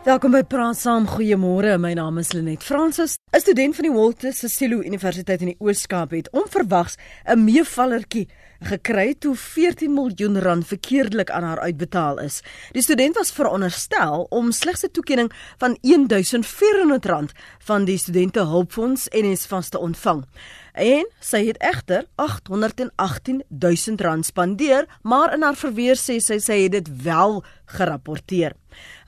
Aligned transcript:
Welkom 0.00 0.32
by 0.32 0.40
Praat 0.48 0.78
Saam. 0.80 1.04
Goeiemôre. 1.04 1.74
My 1.76 1.90
naam 1.92 2.16
is 2.22 2.30
Lenet 2.32 2.62
Fransis. 2.64 3.18
'n 3.36 3.40
Student 3.40 3.74
van 3.76 3.84
die 3.84 3.92
Walter 3.92 4.32
Sisulu 4.32 4.80
Universiteit 4.80 5.42
in 5.44 5.52
die 5.52 5.60
Oos-Kaap 5.60 6.10
het 6.16 6.30
onverwags 6.32 6.96
'n 7.28 7.44
meevallertjie 7.44 8.26
gekry 8.60 9.14
toe 9.18 9.34
14 9.36 9.92
miljoen 9.92 10.38
rand 10.38 10.66
verkeerdelik 10.66 11.30
aan 11.30 11.42
haar 11.42 11.60
uitbetaal 11.60 12.18
is. 12.18 12.40
Die 12.72 12.82
student 12.82 13.16
was 13.16 13.32
veronderstel 13.32 14.26
om 14.30 14.52
slegs 14.52 14.84
'n 14.84 14.90
toekenning 14.90 15.32
van 15.58 15.76
1400 15.80 17.04
rand 17.04 17.32
van 17.58 17.84
die 17.84 17.98
studente 17.98 18.40
hulpfonds 18.40 19.08
NSFAS 19.10 19.68
te 19.68 19.78
ontvang. 19.78 20.24
En 20.72 21.06
sy 21.20 21.46
het 21.46 21.58
egter 21.58 22.06
818 22.14 23.42
000 23.48 23.96
rand 23.96 24.26
spandeer, 24.26 24.86
maar 25.02 25.34
in 25.34 25.42
haar 25.42 25.56
verweer 25.56 25.96
sê 25.96 26.16
sy 26.20 26.38
sy 26.38 26.62
het 26.62 26.72
dit 26.72 27.02
wel 27.02 27.44
gerapporteer. 27.64 28.52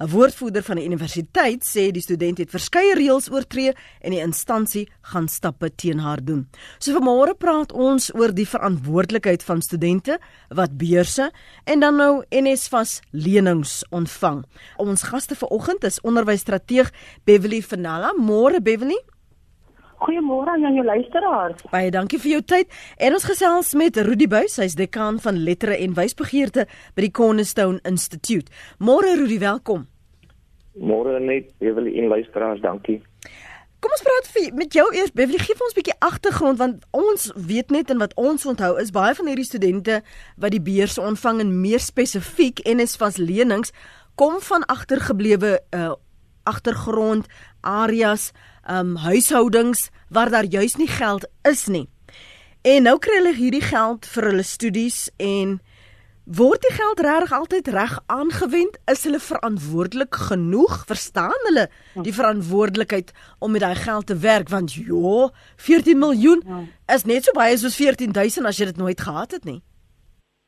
'n 0.00 0.08
Woordvoerder 0.10 0.62
van 0.62 0.76
die 0.76 0.86
universiteit 0.86 1.64
sê 1.64 1.90
die 1.90 2.02
student 2.02 2.38
het 2.38 2.50
verskeie 2.50 2.94
reëls 2.94 3.30
oortree 3.30 3.72
en 4.00 4.10
die 4.10 4.20
instansie 4.20 4.88
gaan 5.12 5.28
stappe 5.28 5.70
teen 5.74 5.98
haar 5.98 6.24
doen. 6.24 6.48
So 6.78 6.92
vanmôre 6.92 7.34
praat 7.38 7.72
ons 7.72 8.14
oor 8.14 8.34
die 8.34 8.48
verantwoordelikheid 8.48 9.42
van 9.42 9.62
studente 9.62 10.18
wat 10.48 10.76
beurse 10.76 11.30
en 11.64 11.80
dan 11.80 11.96
nou 11.96 12.24
NSFAS 12.30 13.00
lenings 13.10 13.84
ontvang. 13.90 14.44
Ons 14.76 15.02
gaste 15.02 15.34
vanoggend 15.34 15.84
is 15.84 16.00
onderwysstrateeg 16.00 16.92
Beverly 17.24 17.62
Finala. 17.62 18.12
Môre 18.18 18.60
Beverly. 18.60 18.98
Goeiemôre 20.02 20.50
aan 20.50 20.74
jou 20.74 20.84
luisteraars. 20.84 21.62
Baie 21.70 21.90
dankie 21.94 22.18
vir 22.18 22.32
jou 22.32 22.40
tyd. 22.42 22.72
En 22.98 23.14
ons 23.14 23.26
gesels 23.28 23.68
met 23.78 24.00
Rudy 24.02 24.26
Buys, 24.26 24.56
hy's 24.58 24.74
dekaan 24.74 25.20
van 25.22 25.38
lettere 25.46 25.76
en 25.78 25.94
wysbegeerte 25.94 26.64
by 26.96 27.04
die 27.04 27.12
Cornerstone 27.14 27.78
Institute. 27.86 28.50
Môre 28.82 29.14
Rudy, 29.20 29.38
welkom. 29.38 29.86
Môre 30.74 31.20
net, 31.22 31.52
Beverly 31.62 31.94
en 32.02 32.10
luisteraars, 32.10 32.64
dankie. 32.64 32.98
Kom 33.82 33.94
ons 33.94 34.02
praat 34.02 34.28
vir, 34.34 34.50
met 34.58 34.74
jou 34.74 34.88
eers. 34.90 35.14
Beverly, 35.14 35.38
gee 35.38 35.54
vir 35.54 35.66
ons 35.68 35.74
'n 35.74 35.80
bietjie 35.80 36.00
agtergrond 36.00 36.58
want 36.58 36.84
ons 36.90 37.30
weet 37.36 37.70
net 37.70 37.90
en 37.90 37.98
wat 37.98 38.14
ons 38.14 38.46
onthou 38.46 38.80
is 38.80 38.90
baie 38.90 39.14
van 39.14 39.26
hierdie 39.26 39.46
studente 39.46 40.02
wat 40.36 40.50
die 40.50 40.62
beurs 40.62 40.98
ontvang 40.98 41.40
en 41.40 41.60
meer 41.60 41.80
spesifiek 41.80 42.58
NSFAS 42.66 43.18
lenings 43.18 43.72
kom 44.14 44.40
van 44.40 44.64
agtergeblewe 44.66 45.60
uh 45.70 45.94
agtergrond 46.44 47.26
areas 47.60 48.32
um 48.70 48.96
huishoudings 48.96 49.90
waar 50.08 50.30
daar 50.30 50.44
juis 50.44 50.76
nie 50.76 50.88
geld 50.88 51.26
is 51.42 51.66
nie. 51.66 51.88
En 52.62 52.82
nou 52.82 52.98
kry 52.98 53.16
hulle 53.18 53.34
hierdie 53.34 53.64
geld 53.64 54.06
vir 54.06 54.28
hulle 54.30 54.44
studies 54.46 55.08
en 55.18 55.60
word 56.24 56.62
die 56.62 56.74
geld 56.76 57.00
reg 57.02 57.32
altyd 57.34 57.68
reg 57.74 57.96
aangewend? 58.06 58.78
Is 58.86 59.02
hulle 59.04 59.18
verantwoordelik 59.18 60.14
genoeg? 60.14 60.84
Verstaan 60.86 61.42
hulle 61.48 61.66
die 62.06 62.14
verantwoordelikheid 62.14 63.10
om 63.38 63.52
met 63.52 63.64
daai 63.64 63.74
geld 63.74 64.06
te 64.06 64.16
werk 64.16 64.48
want 64.48 64.74
ja, 64.74 65.28
14 65.56 65.98
miljoen 65.98 66.42
is 66.94 67.04
net 67.04 67.26
so 67.26 67.34
baie 67.34 67.58
soos 67.58 67.76
14000 67.76 68.46
as 68.46 68.58
jy 68.58 68.70
dit 68.70 68.78
nooit 68.78 69.00
gehad 69.00 69.34
het 69.34 69.44
nie. 69.44 69.60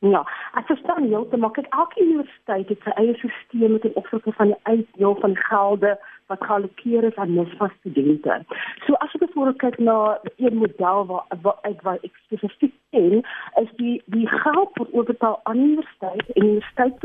Ja, 0.05 0.21
ek 0.53 0.67
verstaan 0.69 1.07
heeltemal. 1.09 1.51
Kyk, 1.57 1.67
elke 1.73 2.03
universiteit 2.03 2.69
het 2.69 2.83
sy 2.85 2.93
eie 3.01 3.15
stelsel 3.17 3.71
met 3.73 3.85
'n 3.89 3.97
opsigte 3.97 4.33
van 4.37 4.53
die 4.53 4.61
uitdeel 4.63 5.17
van 5.21 5.37
gelde 5.37 5.99
wat 6.27 6.45
geallokeer 6.45 7.05
is 7.05 7.17
aan 7.17 7.35
NSFAS 7.35 7.71
studente. 7.79 8.45
So 8.87 8.93
as 9.05 9.15
ek 9.15 9.21
byvoorbeeld 9.25 9.61
kyk 9.63 9.79
na 9.79 10.19
'n 10.39 10.57
model 10.57 11.07
waar 11.07 11.27
waar 11.43 11.59
ek 11.63 11.83
waar 11.83 11.99
ek 12.03 12.15
spesifiek 12.25 12.75
sien, 12.91 13.25
is 13.63 13.71
die 13.77 14.03
die 14.07 14.29
geld 14.29 14.71
vir 14.79 14.89
oorbetaal 14.93 15.41
aan 15.43 15.59
universiteit 15.59 16.27
en 16.33 16.45
universiteit 16.45 17.01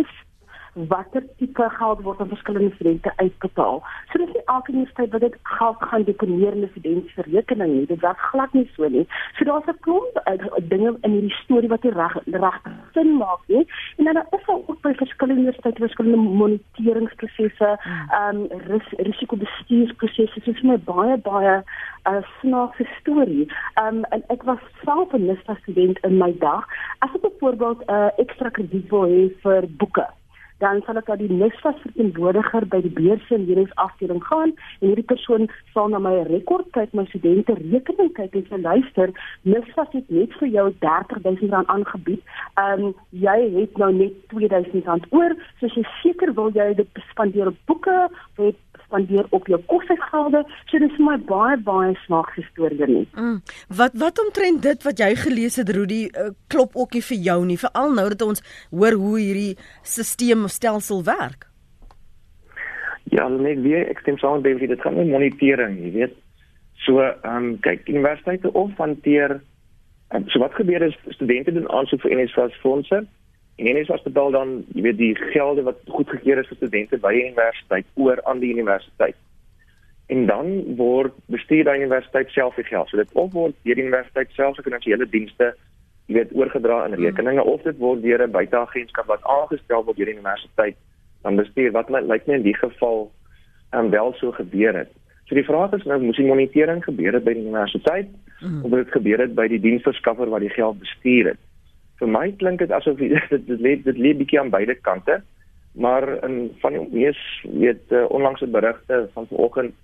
watter 0.74 1.24
tipe 1.38 1.70
geld 1.70 2.02
word 2.02 2.20
aan 2.20 2.28
verskillende 2.28 2.76
studente 2.76 3.12
uitbetaal. 3.16 3.84
So 4.12 4.18
dis 4.18 4.34
nie 4.34 4.44
elke 4.46 4.72
universiteit 4.72 5.12
wat 5.12 5.22
dit 5.22 5.36
geld 5.44 5.78
gaan 5.80 6.04
deponeer 6.04 6.54
in 6.54 6.64
'n 6.64 6.70
student 6.72 7.10
se 7.16 7.22
rekening 7.22 7.74
nie. 7.74 7.86
Dit 7.86 8.02
was 8.02 8.16
glad 8.18 8.54
nie 8.54 8.70
so 8.76 8.88
nie. 8.88 9.08
So 9.36 9.46
daar's 9.46 9.66
'n 9.68 9.80
klomp 9.80 10.22
uh, 10.26 10.68
dinge 10.70 10.98
in 11.02 11.12
hierdie 11.12 11.38
storie 11.44 11.70
wat 11.70 11.84
reg 11.84 12.18
reg 12.26 12.62
sin 12.94 13.18
maak 13.18 13.42
nie. 13.48 13.68
En 13.98 14.04
dan 14.04 14.16
is 14.18 14.46
daar 14.46 14.56
ook 14.56 14.82
by 14.82 14.94
verskillende 14.94 15.42
universiteite 15.42 15.82
verskillende 15.82 16.18
moniteringsprosesse, 16.18 17.78
hmm. 17.82 18.10
ehm 18.10 18.36
um, 18.36 18.48
ris 18.68 18.88
risikobestuursprosesse. 18.98 20.40
Dit 20.40 20.56
is 20.56 20.62
my 20.62 20.78
baie 20.78 21.18
baie 21.18 21.56
'n 21.58 21.64
uh, 22.14 22.24
snaakse 22.40 22.88
storie. 23.00 23.52
Ehm 23.74 23.88
um, 23.96 24.04
en 24.04 24.24
ek 24.28 24.44
was 24.44 24.60
self 24.84 25.14
'n 25.14 25.26
NISTA 25.26 25.56
student 25.56 26.00
in 26.00 26.18
my 26.18 26.36
dag. 26.40 26.68
As 27.00 27.10
ek 27.14 27.22
byvoorbeeld 27.22 27.80
'n 27.86 27.92
uh, 27.92 28.10
ekstra 28.18 28.50
krediet 28.50 28.90
wil 28.90 29.06
hê 29.06 29.30
vir 29.42 29.64
boeke 29.78 30.08
dan 30.64 30.82
sal 30.86 31.00
ek 31.00 31.10
na 31.12 31.18
die 31.20 31.30
NSFAS 31.32 31.80
verteenwoordiger 31.84 32.68
by 32.72 32.82
die 32.86 32.94
beurse 32.96 33.36
en 33.36 33.46
hierdie 33.48 33.68
afdeling 33.84 34.22
gaan 34.28 34.54
en 34.80 34.88
hierdie 34.88 35.08
persoon 35.12 35.48
sal 35.74 35.92
na 35.94 36.02
my 36.04 36.16
rekord 36.30 36.68
kyk, 36.76 36.94
my 36.98 37.06
studente 37.10 37.56
rekening 37.60 38.12
kyk 38.18 38.36
en 38.40 38.48
sê 38.50 38.62
luister, 38.62 39.14
NSFAS 39.48 39.94
het 39.96 40.14
net 40.14 40.36
vir 40.42 40.52
jou 40.56 40.68
R30000 40.84 41.74
aangebied. 41.76 42.24
Ehm 42.62 42.90
um, 42.90 42.96
jy 43.26 43.38
het 43.56 43.78
nou 43.82 43.92
net 43.96 44.36
R2000 44.36 45.10
oor, 45.16 45.36
so 45.60 45.70
as 45.70 45.78
jy 45.78 45.86
seker 46.02 46.34
wil 46.38 46.52
jy 46.56 46.72
dit 46.82 47.06
spandeer 47.12 47.54
op 47.54 47.62
boeke, 47.72 47.98
wil 48.40 48.54
spandeer 48.90 49.28
op 49.30 49.48
jou 49.48 49.60
kosgelde. 49.70 50.44
So 50.70 50.82
dis 50.82 50.96
vir 50.98 51.06
my 51.06 51.18
baie 51.30 51.58
baie 51.64 51.94
snaakse 52.06 52.44
storie 52.50 52.88
nie. 52.90 53.06
Mm. 53.16 53.42
Wat 53.70 53.94
wat 54.02 54.22
omtrent 54.26 54.64
dit 54.66 54.88
wat 54.88 55.00
jy 55.00 55.14
gelees 55.16 55.60
het 55.62 55.70
Rudy 55.70 56.08
uh, 56.10 56.32
klop 56.50 56.76
ook 56.76 56.98
nie 56.98 57.06
vir 57.06 57.22
jou 57.30 57.38
nie, 57.46 57.60
veral 57.62 57.94
nou 57.94 58.08
dat 58.10 58.26
ons 58.26 58.44
hoor 58.72 58.98
hoe 58.98 59.20
hierdie 59.20 59.54
stelsel 59.84 60.44
of 60.44 60.56
stelsel 60.56 61.04
werk. 61.06 61.46
Ja, 63.10 63.28
net 63.28 63.62
weer 63.62 63.88
ek 63.90 64.02
stem 64.04 64.18
saam 64.22 64.42
met 64.42 64.68
dit 64.70 64.82
gaan 64.82 64.98
met 64.98 65.10
monitering, 65.10 65.80
jy 65.82 65.94
weet. 65.94 66.18
So, 66.86 67.02
ehm 67.02 67.36
um, 67.36 67.48
kyk, 67.66 67.88
universiteite 67.90 68.52
of 68.54 68.72
hanteer 68.78 69.40
um, 70.14 70.28
so 70.28 70.40
wat 70.40 70.54
gebeur 70.58 70.82
is 70.82 70.98
studente 71.16 71.54
doen 71.54 71.70
aansoek 71.70 72.02
vir 72.02 72.16
NSFAS 72.22 72.62
fondse 72.64 73.04
En 73.60 73.68
en 73.68 73.78
is 73.78 73.88
was 73.92 74.04
betaal 74.06 74.32
dan, 74.32 74.52
jy 74.74 74.82
weet 74.82 74.98
die 74.98 75.16
gelde 75.34 75.66
wat 75.68 75.80
goedgekeur 75.88 76.40
is 76.40 76.48
vir 76.48 76.58
studente 76.62 76.98
by 77.04 77.12
die 77.16 77.26
universiteit 77.28 77.88
oor 78.00 78.22
aan 78.24 78.40
die 78.40 78.54
universiteit. 78.54 79.18
En 80.08 80.26
dan 80.30 80.54
word 80.80 81.18
bestuur 81.28 81.68
die 81.68 81.82
universiteit 81.84 82.32
self 82.32 82.56
die 82.56 82.64
geld. 82.70 82.88
So 82.90 82.98
dit 82.98 83.12
of 83.14 83.34
word 83.36 83.58
deur 83.68 83.76
die 83.76 83.84
universiteit 83.84 84.32
self 84.38 84.56
se 84.56 84.64
finansiële 84.64 85.10
dienste 85.12 85.52
jy 86.10 86.16
weet 86.18 86.32
oorgedra 86.34 86.86
in 86.88 86.96
hmm. 86.96 87.04
rekeninge 87.06 87.44
of 87.44 87.62
dit 87.68 87.78
word 87.78 88.02
deur 88.02 88.24
'n 88.26 88.32
buiteagentskap 88.32 89.12
wat 89.12 89.28
aangestel 89.36 89.84
word 89.84 89.98
deur 89.98 90.10
die 90.10 90.18
universiteit 90.18 90.80
dan 91.22 91.36
bestuur 91.36 91.76
wat 91.76 91.90
my 91.90 92.00
lyk 92.00 92.28
my 92.28 92.40
in 92.40 92.48
die 92.48 92.56
geval 92.58 93.12
um, 93.76 93.90
wel 93.90 94.14
so 94.18 94.32
gebeur 94.32 94.74
het. 94.74 94.90
So 95.28 95.36
die 95.36 95.46
vraag 95.46 95.76
is 95.78 95.86
nou 95.86 96.00
moes 96.02 96.18
die 96.18 96.26
monitering 96.26 96.82
gebeur 96.84 97.14
het 97.14 97.24
by 97.24 97.36
die 97.38 97.46
universiteit 97.46 98.08
mm. 98.40 98.64
of 98.64 98.72
het 98.72 98.86
dit 98.86 98.96
gebeur 98.98 99.20
het 99.20 99.36
by 99.36 99.48
die 99.48 99.60
diensverskaffer 99.60 100.30
wat 100.30 100.42
die 100.42 100.56
geld 100.56 100.80
bestuur 100.80 101.34
het? 101.34 101.42
Vir 102.00 102.08
my 102.08 102.32
klink 102.40 102.60
dit 102.60 102.72
asof 102.72 102.98
dit 103.02 103.48
dit 103.48 103.60
lê 103.60 103.76
dit 103.84 103.98
lê 103.98 104.14
bietjie 104.22 104.40
aan 104.40 104.56
beide 104.56 104.76
kante 104.76 105.22
maar 105.74 106.08
in 106.26 106.50
van 106.62 106.74
die 106.74 106.88
mees 106.92 107.20
weet 107.44 107.92
uh, 107.92 108.06
onlangse 108.10 108.48
berigte 108.48 109.08
van 109.14 109.28
vanoggend 109.28 109.76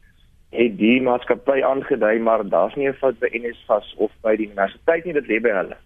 het 0.55 0.77
die 0.77 1.01
maatskappy 1.01 1.61
aangedui 1.63 2.19
maar 2.19 2.43
daar's 2.49 2.75
nie 2.75 2.87
'n 2.87 2.93
fout 3.01 3.19
by 3.19 3.29
NSFAS 3.33 3.93
of 3.97 4.11
by 4.21 4.35
die 4.35 4.47
universiteit 4.47 5.05
nie 5.05 5.13
dit 5.13 5.27
lê 5.27 5.39
by 5.41 5.49
hulle. 5.49 5.77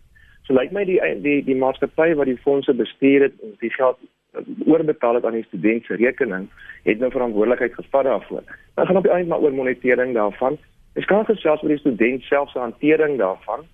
So 0.46 0.54
lyk 0.54 0.72
my 0.72 0.86
die 0.86 1.00
die 1.22 1.44
die 1.44 1.56
maatskappy 1.56 2.14
wat 2.16 2.26
die 2.26 2.42
fondse 2.46 2.74
bestuur 2.74 3.22
het 3.22 3.34
en 3.44 3.56
die 3.60 3.74
geld 3.74 3.98
eh, 4.34 4.42
oorbetaal 4.66 5.16
het 5.16 5.26
aan 5.26 5.40
die 5.40 5.48
student 5.48 5.86
se 5.86 5.96
rekening 5.96 6.48
het 6.84 7.00
nou 7.00 7.12
verantwoordelikheid 7.12 7.74
gevat 7.74 8.04
daarvoor. 8.04 8.44
Dan 8.76 8.86
gaan 8.86 8.98
op 8.98 9.04
die 9.04 9.12
einde 9.12 9.30
maar 9.30 9.40
oor 9.40 9.54
monitering 9.54 10.14
daarvan. 10.14 10.58
Ek 10.94 11.08
kan 11.08 11.26
gesels 11.26 11.62
met 11.62 11.72
die 11.72 11.80
student 11.80 12.22
self 12.22 12.50
se 12.52 12.60
hantering 12.60 13.18
daarvan 13.18 13.68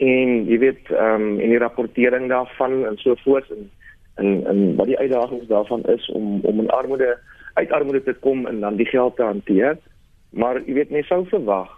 en 0.00 0.30
jy 0.48 0.58
weet 0.58 0.90
ehm 0.90 1.22
um, 1.22 1.40
en 1.40 1.52
die 1.52 1.58
rapportering 1.60 2.28
daarvan 2.28 2.86
en 2.86 2.96
so 3.02 3.14
voort 3.24 3.50
en 3.50 3.70
en 4.14 4.46
en 4.46 4.76
wat 4.76 4.86
die 4.86 4.98
uitdagings 4.98 5.46
daarvan 5.46 5.82
is 5.84 6.08
om 6.08 6.40
om 6.40 6.60
in 6.60 6.70
armoede 6.70 7.18
uit 7.54 7.72
armoede 7.72 8.02
te 8.02 8.14
kom 8.14 8.46
en 8.46 8.60
dan 8.60 8.76
die 8.76 8.86
geld 8.86 9.16
te 9.16 9.22
hanteer. 9.22 9.78
Maar 10.30 10.62
jy 10.64 10.74
weet 10.74 10.90
mens 10.90 11.06
sou 11.06 11.26
verwag 11.28 11.70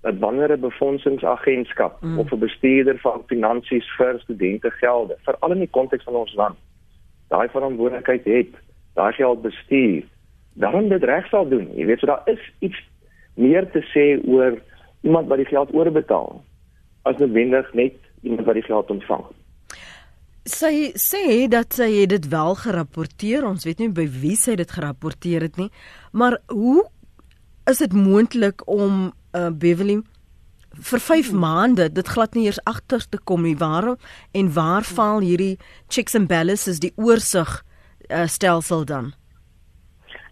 dat 0.00 0.18
wanneer 0.18 0.52
'n 0.56 0.60
befondsingsagentskap 0.60 2.00
mm. 2.00 2.18
of 2.18 2.32
'n 2.32 2.38
bestuurder 2.38 2.98
van 2.98 3.22
finansies 3.26 3.88
vir 3.96 4.20
studente 4.20 4.70
gelde, 4.70 5.16
veral 5.22 5.52
in 5.52 5.58
die 5.58 5.70
konteks 5.70 6.04
van 6.04 6.14
ons 6.14 6.34
land, 6.34 6.56
daai 7.28 7.48
verantwoordelikheid 7.48 8.24
het, 8.24 8.52
daai 8.94 9.12
geld 9.12 9.42
bestuur, 9.42 10.02
dan 10.52 10.88
dit 10.88 11.04
reg 11.04 11.28
sal 11.28 11.48
doen. 11.48 11.68
Jy 11.74 11.86
weet 11.86 11.98
so 11.98 12.06
daar 12.06 12.22
is 12.24 12.52
iets 12.58 12.88
meer 13.34 13.70
te 13.70 13.82
sê 13.94 14.28
oor 14.28 14.58
iemand 15.00 15.28
wat 15.28 15.36
die 15.36 15.46
geld 15.46 15.74
oorbetaal 15.74 16.42
as 17.08 17.18
noodwendig 17.20 17.68
net 17.78 17.96
iemand 18.22 18.46
wat 18.46 18.58
die 18.58 18.66
geld 18.66 18.90
ontvang. 18.92 19.24
Sy 20.48 20.92
sê 20.96 21.44
dat 21.52 21.74
sy 21.76 21.88
het 21.92 22.12
dit 22.14 22.28
wel 22.32 22.54
gerapporteer. 22.56 23.44
Ons 23.44 23.66
weet 23.68 23.82
nie 23.82 23.90
by 23.92 24.06
wie 24.08 24.36
sy 24.36 24.56
dit 24.56 24.70
gerapporteer 24.72 25.44
het 25.44 25.58
nie. 25.60 25.68
Maar 26.12 26.38
hoe 26.52 26.86
is 27.68 27.82
dit 27.84 27.92
moontlik 27.92 28.64
om 28.68 29.10
uh, 29.36 29.50
Beverly 29.52 30.00
vir 30.78 31.00
5 31.02 31.32
maande 31.32 31.88
dit 31.92 32.08
glad 32.08 32.36
nie 32.36 32.46
eers 32.46 32.60
agter 32.64 33.04
te 33.08 33.18
kom 33.18 33.44
nie. 33.44 33.56
Waar 33.58 33.96
en 34.32 34.52
waar 34.54 34.86
val 34.86 35.20
hierdie 35.24 35.58
checks 35.88 36.16
and 36.16 36.28
balances 36.28 36.80
die 36.80 36.92
oorsig 36.96 37.58
uh, 38.08 38.26
stelsel 38.26 38.84
dan? 38.84 39.12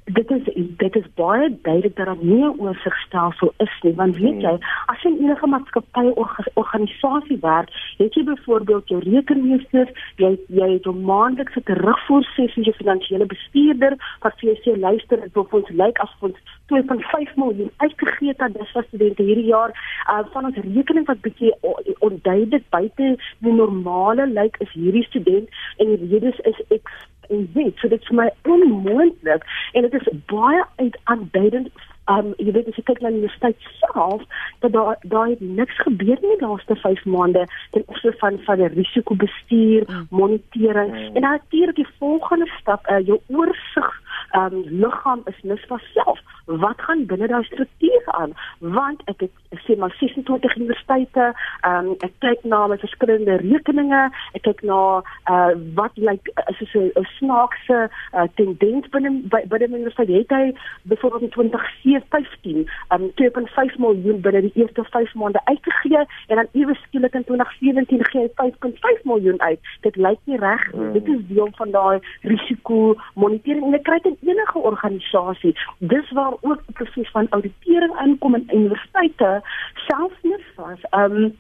Dit 0.07 0.31
is 0.31 0.43
dit 0.77 0.97
is 0.97 1.07
baie 1.15 1.59
duidelik 1.63 1.97
dat 1.97 2.07
daar 2.07 2.17
nie 2.21 2.45
'n 2.45 2.59
oorsigstelsel 2.59 3.53
is 3.57 3.75
nie 3.83 3.95
want 3.95 4.17
weet 4.17 4.41
jy 4.41 4.59
as 4.87 5.03
jy 5.03 5.11
in 5.11 5.25
enige 5.25 5.47
maatskappy 5.47 6.07
of 6.15 6.31
organisasie 6.55 7.39
werk 7.41 7.69
het 7.99 8.15
jy 8.15 8.25
byvoorbeeld 8.25 8.89
jou 8.89 9.01
rekenmeester 9.01 9.87
jy 10.17 10.39
jy 10.49 10.69
het 10.73 10.87
'n 10.87 11.05
maandelikse 11.05 11.63
terugvoersessie 11.63 12.65
jy 12.65 12.73
finansiële 12.73 13.27
bestuurder 13.27 13.97
wat 14.21 14.39
vir 14.39 14.49
jou 14.51 14.59
sê 14.63 14.81
luister 14.81 15.21
dit 15.21 15.35
wil 15.35 15.49
ons 15.51 15.71
lyk 15.71 15.99
as 15.99 16.15
ons 16.21 16.39
2.5 16.67 17.35
miljoen 17.37 17.71
uitgegee 17.77 18.29
het 18.29 18.41
aan 18.41 18.53
dis 18.53 18.87
studente 18.87 19.23
hierdie 19.23 19.45
jaar. 19.45 19.71
Uh, 20.11 20.19
van 20.33 20.45
ons 20.45 20.57
rekening 20.57 21.07
wat 21.07 21.21
bietjie 21.21 21.53
onduidelik 21.99 22.65
buite 22.71 23.13
die 23.39 23.53
normale 23.53 24.27
lyk 24.27 24.57
is 24.65 24.73
hierdie 24.73 25.05
student 25.05 25.49
en 25.77 25.93
die 25.95 26.11
redes 26.11 26.41
is 26.53 26.59
ek 26.69 26.91
en 27.29 27.51
weet 27.55 27.77
so 27.79 27.89
dit 27.89 28.01
is 28.01 28.09
vir 28.13 28.21
my 28.23 28.31
onmoontlik 28.43 29.45
en 29.73 29.89
dit 29.89 30.01
is 30.01 30.09
baie 30.33 30.65
uitaanduidend 30.77 31.71
um 32.07 32.33
jy 32.39 32.53
weet 32.55 32.69
as 32.71 32.79
jy 32.79 32.85
kyk 32.89 33.01
na 33.03 33.11
die 33.11 33.21
universiteit 33.21 33.69
self 33.81 34.23
dat 34.65 34.73
daar 34.77 34.99
daar 35.13 35.31
het 35.33 35.41
niks 35.41 35.79
gebeur 35.83 36.17
in 36.17 36.33
die 36.35 36.41
laaste 36.45 36.77
5 36.83 37.05
maande 37.17 37.47
ten 37.75 37.87
opsigte 37.87 38.19
van 38.23 38.39
van 38.47 38.63
die 38.63 38.73
risikobestuur 38.75 39.87
mm. 39.89 40.07
monitering 40.11 40.93
mm. 40.93 41.17
en 41.17 41.27
natuurlik 41.29 41.77
die 41.83 41.89
volgende 41.99 42.51
stap 42.61 42.87
uh, 42.91 43.01
jou 43.07 43.21
oorsig 43.27 43.91
um 44.33 44.65
liggaam 44.83 45.21
is 45.25 45.39
nis 45.43 45.65
van 45.69 45.81
self. 45.93 46.21
Wat 46.45 46.81
gaan 46.81 47.07
binne 47.07 47.27
daai 47.29 47.45
struktuur 47.45 48.03
aan? 48.07 48.33
Want 48.59 49.03
ek 49.05 49.21
het 49.21 49.61
sê 49.67 49.77
maar 49.79 49.95
26 49.99 50.57
universiteite 50.57 51.33
um 51.67 51.95
ek 52.07 52.13
kyk 52.25 52.45
na 52.45 52.67
my 52.67 52.79
verskillende 52.79 53.39
rekeninge 53.43 54.03
ek 54.39 54.43
kyk 54.49 54.63
na 54.63 54.81
uh 55.31 55.53
wat 55.75 55.97
lyk 55.97 56.23
like, 56.27 56.45
is 56.61 56.71
so 56.71 56.81
'n 56.81 57.09
snaakse 57.19 57.79
uh, 58.15 58.27
tendens 58.35 58.89
binne 58.89 59.11
binne 59.31 59.67
die 59.69 59.79
universiteit? 59.79 60.09
Het 60.09 60.31
hy 60.31 60.55
byvoorbeeld 60.83 61.23
in 61.23 61.31
2015 61.31 62.69
um 62.95 63.11
2.5 63.23 63.79
miljoen 63.79 64.21
binne 64.21 64.41
die 64.41 64.55
eerste 64.55 64.85
5 64.85 65.15
maande 65.15 65.41
uitgegee 65.45 66.05
en 66.27 66.37
dan 66.37 66.49
ewe 66.53 66.75
skielik 66.75 67.15
in 67.15 67.25
2017 67.25 68.05
gee 68.11 68.31
hy 68.37 68.51
5.5 68.51 69.03
miljoen 69.03 69.41
uit. 69.41 69.61
Dit 69.81 69.97
lyk 69.97 70.19
nie 70.25 70.39
reg. 70.39 70.73
Mm. 70.75 70.93
dit 70.93 71.09
is 71.09 71.27
deel 71.29 71.49
van 71.53 71.71
daai 71.71 71.99
risiko 72.21 72.97
monitering 73.15 73.65
en 73.67 73.79
ek 73.79 73.85
kry 73.89 73.99
dit 74.05 74.16
enige 74.21 74.59
organisasie. 74.59 75.55
Dis 75.79 76.11
waar 76.11 76.33
ook 76.41 76.63
die 76.67 76.75
proses 76.75 77.11
van 77.11 77.27
auditering 77.31 77.97
aankom 77.97 78.35
in 78.35 78.51
universiteite 78.53 79.41
selfs 79.87 80.23
nie 80.23 80.39
vas. 80.55 80.81
Ehm 80.91 81.13
um, 81.25 81.35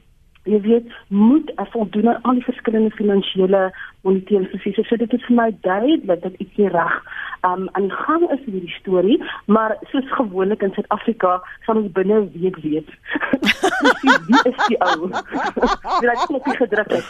jy 0.46 0.60
weet 0.60 0.92
moet 1.08 1.52
voldoen 1.72 2.08
aan 2.08 2.22
al 2.22 2.38
die 2.38 2.44
verskillende 2.44 2.90
finansiële 2.94 3.62
moniteringsprosesse. 4.00 4.84
So 4.86 4.96
dit 4.96 5.12
is 5.12 5.24
vir 5.26 5.34
my 5.34 5.48
duidelik 5.60 6.22
dat 6.22 6.38
iets 6.38 6.56
nie 6.56 6.68
reg 6.70 7.00
um, 7.46 7.68
aan 7.72 7.90
gang 7.90 8.30
is 8.30 8.44
in 8.46 8.52
hierdie 8.52 8.78
storie, 8.78 9.18
maar 9.44 9.76
soos 9.90 10.12
gewoonlik 10.18 10.62
in 10.62 10.74
Suid-Afrika 10.74 11.40
sal 11.66 11.82
ons 11.82 11.92
binne 11.98 12.20
'n 12.20 12.30
week 12.40 12.56
weet. 12.62 12.90
wie 13.80 14.40
is 14.50 14.66
die 14.68 14.78
ou? 14.80 15.08
Wie 16.00 16.10
het 16.10 16.30
net 16.30 16.48
gedruk 16.56 16.90
het. 16.90 17.04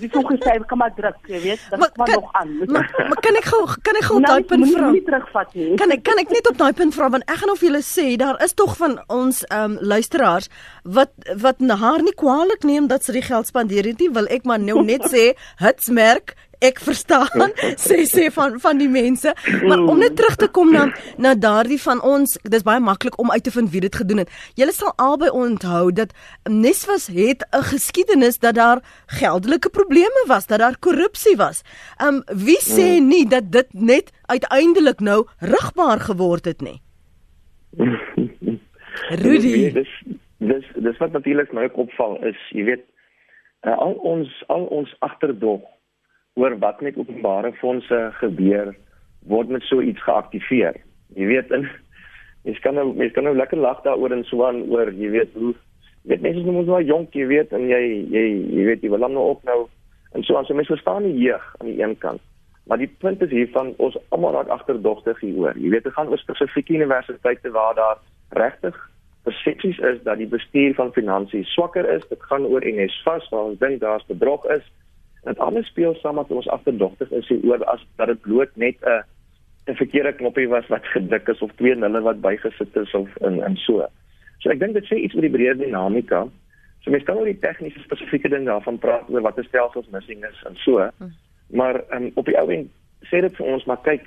Die 0.00 0.10
volgende 0.12 0.44
sê 0.44 0.56
kom 0.70 0.80
maar 0.82 0.92
druk, 0.96 1.18
jy 1.30 1.40
weet, 1.44 1.62
dan 1.70 1.84
kom 1.96 2.12
nog 2.12 2.28
aan. 2.40 2.52
maar, 2.74 2.90
maar 3.08 3.22
kan 3.26 3.38
ek 3.40 3.48
gou 3.52 3.62
kan 3.86 3.98
ek 4.00 4.08
gou 4.08 4.18
nou, 4.20 4.32
daai 4.32 4.48
punt 4.52 4.68
vra? 4.72 4.90
Nie 4.94 5.04
terugvat 5.06 5.54
nie. 5.58 5.70
Kan 5.80 5.94
ek 5.94 6.04
kan 6.06 6.22
ek 6.22 6.34
net 6.34 6.50
op 6.50 6.58
daai 6.60 6.72
punt 6.80 6.96
vra 6.96 7.10
want 7.16 7.26
ek 7.30 7.42
gaan 7.42 7.54
of 7.54 7.64
julle 7.64 7.82
sê 7.86 8.06
daar 8.20 8.40
is 8.44 8.56
tog 8.58 8.76
van 8.80 8.98
ons 9.08 9.42
ehm 9.48 9.76
um, 9.76 9.78
luisteraars 9.92 10.50
wat 10.84 11.12
wat 11.42 11.62
haar 11.80 12.02
nie 12.04 12.14
kwaadlik 12.16 12.64
neem 12.66 12.88
dat 12.90 13.04
sy 13.04 13.16
die 13.18 13.26
geld 13.26 13.48
spandeer 13.50 13.86
het 13.92 14.00
nie, 14.00 14.10
wil 14.14 14.28
ek 14.30 14.46
maar 14.48 14.60
nou 14.62 14.82
net 14.84 15.06
sê 15.12 15.30
hitsmerk 15.62 16.34
ek 16.60 16.80
verstaan 16.84 17.52
sê 17.86 18.04
sê 18.08 18.28
van 18.34 18.58
van 18.60 18.78
die 18.80 18.88
mense. 18.88 19.32
Maar 19.64 19.82
om 19.84 19.98
net 19.98 20.16
terug 20.16 20.36
te 20.36 20.48
kom 20.48 20.72
na 20.72 20.88
na 21.16 21.34
daardie 21.34 21.80
van 21.82 22.02
ons 22.02 22.36
dis 22.42 22.66
baie 22.66 22.80
maklik 22.80 23.18
om 23.20 23.30
uit 23.30 23.44
te 23.44 23.52
vind 23.54 23.72
wie 23.72 23.80
dit 23.80 23.96
gedoen 24.02 24.24
het. 24.24 24.30
Julle 24.60 24.74
sal 24.76 24.92
albei 24.96 25.30
onthou 25.30 25.92
dat 25.92 26.14
Neswas 26.48 27.06
het 27.06 27.44
'n 27.50 27.64
geskiedenis 27.72 28.38
dat 28.38 28.54
daar 28.54 28.82
geldelike 29.06 29.70
probleme 29.70 30.24
was 30.26 30.46
dat 30.46 30.58
daar 30.58 30.78
korrupsie 30.78 31.36
was. 31.36 31.62
Um 32.06 32.22
wie 32.26 32.60
sê 32.60 32.96
hmm. 32.96 33.08
nie 33.08 33.26
dat 33.28 33.52
dit 33.52 33.68
net 33.72 34.12
uiteindelik 34.26 35.00
nou 35.00 35.26
rigbaar 35.38 36.00
geword 36.00 36.44
het 36.44 36.60
nie? 36.60 36.80
Rudy. 39.24 39.72
Dis 39.72 39.92
dis 40.38 40.64
dis 40.74 40.96
wat 40.98 41.12
natuurlik 41.12 41.52
my 41.52 41.68
opval 41.72 42.16
is 42.24 42.38
jy 42.50 42.64
weet 42.64 42.84
uh, 43.66 43.76
al 43.76 43.92
ons 43.92 44.44
al 44.48 44.64
ons 44.64 44.94
agterdog 44.98 45.60
oor 46.34 46.58
wat 46.58 46.80
met 46.80 46.96
openbare 46.96 47.52
fondse 47.52 47.98
gebeur 48.20 48.74
word 49.26 49.48
met 49.48 49.62
so 49.62 49.80
iets 49.80 50.02
geaktiveer. 50.02 50.76
Jy 51.16 51.26
weet 51.26 51.50
in 51.50 51.66
mens 52.44 52.60
kan 52.64 52.74
nou 52.74 52.86
mens 52.96 53.12
kan 53.12 53.26
nou 53.26 53.34
lekker 53.36 53.58
lag 53.58 53.82
daaroor 53.84 54.14
en 54.16 54.24
so 54.24 54.44
aan 54.46 54.62
oor 54.70 54.92
jy 54.92 55.10
weet 55.12 55.34
hoe 55.36 55.52
jy 56.02 56.14
weet 56.14 56.22
mense 56.24 56.44
moet 56.46 56.70
nou 56.70 56.80
jonk 56.82 57.14
jy 57.14 57.26
weet 57.28 57.52
en 57.52 57.66
jy 57.68 57.80
jy 58.14 58.24
jy 58.56 58.66
weet 58.70 58.84
jy 58.86 58.92
wil 58.92 59.04
dan 59.04 59.16
nou 59.18 59.26
ook 59.34 59.42
nou 59.44 59.58
en 60.16 60.24
so 60.24 60.36
aan 60.36 60.48
so 60.48 60.54
mense 60.54 60.72
verstaan 60.72 61.04
die 61.08 61.18
jeug 61.18 61.44
aan 61.58 61.72
die 61.72 61.82
een 61.82 61.98
kant. 61.98 62.22
Maar 62.66 62.78
die 62.78 62.90
punt 63.02 63.22
is 63.22 63.30
hiervan 63.34 63.74
ons 63.82 63.98
almal 64.14 64.32
raak 64.36 64.48
agterdogtig 64.54 65.20
hieroor. 65.20 65.58
Jy 65.58 65.70
weet 65.74 65.84
dit 65.84 65.94
gaan 65.96 66.08
oor 66.08 66.18
spesifieke 66.22 66.74
universiteite 66.78 67.50
waar 67.50 67.74
daar 67.74 67.98
regtig 68.38 68.76
persepsies 69.26 69.78
is 69.78 69.98
dat 70.02 70.18
die 70.18 70.28
bestuur 70.30 70.74
van 70.74 70.92
finansies 70.92 71.50
swakker 71.52 71.88
is. 71.92 72.06
Dit 72.08 72.22
gaan 72.22 72.46
oor 72.46 72.64
NSFAS 72.64 73.28
waar 73.28 73.50
ons 73.52 73.58
dink 73.58 73.80
daar's 73.80 74.06
bedrog 74.08 74.46
is. 74.54 74.64
Dit 75.24 75.38
alles 75.38 75.66
speel 75.66 75.94
saam 75.94 76.14
met 76.14 76.30
ons 76.32 76.48
agterdogtig 76.48 77.10
is 77.10 77.30
oor 77.42 77.64
as 77.64 77.86
dat 77.96 78.08
dit 78.08 78.20
bloot 78.20 78.56
net 78.56 78.76
'n 78.80 79.02
'n 79.70 79.76
verkeerde 79.76 80.12
knoppie 80.12 80.48
was 80.48 80.66
wat 80.66 80.86
gedruk 80.86 81.28
is 81.28 81.42
of 81.42 81.52
twee 81.56 81.74
nulle 81.74 82.00
wat 82.00 82.20
bygesit 82.20 82.76
is 82.76 82.94
of 82.94 83.08
in 83.16 83.42
in 83.44 83.56
so. 83.56 83.86
So 84.38 84.50
ek 84.50 84.60
dink 84.60 84.74
dit 84.74 84.84
sê 84.84 84.96
iets 84.96 85.14
oor 85.14 85.26
die 85.26 85.36
breë 85.36 85.58
dinamika. 85.58 86.26
So 86.80 86.90
mens 86.90 87.04
kan 87.04 87.16
oor 87.16 87.28
die 87.28 87.38
tegniese 87.38 87.80
spesifieke 87.84 88.28
dinge 88.28 88.48
daarvan 88.48 88.78
praat 88.78 89.10
oor 89.10 89.20
wat 89.20 89.38
'n 89.38 89.48
stelsels 89.48 89.90
missing 89.90 90.24
is 90.24 90.42
en 90.46 90.56
so. 90.56 90.78
Hm. 90.98 91.12
Maar 91.52 91.82
um, 91.90 92.10
op 92.14 92.24
die 92.24 92.38
ou 92.38 92.48
end 92.50 92.70
sê 93.12 93.20
dit 93.20 93.36
vir 93.36 93.46
ons 93.46 93.64
maar 93.64 93.82
kyk, 93.82 94.06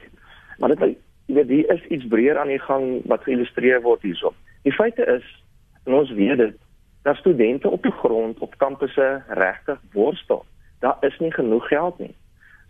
maar 0.58 0.76
dit 0.76 0.98
jy 1.26 1.36
weet 1.36 1.48
hier 1.48 1.72
is 1.72 1.86
iets 1.86 2.08
breër 2.08 2.38
aan 2.38 2.48
die 2.48 2.60
gang 2.60 3.02
wat 3.06 3.24
geïllustreer 3.24 3.82
word 3.82 4.02
hierso. 4.02 4.34
Die 4.64 4.74
feite 4.74 5.06
is 5.06 5.44
en 5.86 5.94
ons 5.94 6.12
weet 6.12 6.38
dit 6.38 6.56
dat 7.04 7.18
studente 7.18 7.70
op 7.70 7.84
die 7.84 7.92
grond 7.92 8.40
op 8.40 8.58
kampusse 8.58 9.24
regtig 9.28 9.80
worstel 9.92 10.46
daar 10.84 11.00
is 11.08 11.16
nie 11.20 11.32
genoeg 11.32 11.68
geld 11.72 12.00
nie. 12.00 12.14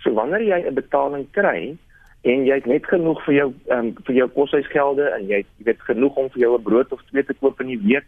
So 0.04 0.14
wanneer 0.14 0.44
jy 0.46 0.60
'n 0.68 0.78
betaling 0.78 1.26
kry 1.32 1.78
en 2.22 2.46
jy 2.46 2.56
het 2.56 2.66
net 2.66 2.86
genoeg 2.88 3.24
vir 3.26 3.34
jou 3.34 3.50
um, 3.76 3.94
vir 4.06 4.16
jou 4.16 4.28
koshuisgelde 4.36 5.10
en 5.18 5.28
jy 5.28 5.42
jy 5.44 5.66
weet 5.70 5.82
genoeg 5.90 6.16
om 6.16 6.30
vir 6.30 6.42
jou 6.46 6.54
'n 6.58 6.64
brood 6.64 6.92
of 6.92 7.02
twee 7.10 7.24
te 7.24 7.34
koop 7.34 7.62
in 7.62 7.68
die 7.74 7.84
week 7.84 8.06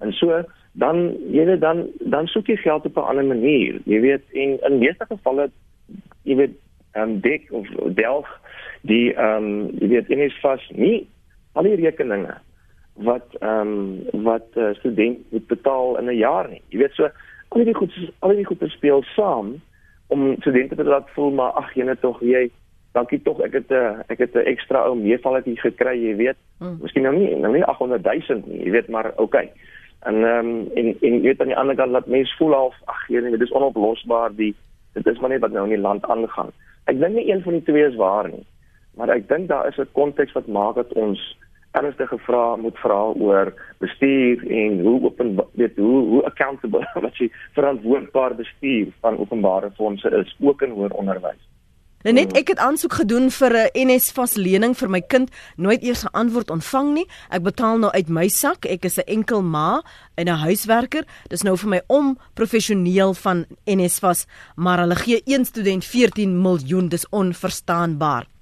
en 0.00 0.12
so 0.12 0.42
dan 0.72 1.16
jy 1.30 1.56
dan 1.58 1.86
dan 2.00 2.26
soek 2.26 2.46
jy 2.46 2.56
geld 2.56 2.86
op 2.86 2.96
'n 2.96 3.08
ander 3.10 3.24
manier. 3.24 3.80
Jy 3.84 4.00
weet 4.00 4.24
en 4.32 4.58
in 4.68 4.78
meeste 4.78 5.06
gevalle 5.08 5.50
jy 6.22 6.36
weet 6.36 6.56
um, 6.96 7.20
dik 7.20 7.46
of 7.50 7.66
delf 7.94 8.28
die 8.82 9.14
ehm 9.14 9.44
um, 9.44 9.70
jy 9.80 9.88
weet 9.88 10.10
in 10.10 10.18
is 10.18 10.40
vas 10.42 10.70
nie 10.70 11.06
al 11.52 11.62
die 11.62 11.76
rekeninge 11.76 12.34
wat 12.94 13.36
ehm 13.40 13.60
um, 13.60 14.24
wat 14.24 14.46
uh, 14.54 14.74
student 14.74 15.18
moet 15.30 15.46
betaal 15.46 15.98
in 15.98 16.10
'n 16.10 16.16
jaar 16.16 16.48
nie. 16.48 16.62
Jy 16.68 16.78
weet 16.78 16.94
so 16.94 17.08
al 17.54 17.64
die 17.64 17.74
goed 17.74 17.94
al 18.18 18.34
die 18.34 18.44
goed 18.44 18.62
speel 18.74 19.02
saam 19.14 19.54
om 20.12 20.34
studente 20.40 20.76
te 20.76 20.84
laat 20.84 21.10
voel 21.14 21.30
maar 21.30 21.52
ag 21.60 21.72
jene 21.74 21.96
tog 22.00 22.20
jy 22.22 22.48
dankie 22.94 23.20
tog 23.22 23.40
ek 23.46 23.52
het 23.52 23.70
'n 23.70 23.74
eh, 23.74 24.02
ek 24.12 24.18
het 24.18 24.34
'n 24.34 24.46
ekstra 24.52 24.84
ou 24.86 24.94
meevalletjie 24.96 25.60
gekry 25.60 25.96
jy 25.98 26.16
weet. 26.16 26.36
Mm. 26.58 26.78
miskien 26.82 27.02
nou 27.02 27.14
nie 27.16 27.34
nou 27.36 27.52
nie 27.52 27.64
800 27.64 28.02
000 28.02 28.42
nie 28.46 28.64
jy 28.64 28.70
weet 28.70 28.88
maar 28.88 29.12
okay 29.16 29.50
en 30.02 30.24
ehm 30.24 30.46
um, 30.46 30.68
en 30.74 30.86
en 31.00 31.12
jy 31.14 31.20
weet 31.20 31.40
aan 31.40 31.52
die 31.52 31.56
ander 31.56 31.76
kant 31.76 31.90
laat 31.90 32.06
mense 32.06 32.36
voel 32.38 32.52
half 32.52 32.76
ag 32.84 33.08
jene 33.08 33.30
dit 33.30 33.40
is 33.40 33.52
onoplosbaar 33.52 34.34
die 34.36 34.54
dit 34.92 35.06
is 35.06 35.18
maar 35.18 35.30
net 35.30 35.40
wat 35.40 35.52
nou 35.52 35.64
in 35.64 35.74
die 35.74 35.86
land 35.88 36.04
aangaan. 36.04 36.50
Ek 36.84 37.00
dink 37.00 37.14
nie 37.14 37.30
een 37.30 37.42
van 37.42 37.52
die 37.52 37.62
twee 37.62 37.86
is 37.86 37.96
waar 37.96 38.28
nie 38.28 38.46
maar 38.96 39.08
ek 39.08 39.28
dink 39.28 39.48
daar 39.48 39.68
is 39.68 39.78
'n 39.78 39.92
konteks 39.92 40.32
wat 40.32 40.46
maak 40.46 40.74
dat 40.74 40.92
ons 40.92 41.38
ernstige 41.74 42.18
vrae 42.26 42.60
moet 42.62 42.78
vra 42.82 43.00
oor 43.26 43.52
bestuur 43.82 44.44
en 44.62 44.78
hoe 44.86 44.98
open 45.08 45.34
weet 45.60 45.76
hoe 45.76 46.02
hoe 46.12 46.22
accountable 46.30 46.84
wat 47.06 47.18
jy 47.18 47.30
verantwoordbaar 47.58 48.36
bestuur 48.38 48.92
van 49.00 49.18
openbare 49.18 49.70
fondse 49.76 50.10
is 50.22 50.36
ook 50.40 50.62
in 50.62 50.76
hoër 50.78 50.94
onderwys. 51.02 51.42
Net 52.04 52.34
ek 52.36 52.50
het 52.52 52.58
aansoek 52.60 52.98
gedoen 53.00 53.30
vir 53.32 53.54
'n 53.72 53.88
NSFAS 53.88 54.34
lening 54.36 54.74
vir 54.76 54.90
my 54.92 55.00
kind, 55.00 55.30
nooit 55.56 55.82
eers 55.82 56.04
'n 56.04 56.12
antwoord 56.12 56.50
ontvang 56.50 56.92
nie. 56.94 57.06
Ek 57.30 57.42
betaal 57.42 57.78
nou 57.78 57.92
uit 57.92 58.08
my 58.08 58.28
sak. 58.28 58.66
Ek 58.66 58.84
is 58.84 58.98
'n 58.98 59.08
enkel 59.08 59.42
ma 59.42 59.82
en 60.14 60.28
'n 60.28 60.44
huiswerker. 60.44 61.04
Dis 61.28 61.42
nou 61.42 61.56
vir 61.56 61.68
my 61.68 61.80
om 61.86 62.18
professioneel 62.34 63.14
van 63.14 63.46
NSFAS, 63.64 64.26
maar 64.56 64.78
hulle 64.78 64.96
gee 64.96 65.22
een 65.24 65.44
student 65.44 65.84
14 65.84 66.42
miljoen. 66.42 66.88
Dis 66.88 67.08
onverstaanbaar. 67.08 68.33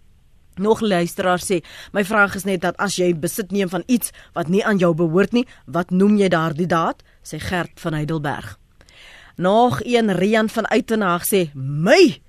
Nog 0.63 0.81
luisteraar 0.81 1.43
sê, 1.43 1.61
my 1.93 2.05
vraag 2.07 2.37
is 2.39 2.47
net 2.47 2.63
dat 2.63 2.79
as 2.79 2.95
jy 3.01 3.11
besit 3.19 3.51
neem 3.51 3.71
van 3.73 3.83
iets 3.91 4.13
wat 4.37 4.49
nie 4.49 4.63
aan 4.65 4.79
jou 4.79 4.93
behoort 4.95 5.35
nie, 5.35 5.47
wat 5.67 5.91
noem 5.91 6.17
jy 6.21 6.29
daardie 6.31 6.71
daad? 6.71 7.03
sê 7.27 7.41
Gert 7.43 7.81
van 7.83 7.95
Heidelberg. 7.99 8.59
Nog 9.37 9.81
een 9.83 10.13
Rian 10.15 10.49
van 10.49 10.69
Uitenhaag 10.69 11.25
sê, 11.27 11.51
"My 11.55 12.21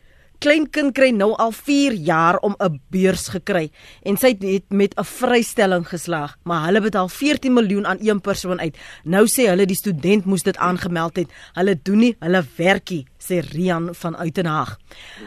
kleinkind 0.44 0.92
kry 0.92 1.12
nou 1.16 1.32
al 1.40 1.54
4 1.56 1.94
jaar 2.04 2.38
om 2.44 2.56
'n 2.60 2.82
beurs 2.92 3.30
gekry 3.32 3.72
en 4.04 4.18
sy 4.18 4.36
het 4.40 4.66
met 4.70 4.94
'n 4.98 5.04
vrystelling 5.04 5.88
geslaag, 5.88 6.36
maar 6.44 6.66
hulle 6.66 6.82
betaal 6.82 7.08
14 7.08 7.54
miljoen 7.54 7.88
aan 7.88 7.98
een 8.02 8.22
persoon 8.22 8.60
uit. 8.60 8.78
Nou 9.04 9.26
sê 9.28 9.48
hulle 9.48 9.66
die 9.66 9.76
student 9.76 10.26
moes 10.26 10.44
dit 10.44 10.58
aangemeld 10.58 11.16
het. 11.16 11.30
Hulle 11.54 11.80
doen 11.84 11.98
nie 11.98 12.16
hulle 12.20 12.44
werkie 12.58 13.06
sê 13.24 13.40
Rian 13.40 13.90
van 13.96 14.18
Uitenhaag. 14.18 14.78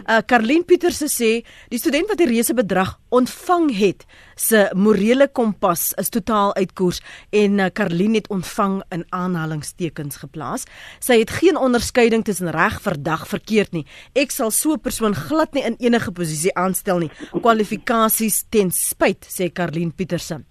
Uh 0.05 0.21
Karlien 0.27 0.65
Pieterse 0.65 1.09
sê 1.09 1.31
die 1.73 1.81
student 1.81 2.11
wat 2.11 2.21
die 2.21 2.29
reuse 2.29 2.55
bedrag 2.57 2.97
ontvang 3.09 3.71
het, 3.77 4.05
se 4.37 4.67
morele 4.77 5.29
kompas 5.33 5.93
is 6.01 6.11
totaal 6.13 6.53
uit 6.59 6.75
koers 6.77 7.01
en 7.31 7.61
uh, 7.63 7.69
Karlien 7.73 8.15
het 8.19 8.29
ontvang 8.29 8.83
in 8.93 9.05
aanhalingstekens 9.17 10.21
geplaas. 10.21 10.67
Sy 11.01 11.21
het 11.23 11.33
geen 11.39 11.57
onderskeiding 11.57 12.25
tussen 12.27 12.53
reg, 12.53 12.81
verdag, 12.85 13.25
verkeerd 13.31 13.73
nie. 13.73 13.87
Ek 14.15 14.35
sal 14.35 14.51
so 14.51 14.75
'n 14.75 14.81
persoon 14.81 15.06
glad 15.15 15.55
nie 15.55 15.65
in 15.65 15.77
enige 15.79 16.13
posisie 16.13 16.55
aanstel 16.55 16.99
nie. 16.99 17.11
Kwalifikasies 17.43 18.45
ten 18.51 18.71
spyt 18.71 19.27
sê 19.29 19.53
Karlien 19.53 19.93
Pieterse. 19.93 20.45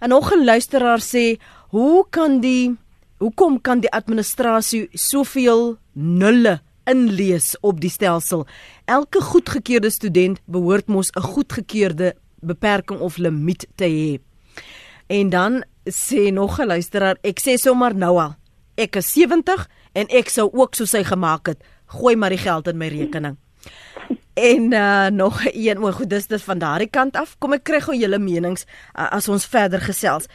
En 0.00 0.08
nog 0.08 0.32
'n 0.32 0.44
luisteraar 0.44 1.00
sê, 1.00 1.38
"Hoe 1.70 2.06
kan 2.10 2.40
die 2.40 2.76
hoekom 3.18 3.60
kan 3.60 3.80
die 3.80 3.90
administrasie 3.90 4.88
soveel 4.98 5.76
nulle 5.92 6.60
inlees 6.90 7.54
op 7.62 7.80
die 7.82 7.90
stelsel. 7.92 8.46
Elke 8.90 9.22
goedgekeurde 9.22 9.90
student 9.94 10.40
behoort 10.46 10.88
mos 10.88 11.10
'n 11.14 11.22
goedgekeurde 11.22 12.14
beperking 12.40 13.00
of 13.00 13.16
limiet 13.16 13.66
te 13.76 13.84
hê. 13.84 14.20
En 15.06 15.30
dan 15.30 15.64
sê 15.90 16.32
nog 16.32 16.58
'n 16.58 16.66
luisteraar, 16.66 17.16
ek 17.22 17.40
sê 17.40 17.54
sommer 17.54 17.94
nou 17.94 18.18
al, 18.18 18.34
ek 18.74 18.96
is 18.96 19.12
70 19.12 19.68
en 19.92 20.06
ek 20.08 20.28
sou 20.28 20.50
ook 20.52 20.74
so 20.74 20.84
sy 20.84 21.04
gemaak 21.04 21.46
het, 21.46 21.62
gooi 21.86 22.16
maar 22.16 22.30
die 22.30 22.38
geld 22.38 22.68
in 22.68 22.78
my 22.78 22.88
rekening. 22.88 23.36
En 24.34 24.72
uh, 24.72 25.06
nog 25.06 25.40
een, 25.44 25.78
o, 25.78 25.92
goed, 25.92 26.08
dis 26.10 26.26
dit 26.26 26.42
van 26.42 26.58
daardie 26.58 26.88
kant 26.88 27.16
af. 27.16 27.34
Kom 27.38 27.52
ek 27.52 27.66
kry 27.68 27.80
gou 27.84 27.96
julle 27.96 28.18
menings 28.18 28.64
uh, 28.64 29.10
as 29.12 29.28
ons 29.28 29.44
verder 29.46 29.82
gesels. 29.84 30.28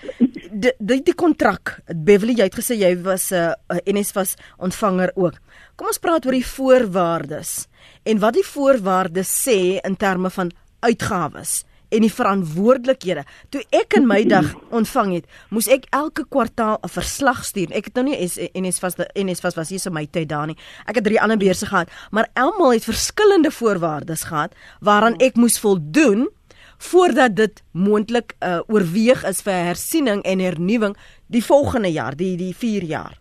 Die 0.54 0.74
die, 0.78 1.00
die 1.02 1.16
kontrak, 1.18 1.80
Beverly, 1.90 2.36
jy 2.38 2.46
het 2.50 2.60
gesê 2.60 2.78
jy 2.78 2.94
was 3.02 3.32
'n 3.32 3.54
uh, 3.54 3.54
uh, 3.74 3.82
NSFAS 3.90 4.36
ontvanger 4.58 5.12
ook. 5.16 5.42
Kom 5.76 5.88
ons 5.88 5.98
praat 5.98 6.26
oor 6.26 6.38
die 6.38 6.46
voorwaardes 6.46 7.68
en 8.04 8.20
wat 8.20 8.34
die 8.34 8.46
voorwaardes 8.46 9.30
sê 9.46 9.82
in 9.82 9.98
terme 9.98 10.30
van 10.30 10.52
uitgawes 10.80 11.64
en 11.90 12.04
die 12.04 12.14
verantwoordelikhede. 12.14 13.24
Toe 13.50 13.64
ek 13.76 13.98
in 14.00 14.08
my 14.10 14.24
dag 14.28 14.54
ontvang 14.76 15.14
het, 15.18 15.28
moes 15.50 15.70
ek 15.72 15.88
elke 15.96 16.26
kwartaal 16.30 16.80
'n 16.84 16.90
verslag 16.90 17.44
stuur. 17.46 17.72
Ek 17.72 17.86
het 17.86 17.96
nou 17.96 18.06
nie 18.06 18.18
NS 18.54 18.80
vas 18.80 18.96
NS 19.16 19.42
vas 19.42 19.56
was 19.56 19.70
hier 19.70 19.80
so 19.80 19.92
my 19.92 20.06
tyd 20.06 20.30
daar 20.30 20.48
nie. 20.48 20.58
Ek 20.86 20.96
het 20.96 21.04
drie 21.04 21.22
ander 21.22 21.38
beurse 21.38 21.66
gehad, 21.66 21.90
maar 22.12 22.28
almal 22.34 22.74
het 22.74 22.84
verskillende 22.84 23.52
voorwaardes 23.52 24.24
gehad 24.24 24.56
waaraan 24.80 25.16
ek 25.18 25.36
moes 25.36 25.60
voldoen 25.60 26.30
voordat 26.78 27.36
dit 27.36 27.64
moontlik 27.72 28.36
uh, 28.40 28.60
oorweeg 28.68 29.24
is 29.24 29.42
vir 29.42 29.54
hersiening 29.54 30.22
en 30.24 30.40
hernuwing 30.40 30.96
die 31.28 31.44
volgende 31.44 31.92
jaar, 31.92 32.16
die 32.16 32.38
die 32.38 32.56
4 32.56 32.84
jaar. 32.84 33.18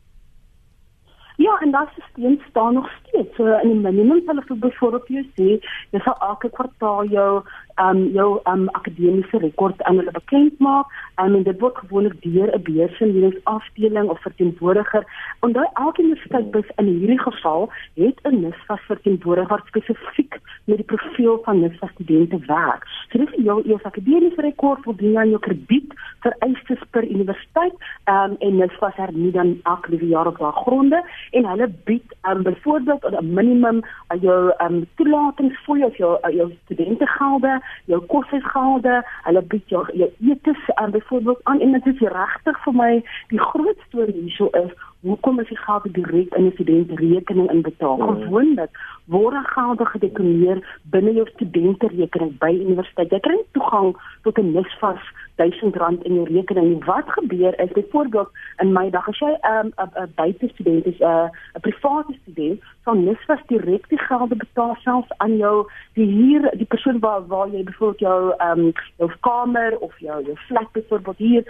Ja, 1.36 1.58
en 1.60 1.70
dat 1.70 1.88
stelsel 1.92 2.40
staan 2.48 2.74
nog 2.74 2.90
steeds. 3.16 3.36
So 3.36 3.46
in 3.46 3.68
die 3.68 3.80
minimum 3.80 4.22
sal 4.26 4.38
ek 4.40 4.50
byvoorbeeld 4.60 5.28
sê, 5.36 5.56
jy 5.92 6.00
sal 6.04 6.16
elke 6.24 6.50
kwartaal 6.50 7.08
jou 7.12 7.42
um 7.80 8.06
jou 8.14 8.40
um 8.48 8.68
akademiese 8.72 9.38
rekord 9.42 9.82
aan 9.84 9.98
hulle 10.00 10.12
bekend 10.12 10.58
maak 10.64 10.88
um, 11.20 11.34
en 11.36 11.44
dit 11.44 11.60
word 11.60 11.76
gewoonlik 11.76 12.16
deur 12.22 12.48
'n 12.52 12.62
beursingsafdeling 12.62 14.08
of 14.08 14.20
verteenwoordiger. 14.22 15.04
Onthou 15.40 15.66
elke 15.74 16.02
universiteit 16.02 16.50
bus 16.50 16.68
in 16.76 16.86
hierdie 16.86 17.20
geval 17.20 17.70
het 17.94 18.18
'n 18.24 18.40
NISFA 18.40 18.76
verteenwoordiger 18.88 19.60
spesifiek 19.66 20.40
met 20.64 20.76
die 20.76 20.88
profiel 20.92 21.40
van 21.44 21.60
NISFA 21.60 21.88
studente 21.94 22.38
werk. 22.46 22.86
So 23.10 23.18
dis 23.18 23.44
jou 23.44 23.62
jou 23.64 23.78
akademiese 23.82 24.40
rekord 24.40 24.82
voldoen 24.82 25.18
aan 25.18 25.28
jou 25.28 25.40
krediet 25.40 25.92
vereistes 26.20 26.80
per 26.90 27.04
universiteit 27.04 27.74
um 28.08 28.36
en 28.38 28.56
NISFA 28.56 28.92
hernie 28.96 29.32
dan 29.32 29.60
elke 29.64 30.06
jaar 30.06 30.26
op 30.26 30.38
daardie 30.38 31.04
en 31.30 31.44
hulle 31.44 31.68
bied 31.84 32.16
um 32.28 32.42
byvoorbeeld 32.42 33.04
'n 33.10 33.34
minimum 33.34 33.82
aan 34.06 34.18
jou 34.18 34.52
um 34.66 34.86
toelatingsfooi 34.96 35.84
of 35.84 35.96
jou 35.96 36.18
jou 36.32 36.52
studentengelde 36.64 37.60
jou 37.84 38.00
koshuisgelde, 38.06 39.04
hulle 39.22 39.42
bied 39.42 39.68
jou 39.68 39.86
jou 39.92 40.10
etes 40.20 40.74
aan 40.74 40.90
byvoorbeeld 40.90 41.40
aan. 41.42 41.60
En 41.60 41.72
dit 41.72 41.86
is 41.86 42.00
regtig 42.00 42.62
vir 42.64 42.74
my 42.74 43.02
die 43.28 43.40
groot 43.40 43.78
storie 43.88 44.20
hierso 44.20 44.48
is 44.52 44.72
hoekom 45.06 45.40
is 45.40 45.48
die 45.48 45.58
geld 45.58 45.86
direk 45.94 46.34
in 46.34 46.46
'n 46.46 46.52
studentrekening 46.54 47.50
inbetaal? 47.50 47.96
Mm. 47.96 48.22
Gewoonlik 48.22 48.72
word 49.04 49.46
gelde 49.54 49.84
gedeponeer 49.84 50.58
binne 50.82 51.12
jou 51.12 51.26
studenterekening 51.34 52.38
by 52.38 52.50
universiteit. 52.50 53.10
Jy 53.10 53.20
kry 53.20 53.38
toegang 53.52 53.96
tot 54.22 54.38
'n 54.38 54.52
nisvas 54.52 55.02
R1000 55.36 56.02
in 56.02 56.14
jou 56.14 56.26
rekening. 56.32 56.84
Wat 56.84 57.04
gebeur 57.06 57.60
is 57.60 57.72
byvoorbeeld 57.72 58.30
in 58.58 58.72
my 58.72 58.90
dag 58.90 59.08
as 59.08 59.18
jy 59.18 59.32
'n 59.42 59.66
um, 59.66 59.72
'n 59.76 60.12
buitestudent 60.14 60.86
is, 60.86 60.98
'n 60.98 61.04
uh, 61.04 61.28
'n 61.54 61.60
private 61.60 62.14
student, 62.22 62.60
dan 62.84 63.04
nisvas 63.04 63.42
direk 63.46 63.88
die 63.88 63.98
gelde 63.98 64.36
betaal 64.36 64.76
selfs 64.80 65.12
aan 65.16 65.36
jou 65.36 65.66
die 65.94 66.06
hier 66.06 66.50
die 66.56 66.66
persoon 66.66 66.98
waar 66.98 67.26
waar 67.26 67.48
jy 67.48 67.62
byvoorbeeld 67.64 67.98
jou 67.98 68.34
ehm 68.38 68.58
um, 68.58 68.72
jou 68.96 69.10
kamer 69.20 69.78
of 69.78 69.98
jou 69.98 70.24
jou 70.24 70.36
flat 70.36 70.72
byvoorbeeld 70.72 71.16
hier 71.16 71.44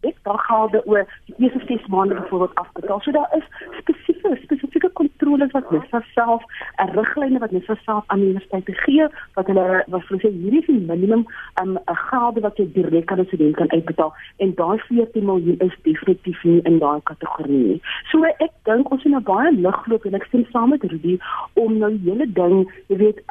ek 0.00 0.16
gaan 0.22 0.70
dit 0.70 0.86
oor 0.86 1.06
die 1.26 1.34
eerste 1.38 1.60
6 1.66 1.86
maande 1.86 2.14
byvoorbeeld 2.14 2.54
afbetaal. 2.54 3.00
So 3.00 3.10
daar 3.10 3.30
is 3.36 3.44
spesifieke 3.78 4.36
spesifieke 4.42 4.90
kontroles 4.92 5.50
wat 5.52 5.64
vir 5.70 6.04
self 6.14 6.42
'n 6.84 6.90
riglyne 6.98 7.38
wat 7.38 7.50
vir 7.50 7.80
self 7.84 8.04
aan 8.06 8.20
universiteite 8.20 8.72
gee 8.84 9.08
wat 9.34 9.46
hulle 9.46 9.84
wat 9.88 10.02
hulle 10.08 10.20
sê 10.20 10.30
hierdie 10.30 10.60
is 10.60 10.66
die 10.66 10.86
minimum 10.90 11.26
um, 11.62 11.72
'n 11.72 11.78
um, 11.86 11.96
gelde 12.10 12.40
wat 12.40 12.56
jy 12.56 12.66
direk 12.72 13.12
aan 13.12 13.20
'n 13.20 13.26
student 13.26 13.56
kan 13.56 13.70
uitbetaal 13.70 14.12
en 14.36 14.54
daai 14.54 14.78
14 14.78 15.24
miljoen 15.24 15.58
is 15.58 15.76
definitief 15.82 16.44
nie 16.44 16.60
in 16.62 16.78
daai 16.78 17.00
kategorie 17.02 17.62
nie. 17.64 17.80
So 18.10 18.22
ek 18.24 18.52
dink 18.64 18.90
ons 18.90 19.02
het 19.02 19.12
nou 19.12 19.22
baie 19.22 19.52
ligloop 19.52 20.04
en 20.04 20.14
ek 20.14 20.24
stem 20.24 20.46
saam 20.52 20.70
met 20.70 20.82
Rudy 20.82 21.18
om 21.54 21.78
nou 21.78 21.90
die 21.90 22.10
hele 22.10 22.26
ding, 22.32 22.70
jy 22.88 22.96
weet, 22.96 23.22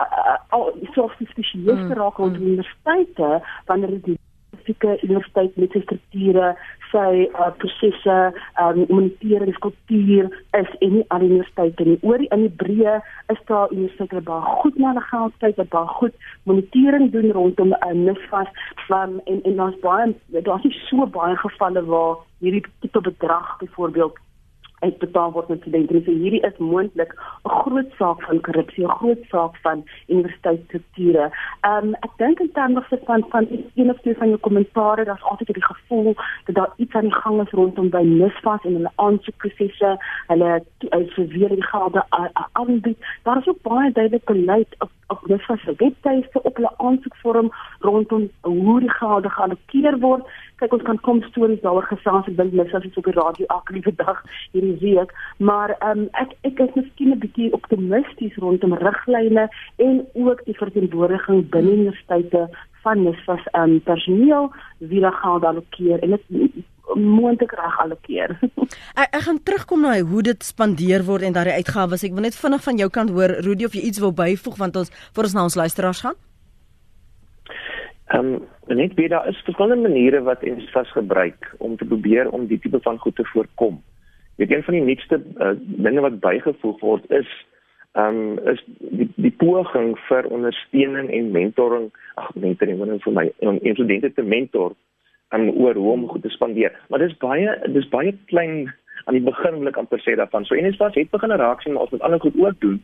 al 0.49 0.71
so 0.93 1.09
spesifiek 1.15 1.87
te 1.87 1.93
raak 1.93 2.17
rond 2.17 2.39
mm. 2.39 2.45
universiteite 2.47 3.41
wanneer 3.65 3.89
dit 3.89 4.17
spesifieke 4.67 4.97
universiteit 5.03 5.55
met 5.57 5.71
sy 5.71 5.81
strukture, 5.81 6.55
sy 6.91 7.27
uh, 7.27 7.51
prosesse, 7.59 8.17
um, 8.61 8.85
monitering, 8.89 9.55
kultuur 9.63 10.29
is 10.57 10.69
en 10.81 10.93
nie 10.97 11.05
al 11.09 11.25
universiteite 11.25 11.83
nie. 11.83 11.97
Oor 12.01 12.19
in 12.19 12.45
die 12.45 12.53
breë 12.61 12.99
is 13.33 13.41
daar 13.47 13.71
universiteite 13.71 14.19
wat 14.19 14.27
baie 14.27 14.55
goed 14.61 14.77
na 14.77 14.91
hulle 14.91 15.05
geld 15.09 15.33
kyk, 15.43 15.57
wat 15.57 15.73
baie 15.73 15.95
goed 15.99 16.15
monitering 16.49 17.11
doen 17.11 17.31
rondom 17.31 17.73
'n 17.73 17.79
uh, 17.87 17.93
NISFAS 18.07 18.51
van 18.87 19.19
en 19.25 19.41
en 19.43 19.55
daar's 19.55 19.79
baie 19.81 20.15
daar's 20.41 20.63
nie 20.63 20.75
so 20.89 21.05
baie 21.05 21.35
gevalle 21.35 21.83
waar 21.85 22.17
hierdie 22.39 22.63
tipe 22.81 23.01
bedrag 23.01 23.57
byvoorbeeld 23.59 24.15
uitbetaal 24.79 25.31
word 25.31 25.47
met 25.47 25.61
studente. 25.61 26.01
So 26.05 26.11
hierdie 26.11 26.41
is 26.41 26.57
moontlik 26.57 27.13
'n 27.43 27.49
groot 27.49 27.91
saak 27.97 28.21
van 28.21 28.41
korrupsie, 28.41 28.85
'n 28.85 28.97
groot 28.99 29.23
saak 29.29 29.55
van 29.61 29.83
universiteitsstrukture. 30.07 31.31
Ehm 31.61 31.87
um, 31.87 31.93
ek 31.93 32.11
dink 32.17 32.39
in 32.39 32.51
terme 32.51 32.83
van 33.05 33.25
van 33.29 33.47
een 33.75 33.89
of 33.89 33.99
twee 34.01 34.17
van 34.17 34.27
jou 34.27 34.39
kommentare, 34.39 35.05
daar's 35.05 35.23
altyd 35.23 35.53
die 35.53 35.65
gevoel 35.73 36.15
dat 36.45 36.55
daar 36.55 36.73
iets 36.75 36.93
aan 36.93 37.09
die 37.09 37.19
gang 37.21 37.41
is 37.41 37.51
rondom 37.51 37.89
by 37.89 38.03
NISFAS 38.03 38.63
en 38.63 38.73
hulle 38.73 38.91
aansoekprosesse, 38.95 39.97
hulle 40.27 40.63
verweer 40.89 41.49
die 41.49 41.67
gelde 41.67 42.05
aanbied. 42.51 42.97
Daar 43.23 43.37
is 43.37 43.47
ook 43.47 43.61
baie 43.61 43.91
duidelik 43.91 44.25
beleid 44.25 44.75
op 44.79 44.91
op 45.07 45.27
NISFAS 45.27 45.61
se 45.63 45.73
webtuiste 45.77 46.41
op 46.41 46.55
hulle 46.55 46.71
aansoekvorm 46.77 47.51
rondom 47.79 48.29
hoe 48.41 48.79
die 48.79 48.91
gelde 48.99 49.29
geallokeer 49.29 49.99
word. 49.99 50.23
Kyk 50.61 50.73
ons 50.73 50.85
kan 50.89 50.99
kom 51.05 51.21
stories 51.29 51.61
daaroor 51.61 51.87
gesels 51.89 52.29
ek 52.31 52.37
dink 52.37 52.55
mis 52.59 52.73
as 52.73 52.85
ek 52.87 52.97
op 52.99 53.09
die 53.09 53.15
radio 53.17 53.49
elke 53.55 53.75
liewe 53.77 53.93
dag 53.99 54.23
hierdie 54.55 54.77
week. 54.83 55.13
Maar 55.37 55.75
um, 55.89 56.07
ek 56.23 56.33
ek 56.49 56.63
is 56.67 56.79
miskien 56.79 57.13
'n 57.15 57.19
bietjie 57.25 57.51
optimisties 57.59 58.39
rondom 58.43 58.73
riglyne 58.73 59.49
en 59.87 60.05
ook 60.13 60.45
die 60.45 60.57
verteenwoordiging 60.57 61.49
binne 61.49 61.77
universiteite 61.79 62.47
van 62.83 63.03
NISFAS 63.03 63.45
um, 63.53 63.79
personeel 63.81 64.51
wie 64.79 64.99
hulle 64.99 65.11
gaan 65.11 65.43
allokeer. 65.43 66.03
En 66.03 66.17
dit 66.17 66.65
moontlik 66.95 67.51
reg 67.51 67.79
allokeer. 67.83 68.37
ek, 69.01 69.09
ek 69.11 69.23
gaan 69.27 69.41
terugkom 69.43 69.81
na 69.83 69.97
hoe 69.99 70.21
dit 70.29 70.43
spandeer 70.43 71.03
word 71.07 71.27
en 71.27 71.35
daai 71.35 71.57
uitgawes. 71.59 72.05
Ek 72.07 72.15
wil 72.15 72.27
net 72.27 72.37
vinnig 72.37 72.63
van 72.63 72.77
jou 72.83 72.89
kant 72.89 73.11
hoor 73.15 73.35
Rudy 73.45 73.67
of 73.67 73.75
jy 73.75 73.87
iets 73.89 74.01
wil 74.03 74.13
byvoeg 74.15 74.57
want 74.61 74.79
ons 74.83 74.93
voor 75.15 75.29
ons 75.29 75.35
na 75.35 75.43
ons 75.49 75.59
luisteraars 75.63 76.05
gaan. 76.05 76.17
Ehm 78.15 78.37
um, 78.37 78.45
net 78.67 78.93
weer 78.99 79.09
daar 79.09 79.27
is 79.27 79.43
verskillende 79.47 79.87
maniere 79.87 80.19
wat 80.23 80.43
ons 80.43 80.71
vas 80.71 80.89
gebruik 80.91 81.53
om 81.63 81.77
te 81.77 81.85
probeer 81.85 82.29
om 82.35 82.47
die 82.47 82.59
tipe 82.59 82.79
van 82.83 82.97
goed 82.99 83.15
te 83.15 83.23
voorkom. 83.33 83.77
Ek 84.37 84.51
een 84.51 84.63
van 84.63 84.75
die 84.75 84.83
nuutste 84.83 85.21
uh, 85.39 85.53
dinge 85.59 86.03
wat 86.03 86.19
bygevoeg 86.23 86.81
word 86.83 87.11
is 87.11 87.29
ehm 87.97 88.17
um, 88.37 88.39
is 88.51 88.59
die 88.79 89.07
die 89.15 89.31
poging 89.31 89.95
vir 90.07 90.27
ondersteuning 90.29 91.07
en 91.09 91.31
mentoring, 91.31 91.87
ag 92.15 92.35
mentoring 92.35 92.77
wanneer 92.79 92.99
vir 93.03 93.15
my 93.15 93.25
om 93.39 93.59
studente 93.73 94.11
te 94.13 94.23
mentor 94.23 94.75
en 95.35 95.49
oor 95.51 95.75
hoe 95.75 95.91
om 95.91 96.07
goed 96.07 96.21
te 96.21 96.29
spandeer. 96.29 96.75
Maar 96.89 96.99
dis 96.99 97.17
baie 97.17 97.57
dis 97.73 97.89
baie 97.89 98.15
klein 98.25 98.73
aan 99.05 99.15
die 99.15 99.23
begin 99.23 99.59
wil 99.59 99.71
ek 99.71 99.79
amper 99.79 100.01
sê 100.03 100.15
daarvan. 100.15 100.45
So 100.45 100.55
NSFAS 100.55 100.95
het 100.95 101.11
begin 101.11 101.35
raak 101.35 101.61
sien 101.61 101.73
maar 101.73 101.87
ons 101.87 101.95
moet 101.95 102.05
ander 102.07 102.19
goed 102.19 102.39
ook 102.39 102.59
doen 102.59 102.79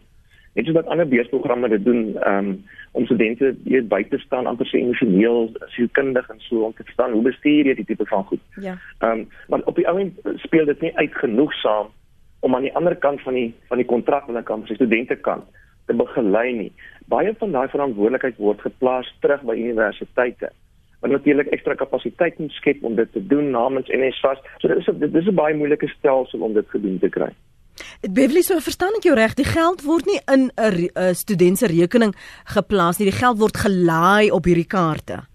net 0.54 0.68
soos 0.68 0.78
wat 0.78 0.90
ander 0.92 1.08
beursprogramme 1.10 1.70
dit 1.70 1.86
doen 1.86 2.02
um, 2.30 2.50
om 2.94 3.06
studente 3.06 3.54
weet 3.66 3.88
by 3.90 4.04
te 4.10 4.20
staan 4.22 4.48
amper 4.50 4.70
se 4.70 4.78
emosioneel 4.78 5.50
sielkundig 5.74 6.30
en 6.30 6.42
so 6.46 6.68
om 6.68 6.76
te 6.78 6.86
verstaan 6.86 7.16
hoe 7.16 7.26
bestuur 7.26 7.70
jy 7.70 7.76
die 7.80 7.88
tipe 7.90 8.06
van 8.10 8.26
goed. 8.30 8.44
Ja. 8.62 8.78
Ehm 9.00 9.24
um, 9.24 9.28
maar 9.50 9.66
op 9.72 9.80
die 9.80 9.88
oomblik 9.90 10.40
speel 10.46 10.70
dit 10.70 10.86
nie 10.86 10.94
uit 10.98 11.16
genoegsaam 11.24 11.90
om 12.46 12.56
aan 12.56 12.68
die 12.68 12.76
ander 12.78 12.96
kant 12.96 13.22
van 13.26 13.38
die 13.40 13.50
van 13.72 13.82
die 13.82 13.90
kontrak 13.90 14.28
aan 14.28 14.38
die 14.38 14.46
kant 14.46 14.68
van 14.68 14.76
die 14.76 14.82
studente 14.82 15.16
kant 15.16 15.62
te 15.88 15.96
begelei 15.98 16.54
nie. 16.54 16.72
Baie 17.12 17.34
van 17.40 17.52
daai 17.52 17.68
verantwoordelikheid 17.74 18.38
word 18.38 18.62
geplaas 18.62 19.10
terug 19.26 19.42
by 19.50 19.58
universiteite 19.58 20.54
wat 21.04 21.12
natuurlik 21.12 21.50
ekstra 21.52 21.76
kapasiteit 21.76 22.38
moet 22.40 22.52
skep 22.56 22.84
om 22.88 22.96
dit 22.96 23.10
te 23.12 23.22
doen 23.28 23.50
namens 23.52 23.92
NSFAS. 23.92 24.40
So 24.64 24.72
dit 24.72 24.78
is 24.80 24.88
dit 25.00 25.16
is 25.22 25.28
'n 25.28 25.36
baie 25.36 25.56
moeilike 25.56 25.88
stelsel 25.98 26.40
om 26.40 26.54
dit 26.54 26.70
gedoen 26.70 27.00
te 27.00 27.10
kry. 27.10 27.32
Beverly, 28.12 28.42
so 28.42 28.60
verstaan 28.60 28.96
ek 28.98 29.04
jou 29.04 29.16
reg, 29.16 29.34
die 29.34 29.50
geld 29.50 29.82
word 29.84 30.06
nie 30.06 30.22
in 30.32 30.52
'n 30.56 31.16
student 31.16 31.58
se 31.58 31.68
rekening 31.68 32.16
geplaas 32.46 32.98
nie, 32.98 33.10
die 33.12 33.20
geld 33.20 33.40
word 33.40 33.58
gelaai 33.58 34.32
op 34.32 34.46
hierdie 34.46 34.68
kaarte 34.68 35.33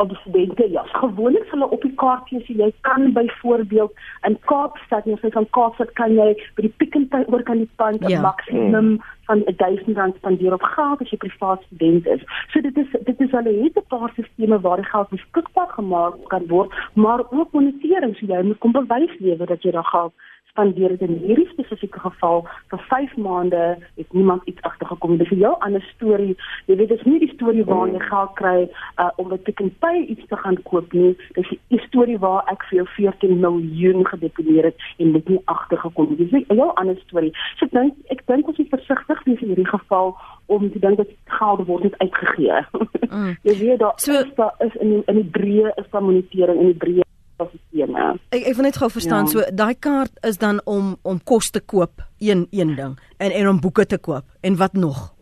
op 0.00 0.16
studente 0.16 0.70
ja 0.70 0.82
gewoonlik 0.82 1.46
hulle 1.50 1.70
op 1.70 1.82
die 1.82 1.94
kaartjies 2.02 2.46
jy 2.46 2.72
kan 2.86 3.12
byvoorbeeld 3.12 3.92
in 4.28 4.36
Kaapstad 4.52 5.08
jy 5.10 5.16
sê 5.20 5.30
van 5.36 5.48
Kaapstad 5.56 5.92
kan 6.00 6.14
jy 6.16 6.28
by 6.56 6.66
die 6.66 6.74
Pick 6.82 6.96
n 7.00 7.08
Pay 7.12 7.26
oor 7.28 7.44
kan 7.48 7.60
die 7.62 7.70
pand 7.82 8.00
'n 8.00 8.14
ja. 8.14 8.20
maksimum 8.20 8.88
mm. 8.92 9.02
van 9.28 9.44
1000 9.56 9.96
rand 9.96 10.16
spandeer 10.16 10.56
op 10.56 10.64
geld 10.76 11.04
as 11.04 11.12
jy 11.12 11.20
privaat 11.26 11.62
student 11.68 12.06
is 12.16 12.24
so 12.52 12.64
dit 12.68 12.76
is 12.84 12.96
dit 13.10 13.20
is 13.26 13.36
hulle 13.36 13.54
het 13.62 13.76
'n 13.76 13.88
paar 13.94 14.12
sisteme 14.16 14.60
waar 14.60 14.82
die 14.82 14.90
geld 14.94 15.14
beskikbaar 15.16 15.70
gemaak 15.78 16.16
kan 16.32 16.46
word 16.46 16.74
maar 16.94 17.20
ook 17.30 17.52
monitering 17.52 18.16
so 18.16 18.26
jy 18.26 18.42
moet 18.42 18.58
kom 18.58 18.72
bewys 18.72 19.14
lewer 19.18 19.46
dat 19.46 19.62
jy 19.62 19.70
daai 19.70 19.90
geld 19.92 20.12
spandeer 20.50 20.94
dit 20.96 21.06
in 21.06 21.16
hierdie 21.24 21.48
spesifieke 21.50 22.00
geval. 22.02 22.44
Vir 22.72 22.82
5 22.88 23.16
maande 23.16 23.62
het 23.96 24.12
niemand 24.12 24.42
iets 24.50 24.62
agtergekom 24.62 25.16
dit 25.16 25.26
is 25.26 25.32
'n 25.32 25.42
heel 25.42 25.60
ander 25.60 25.82
storie. 25.94 26.36
Jy 26.66 26.76
weet 26.76 26.88
dit 26.88 26.98
is 26.98 27.04
nie 27.04 27.18
die 27.18 27.34
storie 27.34 27.64
waar 27.64 27.88
jy 27.88 27.98
geld 27.98 28.32
kry 28.34 28.68
uh, 28.96 29.10
om 29.16 29.28
met 29.28 29.42
Pick 29.42 29.62
n 29.62 29.74
Pay 29.78 30.04
iets 30.12 30.26
te 30.26 30.36
gaan 30.36 30.62
koop 30.62 30.92
nie. 30.92 31.16
Dis 31.32 31.54
die 31.68 31.82
storie 31.86 32.18
waar 32.18 32.42
ek 32.46 32.64
vir 32.68 32.76
jou 32.76 32.86
14 32.96 33.40
miljoen 33.40 34.06
gedeponeer 34.06 34.64
het 34.64 34.78
en 34.98 35.12
dit 35.12 35.28
nie 35.28 35.42
agtergekom 35.44 36.08
het. 36.08 36.18
Dis 36.18 36.32
'n 36.32 36.54
heel 36.54 36.76
ander 36.76 36.96
storie. 37.06 37.32
So 37.56 37.64
ek 37.64 37.72
dink 37.72 37.94
ek 38.08 38.26
dink 38.26 38.48
ons 38.48 38.58
moet 38.58 38.68
versigtig 38.68 39.24
wees 39.24 39.40
in 39.40 39.46
hierdie 39.46 39.72
geval 39.78 40.16
om 40.46 40.72
te 40.72 40.78
dink 40.78 40.96
dat 40.96 41.08
geld 41.24 41.66
word 41.66 41.82
net 41.82 41.98
uitgegee. 41.98 42.64
Mm. 43.10 43.36
jy 43.48 43.58
weet 43.58 43.78
daar 43.78 43.92
so, 43.96 44.12
is 44.12 44.34
daar 44.34 44.54
is 44.58 44.74
in 44.74 44.88
die, 44.88 45.02
in 45.06 45.14
die 45.14 45.30
breë 45.36 45.72
is 45.74 45.90
daar 45.90 46.02
monitering 46.02 46.60
in 46.60 46.72
die 46.72 46.80
breë 46.84 47.09
sisteme. 47.52 48.18
Ek 48.30 48.46
ek 48.50 48.58
wil 48.58 48.68
net 48.68 48.76
gou 48.76 48.90
verstaan 48.90 49.28
ja. 49.28 49.30
so 49.32 49.44
daai 49.56 49.74
kaart 49.78 50.12
is 50.26 50.38
dan 50.38 50.60
om 50.64 50.96
om 51.02 51.22
kos 51.24 51.50
te 51.50 51.60
koop, 51.60 52.02
een 52.18 52.46
een 52.50 52.76
ding 52.76 52.98
en 53.18 53.30
en 53.30 53.48
om 53.48 53.60
boeke 53.60 53.86
te 53.86 53.98
koop 53.98 54.24
en 54.40 54.56
wat 54.56 54.72
nog? 54.72 55.19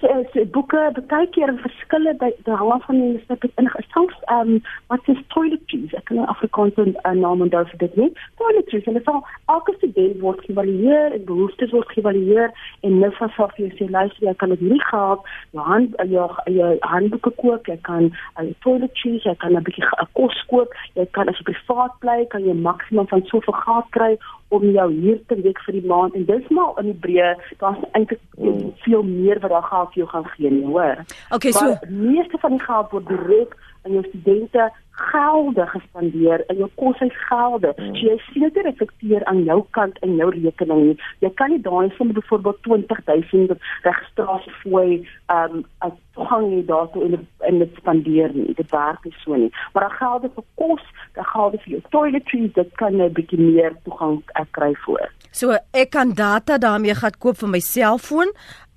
So, 0.00 0.08
so 0.32 0.44
boeke 0.56 0.80
baie 1.10 1.26
keer 1.34 1.52
verskille 1.62 2.14
by 2.20 2.30
die 2.46 2.58
hang 2.60 2.82
van 2.86 3.00
die 3.02 3.20
stuk 3.24 3.46
in 3.62 3.68
ehm 3.68 4.50
um, 4.54 4.62
wat 4.92 5.08
is 5.12 5.20
toiletries. 5.34 5.94
Ek 5.98 6.04
kan 6.10 6.24
Afrikaans 6.26 6.76
'n 6.76 6.94
uh, 7.04 7.12
naam 7.12 7.42
onthou 7.46 7.64
vir 7.70 7.78
dit 7.84 7.96
nie. 7.96 8.10
Toiletries 8.36 8.86
en 8.86 8.94
dit 8.98 9.04
sal 9.04 9.22
elke 9.54 9.74
student 9.76 10.20
word 10.20 10.40
geëvalueer 10.46 11.16
en 11.16 11.24
behoeftes 11.24 11.70
word 11.70 11.88
geëvalueer 11.94 12.50
en 12.80 12.98
nou 12.98 13.12
van 13.18 13.32
saf 13.36 13.56
jy 13.58 13.70
sê 13.78 13.90
luister 13.90 14.28
jy 14.28 14.34
kan 14.34 14.54
dit 14.54 14.60
nie 14.60 14.80
gehad 14.90 15.20
jou 15.50 15.64
hand 15.70 15.94
jou 16.12 16.28
jou 16.58 16.70
handboeke 16.80 17.32
koop 17.42 17.66
jy 17.66 17.78
kan 17.88 18.10
uh, 18.38 18.46
toiletries 18.66 19.24
jy 19.24 19.34
kan 19.44 19.56
'n 19.56 19.64
bietjie 19.68 19.86
kos 20.12 20.42
koop 20.52 20.74
jy 20.94 21.06
kan 21.18 21.28
as 21.28 21.38
jy 21.38 21.48
privaat 21.52 21.94
bly 22.00 22.18
kan 22.34 22.44
jy 22.44 22.54
maksimum 22.68 23.06
van 23.06 23.22
soveel 23.30 23.58
geld 23.64 23.88
kry 23.90 24.12
om 24.48 24.64
jou 24.70 24.88
huur 24.92 25.20
te 25.26 25.38
week 25.42 25.60
vir 25.66 25.78
die 25.78 25.86
maand 25.90 26.14
en 26.14 26.26
dis 26.28 26.50
maar 26.54 26.78
in 26.82 26.92
die 26.92 26.98
breë 27.06 27.32
daar's 27.62 27.82
eintlik 27.92 28.20
mm. 28.38 28.72
veel 28.84 29.02
meer 29.02 29.40
wat 29.42 29.50
daar 29.50 29.68
gaan 29.70 29.88
vir 29.92 30.02
jou 30.02 30.08
gaan 30.12 30.28
gee 30.34 30.50
nie 30.50 30.66
hoor. 30.66 31.02
Okay 31.34 31.52
so 31.52 31.74
meeste 31.88 32.38
van 32.44 32.56
die 32.56 32.64
geld 32.66 32.94
word 32.94 33.08
direk 33.10 33.56
aan 33.86 33.96
jou 33.98 34.04
studente 34.08 34.70
gelde 34.96 35.66
gespandeer 35.66 36.44
in 36.46 36.56
jou 36.56 36.68
koshuisgelde. 36.74 37.72
Mm. 37.76 37.96
So 37.96 38.08
jy 38.08 38.16
sien 38.30 38.46
dit 38.48 38.64
reflekteer 38.64 39.24
aan 39.30 39.42
jou 39.44 39.58
kant 39.76 39.98
in 40.06 40.16
jou 40.20 40.30
rekening 40.32 40.82
nie. 40.88 40.96
Jy 41.24 41.30
kan 41.38 41.52
nie 41.52 41.60
daai 41.64 41.92
som 41.96 42.12
byvoorbeeld 42.16 42.62
20000 42.68 43.56
registrasiefooi 43.84 45.04
ehm 45.26 45.58
um, 45.58 45.64
as 45.84 45.92
toegang 46.16 46.48
hê 46.54 46.62
daartoe 46.70 47.04
en 47.04 47.26
en 47.50 47.58
dit 47.60 47.80
spandeer 47.80 48.32
nie. 48.34 48.54
Dit 48.56 48.72
werk 48.72 49.04
nie 49.04 49.14
so 49.24 49.36
nie. 49.36 49.52
Maar 49.74 49.88
dan 49.88 49.98
gelde 50.00 50.32
vir 50.38 50.46
kos, 50.62 50.86
dan 51.18 51.28
gelde 51.32 51.60
vir 51.64 51.76
jou 51.76 51.82
toiletries, 51.90 52.52
dit 52.56 52.74
kan 52.80 52.96
jy 52.96 53.08
'n 53.10 53.16
bietjie 53.20 53.40
meer 53.40 53.76
toegang 53.84 54.22
kry 54.56 54.72
voor. 54.86 55.12
So 55.30 55.52
ek 55.72 55.90
kan 55.90 56.14
data 56.14 56.58
daarmee 56.58 56.94
gaan 56.94 57.18
koop 57.18 57.36
vir 57.36 57.48
my 57.48 57.60
selfoon 57.60 58.32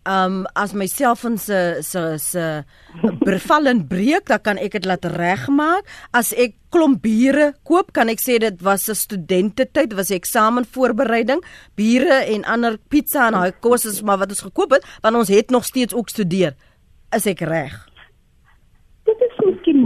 um 0.10 0.46
as 0.58 0.74
my 0.74 0.88
selfoon 0.90 1.38
se 1.38 1.80
se 1.86 2.02
se 2.18 2.46
vervallen 3.26 3.84
breek, 3.88 4.28
dan 4.32 4.42
kan 4.42 4.62
ek 4.62 4.80
dit 4.80 4.88
laat 4.90 5.06
regmaak. 5.14 5.86
As 6.14 6.34
ek 6.34 6.56
klomp 6.74 7.02
biere 7.04 7.54
koop, 7.68 7.94
kan 7.94 8.10
ek 8.10 8.22
sê 8.22 8.40
dit 8.42 8.62
was 8.66 8.90
'n 8.90 8.96
studente-tyd, 8.96 9.94
was 9.94 10.10
'n 10.10 10.20
eksamenvoorbereiding, 10.22 11.42
biere 11.76 12.26
en 12.34 12.46
ander 12.46 12.78
pizza 12.90 13.28
en 13.28 13.34
daai 13.34 13.54
kos 13.60 13.86
is 13.86 14.02
maar 14.02 14.18
wat 14.18 14.30
ons 14.30 14.42
gekoop 14.42 14.72
het, 14.72 14.84
want 15.02 15.16
ons 15.16 15.30
het 15.30 15.50
nog 15.50 15.66
steeds 15.66 15.94
ook 15.94 16.10
studeer. 16.10 16.56
Is 17.12 17.26
ek 17.26 17.42
reg? 17.42 17.89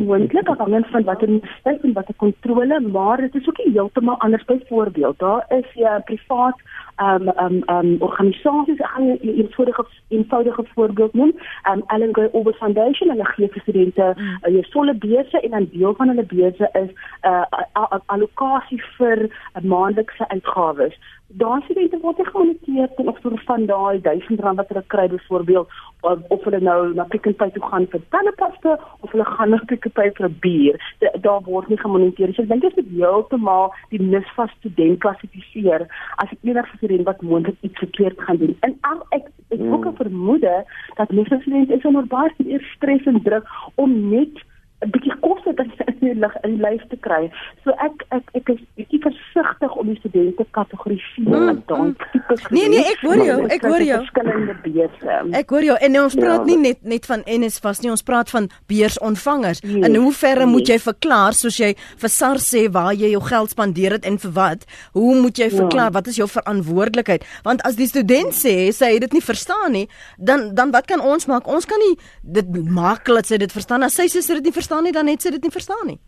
Dit 0.04 0.10
is 0.12 0.16
miskien 0.20 0.44
moontlik 0.44 0.48
afhangend 0.48 0.88
van 0.88 1.04
watter 1.04 1.28
universiteit 1.28 1.84
en 1.84 1.94
watter 1.94 2.16
kontrole, 2.16 2.80
maar 2.80 3.18
dit 3.18 3.36
is 3.36 3.48
ook 3.48 3.58
heeltemal 3.58 4.18
anders 4.20 4.46
byvoorbeeld. 4.46 5.20
Daar 5.20 5.46
is 5.50 5.66
'n 5.76 5.80
ja, 5.80 6.00
privaat 6.00 6.58
um 6.98 7.28
um 7.39 7.63
um 7.70 7.96
organisasies 8.00 8.80
ek 8.80 8.88
gaan 8.88 9.08
'n 9.08 9.18
eenvoudige 9.22 9.86
eenvoudige 10.10 10.63
voorbeeld 10.74 11.13
noem 11.13 11.32
um 11.72 11.84
Ellen 11.88 12.13
Gray 12.13 12.30
Ober 12.32 12.54
Foundation 12.54 13.10
en 13.10 13.18
hulle 13.18 13.34
gee 13.34 13.48
vir 13.48 13.62
studente 13.62 14.13
mm. 14.18 14.38
uh, 14.44 14.54
jou 14.54 14.66
volle 14.72 14.94
beurse 14.94 15.39
en 15.39 15.50
dan 15.50 15.68
deel 15.72 15.94
van 15.96 16.08
hulle 16.08 16.26
beurse 16.26 16.70
is 16.74 16.89
'n 17.22 17.28
uh, 17.30 18.00
allocasie 18.06 18.84
vir 18.98 19.18
uh, 19.24 19.62
maandelikse 19.62 20.28
uitgawes 20.28 20.96
daai 21.41 21.62
studente 21.65 21.98
word 22.02 22.17
nie 22.17 22.26
gemoniteer 22.28 22.89
ten 22.96 23.08
opsigte 23.08 23.41
van 23.46 23.65
daai 23.65 24.02
1000 24.02 24.39
rand 24.46 24.60
wat 24.62 24.69
hulle 24.72 24.84
kry 24.93 25.08
byvoorbeeld 25.13 25.67
of, 26.02 26.19
of 26.36 26.43
hulle 26.43 26.60
nou 26.60 26.93
na 26.93 27.06
Pick 27.10 27.28
n 27.30 27.36
Pay 27.39 27.52
toe 27.56 27.63
gaan 27.72 27.88
vir 27.93 28.04
tandepaste 28.15 28.76
of 29.02 29.12
hulle 29.15 29.26
gaan 29.26 29.54
na 29.56 29.60
Pick 29.72 29.88
n 29.89 29.96
Pay 29.98 30.12
vir 30.19 30.28
'n 30.30 30.38
bier. 30.46 30.78
Daar 31.26 31.41
word 31.50 31.69
nie 31.69 31.80
gemoniteer 31.82 32.34
so 32.34 32.43
ek 32.43 32.52
dink 32.54 32.62
dit 32.67 32.78
is 32.84 32.91
heeltemal 33.00 33.74
die 33.89 34.02
NSFAS 34.02 34.54
student 34.60 35.00
klassifiseer 35.06 35.88
as 36.24 36.38
enige 36.41 36.78
student 36.78 37.06
wat 37.10 37.22
moontlik 37.22 37.58
iets 37.62 37.86
verkeerd 37.86 38.22
gaan 38.22 38.38
doen. 38.38 38.56
En 38.62 38.78
al 38.82 39.02
ek 39.10 39.30
ek 39.50 39.60
hmm. 39.60 39.74
ook 39.74 39.86
'n 39.86 40.02
vermoede 40.04 40.56
dat 40.96 41.12
NSFAS 41.12 41.41
studente 41.41 41.74
is 41.74 41.86
onder 41.86 42.08
baie 42.08 42.62
stres 42.76 43.06
en 43.06 43.22
druk 43.24 43.48
om 43.76 44.10
net 44.10 44.43
'n 44.84 44.91
bietjie 44.91 45.15
kos 45.24 45.43
het 45.48 45.60
in 45.60 45.72
die 46.02 46.13
lig 46.19 46.36
in 46.43 46.56
die 46.56 46.62
lyf 46.63 46.84
te 46.91 46.98
kry. 47.06 47.28
So 47.63 47.76
ek 47.84 48.04
ek 48.15 48.32
ek 48.39 48.52
is 48.54 48.62
bietjie 48.78 49.00
versigtig 49.04 49.76
om 49.80 49.89
die 49.91 49.98
studente 50.00 50.46
kategoriseer 50.58 51.28
mm, 51.28 51.46
met 51.50 51.62
daai 51.72 51.89
mm. 51.89 52.08
tipe. 52.12 52.38
Nee 52.56 52.69
nee, 52.74 52.84
ek 52.91 53.04
hoor 53.06 53.22
jou, 53.24 53.38
ek 53.56 53.67
hoor 53.67 53.86
jou. 53.86 54.00
Verskillende 54.04 54.56
beurse. 54.65 55.19
Ek 55.39 55.54
hoor 55.56 55.67
jou 55.69 55.78
en 55.88 56.00
ons 56.04 56.17
praat 56.19 56.41
ja. 56.41 56.48
nie 56.52 56.60
net 56.65 56.82
net 56.96 57.08
van 57.10 57.24
NSFAS 57.28 57.84
nie, 57.84 57.91
ons 57.93 58.06
praat 58.06 58.34
van 58.34 58.50
beursontvangers. 58.72 59.63
Yes, 59.63 59.88
in 59.88 60.00
hoeverre 60.00 60.48
yes. 60.48 60.54
moet 60.56 60.74
jy 60.74 60.80
verklaar 60.84 61.38
soos 61.38 61.60
jy 61.62 61.74
vir 62.04 62.13
SARS 62.17 62.50
sê 62.54 62.65
waar 62.74 62.91
jy 62.98 63.13
jou 63.13 63.24
geld 63.30 63.56
spandeer 63.56 63.98
het 63.98 64.10
en 64.10 64.19
vir 64.26 64.36
wat? 64.36 64.67
Hoe 64.98 65.15
moet 65.22 65.39
jy 65.39 65.50
ja. 65.50 65.56
verklaar 65.63 65.91
ja. 65.91 65.98
wat 66.00 66.12
is 66.12 66.19
jou 66.19 66.28
verantwoordelikheid? 66.32 67.28
Want 67.48 67.63
as 67.67 67.80
die 67.80 67.88
student 67.89 68.36
sê 68.38 68.58
sy 68.76 68.93
het 68.96 69.08
dit 69.08 69.19
nie 69.19 69.24
verstaan 69.24 69.72
nie, 69.78 69.88
dan 70.17 70.52
dan 70.58 70.76
wat 70.76 70.89
kan 70.89 71.04
ons 71.04 71.30
maak? 71.32 71.48
Ons 71.48 71.69
kan 71.69 71.80
nie 71.88 71.96
dit 72.22 72.54
maak 72.67 73.08
dat 73.08 73.30
sy 73.30 73.39
dit 73.39 73.52
verstaan 73.52 73.86
as 73.86 73.96
sy 73.98 74.10
sê 74.10 74.22
sy 74.24 74.34
het 74.34 74.43
dit 74.43 74.52
nie 74.52 74.56
verstaan 74.56 74.73
verstaan 74.74 74.84
nie 74.84 74.94
dan 74.94 75.06
net 75.06 75.22
sy 75.22 75.30
dit 75.30 75.44
nie 75.44 75.54
verstaan 75.54 75.88
nie. 75.88 76.00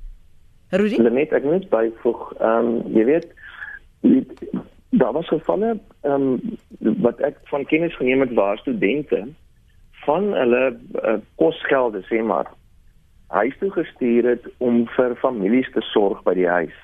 Rudy? 0.73 0.97
Net 0.97 1.34
ek 1.34 1.43
moet 1.45 1.69
byvoeg, 1.69 2.34
ehm 2.39 2.65
um, 2.65 2.93
jy 2.93 3.06
weet 3.06 3.30
daar 4.89 5.13
was 5.13 5.28
gevalle 5.30 5.78
ehm 6.01 6.39
um, 6.82 6.95
wat 7.01 7.21
ek 7.21 7.38
van 7.51 7.65
kennis 7.65 7.95
geneem 7.95 8.21
het 8.25 8.34
waar 8.34 8.58
studente 8.58 9.28
van 10.06 10.34
hulle 10.34 10.63
uh, 11.01 11.17
kosgelde 11.38 12.01
sê 12.10 12.21
maar 12.21 12.49
huis 13.34 13.56
toe 13.60 13.71
gestuur 13.71 14.30
het 14.34 14.45
om 14.58 14.86
vir 14.97 15.15
families 15.21 15.69
te 15.73 15.82
sorg 15.82 16.23
by 16.23 16.34
die 16.34 16.49
huis. 16.49 16.78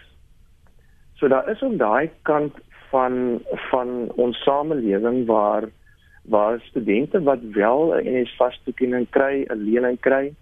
So 1.17 1.29
daar 1.29 1.49
is 1.49 1.61
op 1.61 1.77
daai 1.77 2.09
kant 2.29 2.57
van 2.91 3.41
van 3.69 4.11
ons 4.21 4.37
samelewing 4.45 5.25
waar 5.25 5.69
waar 6.29 6.61
studente 6.69 7.23
wat 7.25 7.41
wel 7.57 7.93
'n 7.97 8.21
NSFAS 8.21 8.61
toekenning 8.65 9.09
kry, 9.09 9.45
'n 9.49 9.63
lening 9.65 9.99
kry, 9.99 10.33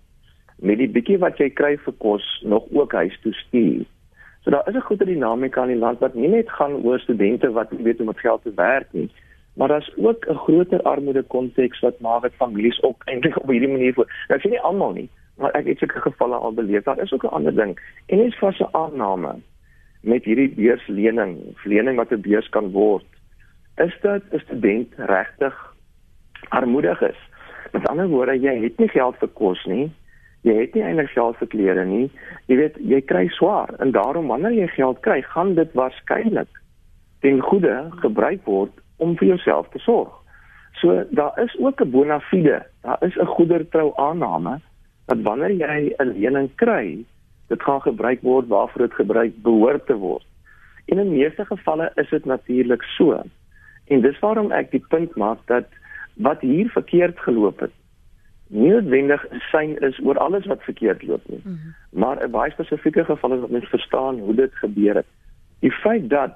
met 0.62 0.78
die 0.78 0.90
bietjie 0.90 1.18
wat 1.18 1.38
jy 1.38 1.50
kry 1.50 1.78
vir 1.78 1.94
kos 1.98 2.26
nog 2.44 2.68
ook 2.72 2.94
huis 2.94 3.16
toe 3.24 3.34
stuur. 3.34 3.86
So 4.44 4.52
daar 4.52 4.68
is 4.68 4.76
'n 4.76 4.88
goeie 4.88 5.06
dinamika 5.06 5.62
in 5.64 5.74
die 5.74 5.84
land 5.86 6.00
wat 6.00 6.14
nie 6.14 6.28
net 6.28 6.50
gaan 6.50 6.84
oor 6.84 7.00
studente 7.00 7.52
wat 7.52 7.72
nie 7.72 7.84
weet 7.84 7.98
hoe 7.98 8.08
om 8.08 8.14
met 8.14 8.20
geld 8.20 8.42
te 8.44 8.52
werk 8.56 8.88
nie, 8.92 9.10
maar 9.54 9.68
daar's 9.68 9.92
ook 9.98 10.26
'n 10.28 10.36
groter 10.36 10.82
armoede 10.82 11.24
konteks 11.24 11.80
wat 11.80 12.00
maak 12.00 12.22
dat 12.22 12.34
families 12.34 12.84
ook 12.84 13.04
eintlik 13.06 13.42
op 13.42 13.50
hierdie 13.50 13.72
manier 13.72 13.94
voor. 13.94 14.08
Nou 14.28 14.40
ek 14.40 14.46
sê 14.46 14.50
nie 14.50 14.62
almal 14.62 14.92
nie, 14.92 15.10
maar 15.38 15.52
ek 15.52 15.66
het 15.66 15.78
sulke 15.78 16.02
gevalle 16.02 16.36
al 16.36 16.54
beleef. 16.54 16.84
Daar 16.84 17.02
is 17.02 17.14
ook 17.14 17.24
'n 17.24 17.36
ander 17.36 17.56
ding. 17.56 17.80
En 18.06 18.18
dis 18.18 18.38
vas 18.38 18.60
'n 18.60 18.68
aanname 18.72 19.36
met 20.02 20.24
hierdie 20.24 20.50
beurslening, 20.56 21.38
lening 21.64 21.98
wat 21.98 22.12
'n 22.12 22.22
beurs 22.22 22.50
kan 22.50 22.72
word. 22.72 23.06
Is 23.78 23.98
dit 24.02 24.24
'n 24.32 24.40
student 24.40 24.94
regtig 24.96 25.76
armoedig 26.50 27.02
is. 27.02 27.20
Met 27.72 27.88
ander 27.88 28.08
woorde, 28.08 28.40
jy 28.40 28.64
het 28.64 28.78
nie 28.78 28.88
geld 28.88 29.16
vir 29.18 29.28
kos 29.28 29.66
nie. 29.66 29.92
Jy 30.48 30.56
het 30.56 30.76
nie 30.76 30.84
eintlik 30.84 31.12
vir 31.12 31.48
klere 31.52 31.86
nie. 31.86 32.10
Jy 32.48 32.56
weet, 32.56 32.78
jy 32.80 33.02
kry 33.02 33.28
swaar 33.36 33.74
en 33.80 33.92
daarom 33.92 34.28
wanneer 34.28 34.56
jy 34.56 34.68
geld 34.68 35.02
kry, 35.02 35.22
gaan 35.22 35.56
dit 35.56 35.74
waarskynlik 35.74 36.48
ten 37.22 37.42
goeie 37.42 37.92
gebruik 38.00 38.46
word 38.46 38.72
om 38.98 39.18
vir 39.18 39.28
jouself 39.36 39.68
te 39.70 39.80
sorg. 39.80 40.14
So 40.80 41.04
daar 41.12 41.36
is 41.44 41.56
ook 41.60 41.82
'n 41.82 41.92
bona 41.92 42.20
fide, 42.20 42.64
daar 42.84 42.98
is 43.04 43.16
'n 43.16 43.26
goedertrou 43.26 43.92
aanname 43.96 44.62
dat 45.08 45.22
wanneer 45.22 45.52
jy 45.52 45.94
'n 45.98 46.14
lening 46.14 46.50
kry, 46.56 47.04
dit 47.48 47.64
gaan 47.64 47.82
gebruik 47.82 48.22
word 48.22 48.48
waarvoor 48.48 48.88
dit 48.88 48.94
gebruik 48.94 49.42
behoort 49.44 49.86
te 49.86 49.96
word. 49.96 50.26
En 50.86 50.98
in 50.98 51.12
meeste 51.12 51.46
gevalle 51.46 51.92
is 51.96 52.10
dit 52.10 52.26
natuurlik 52.26 52.84
so. 52.84 53.24
En 53.88 54.02
dis 54.02 54.20
waarom 54.20 54.52
ek 54.52 54.72
die 54.72 54.86
punt 54.90 55.16
maak 55.16 55.40
dat 55.46 55.66
wat 56.14 56.42
hier 56.42 56.70
verkeerd 56.70 57.20
geloop 57.20 57.60
het 57.60 57.79
nie 58.50 58.70
noodwendig 58.70 59.26
'n 59.30 59.42
sein 59.52 59.78
is 59.78 60.00
oor 60.04 60.18
alles 60.18 60.46
wat 60.46 60.64
verkeerd 60.64 61.04
loop 61.04 61.22
nie. 61.30 61.42
Mm 61.44 61.52
-hmm. 61.52 61.74
Maar 62.00 62.24
'n 62.24 62.32
baie 62.32 62.52
spesifieke 62.52 63.06
geval 63.06 63.34
is 63.34 63.40
wat 63.40 63.50
mens 63.50 63.70
verstaan 63.70 64.20
hoe 64.20 64.36
dit 64.36 64.54
gebeur 64.54 64.96
het. 64.96 65.06
Die 65.60 65.72
feit 65.72 66.10
dat 66.10 66.36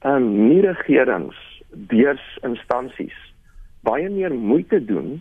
ehm 0.00 0.14
um, 0.14 0.48
nie 0.48 0.60
regerings, 0.60 1.62
beursinstansies 1.70 3.34
baie 3.86 4.10
meer 4.10 4.34
moeite 4.34 4.84
doen 4.84 5.20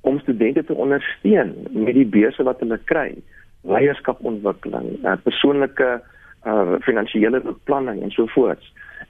om 0.00 0.18
studente 0.22 0.64
te 0.64 0.74
ondersteun 0.74 1.54
met 1.70 1.94
die 1.94 2.06
beurse 2.06 2.44
wat 2.46 2.60
hulle 2.62 2.78
kry, 2.84 3.10
leierskapontwikkeling, 3.66 4.92
uh, 5.02 5.16
persoonlike 5.22 5.88
uh, 6.46 6.76
finansiële 6.86 7.40
beplanning 7.42 8.02
en 8.02 8.14
so 8.14 8.28
voort. 8.34 8.62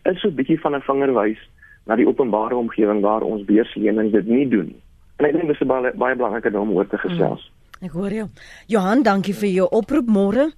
Is 0.08 0.20
so 0.20 0.28
'n 0.28 0.34
bietjie 0.34 0.60
van 0.60 0.74
'n 0.74 0.86
vingerwys 0.88 1.42
na 1.86 1.96
die 1.96 2.08
openbare 2.08 2.56
omgewing 2.56 3.00
waar 3.00 3.22
ons 3.22 3.44
beurslening 3.44 4.10
dit 4.12 4.26
nie 4.26 4.48
doen 4.48 4.66
nie. 4.66 4.82
En 5.16 5.28
ek 5.28 5.32
dink 5.32 5.48
dis 5.48 5.68
baie 5.68 5.92
baie 5.96 6.16
belangrik 6.16 6.54
om 6.54 6.74
oor 6.76 6.88
te 6.88 6.98
gesels. 6.98 7.42
Hmm. 7.46 7.88
Ek 7.88 7.96
hoor 7.96 8.12
jou. 8.12 8.28
Johan, 8.72 9.02
dankie 9.02 9.34
vir 9.36 9.50
jou 9.52 9.66
oproep 9.78 10.08
môre. 10.08 10.50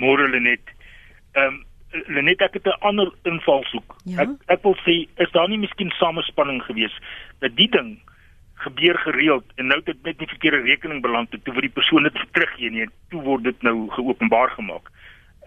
Môre 0.00 0.28
Lenet. 0.28 0.74
Ehm 1.34 1.46
um, 1.46 1.62
Lenet 2.10 2.40
ek 2.42 2.56
het 2.58 2.66
'n 2.66 2.80
ander 2.80 3.12
invalshoek. 3.22 3.94
Ja? 4.04 4.22
Ek 4.22 4.30
ek 4.46 4.62
wil 4.62 4.74
sê 4.82 5.06
is 5.22 5.30
daar 5.30 5.48
nie 5.48 5.58
miskien 5.58 5.90
samespanning 5.90 6.62
gewees 6.62 6.94
dat 7.38 7.54
die 7.56 7.68
ding 7.70 8.00
gebeur 8.54 8.98
gereeld 8.98 9.44
en 9.56 9.66
nou 9.66 9.80
dit 9.84 10.02
net 10.02 10.18
nie 10.18 10.28
verkeerde 10.28 10.64
rekening 10.66 11.02
beland 11.02 11.30
het 11.30 11.44
toe 11.44 11.54
vir 11.54 11.68
die 11.68 11.76
persoon 11.76 12.02
dit 12.02 12.18
teruggee 12.32 12.70
nie 12.70 12.82
en 12.82 12.92
toe 13.10 13.22
word 13.22 13.44
dit 13.44 13.62
nou 13.62 13.88
geopenbaar 13.90 14.50
gemaak. 14.50 14.90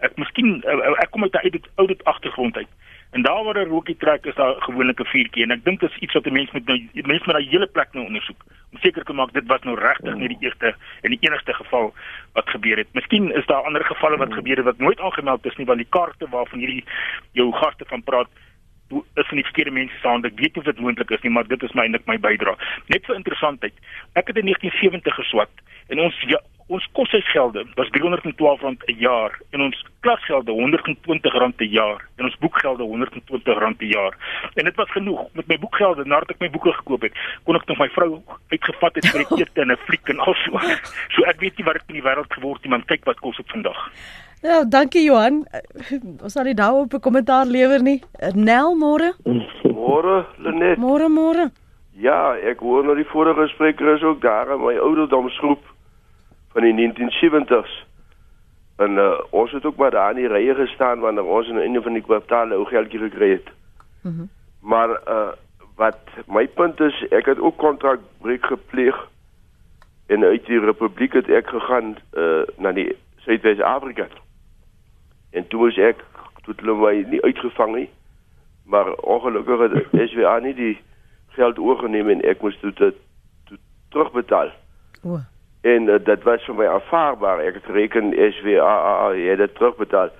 Ek 0.00 0.16
miskien 0.16 0.62
ek 1.02 1.10
kom 1.10 1.22
uit 1.22 1.34
'n 1.34 1.44
oudit 1.44 1.68
oudit 1.74 2.04
agtergrond 2.04 2.56
uit. 2.56 2.72
En 3.10 3.22
daar 3.22 3.44
waar 3.44 3.58
'n 3.58 3.68
rookie 3.68 3.96
trek 3.96 4.24
is 4.24 4.34
daar 4.34 4.54
gewoonlik 4.58 5.00
'n 5.00 5.04
vuurtjie 5.04 5.42
en 5.42 5.50
ek 5.50 5.64
dink 5.64 5.80
dit 5.80 5.90
is 5.90 5.98
iets 5.98 6.12
wat 6.12 6.26
'n 6.26 6.32
mens 6.32 6.50
met 6.50 6.66
nou 6.66 6.78
mense 6.92 7.26
met 7.26 7.36
daai 7.36 7.48
hele 7.48 7.66
plek 7.66 7.92
nou 7.92 8.06
ondersoek 8.06 8.44
om 8.72 8.78
seker 8.78 9.04
te 9.04 9.12
maak 9.12 9.32
dit 9.32 9.46
was 9.46 9.62
nou 9.62 9.78
regtig 9.80 10.14
nie 10.14 10.28
die 10.28 10.40
eerste 10.40 10.74
en 11.00 11.10
die 11.10 11.18
enigste 11.20 11.54
geval 11.54 11.94
wat 12.32 12.50
gebeur 12.50 12.76
het. 12.76 12.92
Miskien 12.92 13.32
is 13.32 13.46
daar 13.46 13.62
ander 13.62 13.84
gevalle 13.84 14.16
wat 14.16 14.32
gebeur 14.32 14.56
het 14.56 14.64
wat 14.64 14.78
nooit 14.78 15.00
aangemeld 15.00 15.46
is 15.46 15.56
nie 15.56 15.66
want 15.66 15.78
die 15.78 15.88
kaarte 15.90 16.28
waarvan 16.28 16.58
hierdie 16.58 16.84
jou 17.32 17.52
gaste 17.52 17.84
van 17.84 18.02
praat 18.02 18.28
is 19.14 19.30
nie 19.30 19.44
verkeerde 19.44 19.70
mense 19.70 19.98
se 20.00 20.08
hande. 20.08 20.28
Ek 20.28 20.38
weet 20.38 20.54
nie 20.54 20.64
of 20.64 20.64
dit 20.64 20.80
moontlik 20.80 21.10
is 21.10 21.20
nie, 21.20 21.32
maar 21.32 21.46
dit 21.46 21.62
is 21.62 21.72
my 21.72 21.82
eintlik 21.82 22.06
my 22.06 22.18
bydrae. 22.18 22.56
Net 22.86 23.04
vir 23.04 23.16
interessantheid. 23.16 23.74
Ek 24.12 24.26
het 24.26 24.36
in 24.36 24.44
1970 24.44 25.14
geswat 25.14 25.50
en 25.88 26.00
ons 26.00 26.20
ja, 26.26 26.40
ons 26.68 26.88
koshuisgelde 26.92 27.64
was 27.74 27.88
R312 27.88 28.62
'n 28.64 28.98
jaar 28.98 29.40
en 29.50 29.60
ons 29.60 29.84
klasgelde 30.00 30.52
R120 30.52 31.60
'n 31.60 31.70
jaar 31.70 32.00
en 32.16 32.24
ons 32.24 32.38
boekgelde 32.38 32.82
R120 32.82 33.80
'n 33.80 33.86
jaar. 33.86 34.14
En 34.54 34.64
dit 34.64 34.76
was 34.76 34.90
genoeg. 34.90 35.26
Met 35.32 35.46
my 35.46 35.58
boekgelde 35.58 36.04
nadat 36.04 36.30
ek 36.30 36.40
my 36.40 36.50
boeke 36.50 36.72
gekoop 36.72 37.02
het, 37.02 37.12
kon 37.44 37.54
ek 37.54 37.66
nog 37.66 37.78
my 37.78 37.88
vrou 37.88 38.22
uitgevat 38.48 38.94
het 38.94 39.06
vir 39.06 39.24
die 39.24 39.38
ete 39.42 39.60
en 39.60 39.72
'n 39.72 39.76
fliek 39.76 40.08
en 40.08 40.18
also. 40.18 40.58
So 41.08 41.22
ek 41.22 41.40
weet 41.40 41.56
nie 41.56 41.64
wat 41.64 41.76
ek 41.76 41.88
in 41.88 41.94
die 41.94 42.02
wêreld 42.02 42.32
geword 42.32 42.62
het, 42.62 42.70
man. 42.70 42.84
Kyk 42.84 43.04
wat 43.04 43.20
kos 43.20 43.36
dit 43.36 43.50
vandag. 43.50 43.90
Ja, 44.42 44.64
dankie 44.64 45.02
Johan. 45.02 45.46
Ons 46.22 46.32
sal 46.32 46.44
nie 46.44 46.54
daarop 46.54 46.92
'n 46.94 47.00
kommentaar 47.00 47.46
lewer 47.46 47.82
nie. 47.82 48.02
Nel 48.34 48.76
môre. 48.76 49.14
Môre, 49.62 50.26
Lenet. 50.38 50.78
Môre, 50.78 51.08
môre. 51.08 51.50
Ja, 51.92 52.36
ek 52.36 52.60
hoor 52.60 52.84
nou 52.84 52.94
die 52.94 53.08
vorige 53.10 53.48
spreker 53.48 53.94
is 53.96 54.02
ook 54.02 54.20
daar 54.20 54.52
in 54.52 54.60
my 54.60 54.76
ouderdomsgroep 54.76 55.64
van 56.52 56.62
die 56.62 56.74
1970s. 56.92 57.86
En 58.76 58.90
uh, 58.90 59.18
ons 59.30 59.52
het 59.52 59.64
ook 59.64 59.76
maar 59.76 59.90
daar 59.90 60.10
in 60.10 60.16
die 60.16 60.28
rye 60.28 60.54
gestaan 60.54 61.00
wanneer 61.00 61.24
ons 61.24 61.48
in 61.48 61.56
een 61.56 61.82
van 61.82 61.92
die 61.92 62.02
kwartale 62.02 62.54
ou 62.54 62.64
geldjie 62.64 62.98
gekry 62.98 63.30
het. 63.30 63.48
Mm 64.02 64.12
-hmm. 64.16 64.28
Maar 64.60 64.90
uh, 65.08 65.28
wat 65.74 65.98
my 66.26 66.48
punt 66.48 66.80
is, 66.80 67.06
ek 67.08 67.26
het 67.26 67.38
ook 67.38 67.56
kontrakbreek 67.56 68.46
gepleeg 68.46 69.08
en 70.06 70.24
uit 70.24 70.46
die 70.46 70.60
republiek 70.60 71.12
het 71.12 71.28
ek 71.28 71.48
gegaan 71.48 71.96
uh, 72.12 72.42
na 72.56 72.72
die 72.72 72.96
Suidwes-Afrika. 73.16 74.06
En 75.30 75.48
toe 75.48 75.68
is 75.68 75.76
ek 75.76 76.04
toe 76.42 76.54
hulle 76.56 76.74
my 76.74 77.04
nie 77.10 77.22
uitgevang 77.22 77.74
nie. 77.74 77.90
Maar 78.64 78.92
ongelukkig 78.94 79.58
het 79.58 79.86
SWA 80.10 80.38
nie 80.38 80.54
die 80.54 80.78
geld 81.36 81.58
oorgeneem 81.58 82.08
en 82.08 82.22
ek 82.22 82.40
moes 82.42 82.58
dit 82.60 82.94
terugbetaal. 83.88 84.50
O. 85.02 85.20
En 85.60 85.88
uh, 85.88 85.98
dit 86.04 86.22
was 86.22 86.44
vir 86.44 86.54
my 86.54 86.66
aanvaarbaar. 86.66 87.40
Ek 87.40 87.54
het 87.54 87.70
reken 87.74 88.12
SWA 88.14 89.12
jy 89.14 89.30
het 89.30 89.42
dit 89.42 89.54
terugbetaal. 89.54 90.10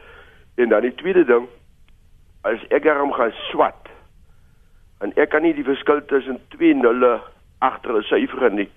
En 0.58 0.68
dan 0.68 0.82
die 0.82 0.94
tweede 0.94 1.24
ding 1.24 1.46
as 2.42 2.62
ek 2.74 2.82
daarom 2.86 3.12
gaan 3.12 3.34
swat 3.50 3.88
en 4.98 5.12
ek 5.14 5.30
kan 5.30 5.42
nie 5.46 5.54
die 5.54 5.66
verskil 5.66 6.00
tussen 6.10 6.40
2 6.54 6.74
nulle 6.74 7.18
agter 7.58 7.98
'n 7.98 8.02
syfer 8.02 8.50
nie. 8.50 8.70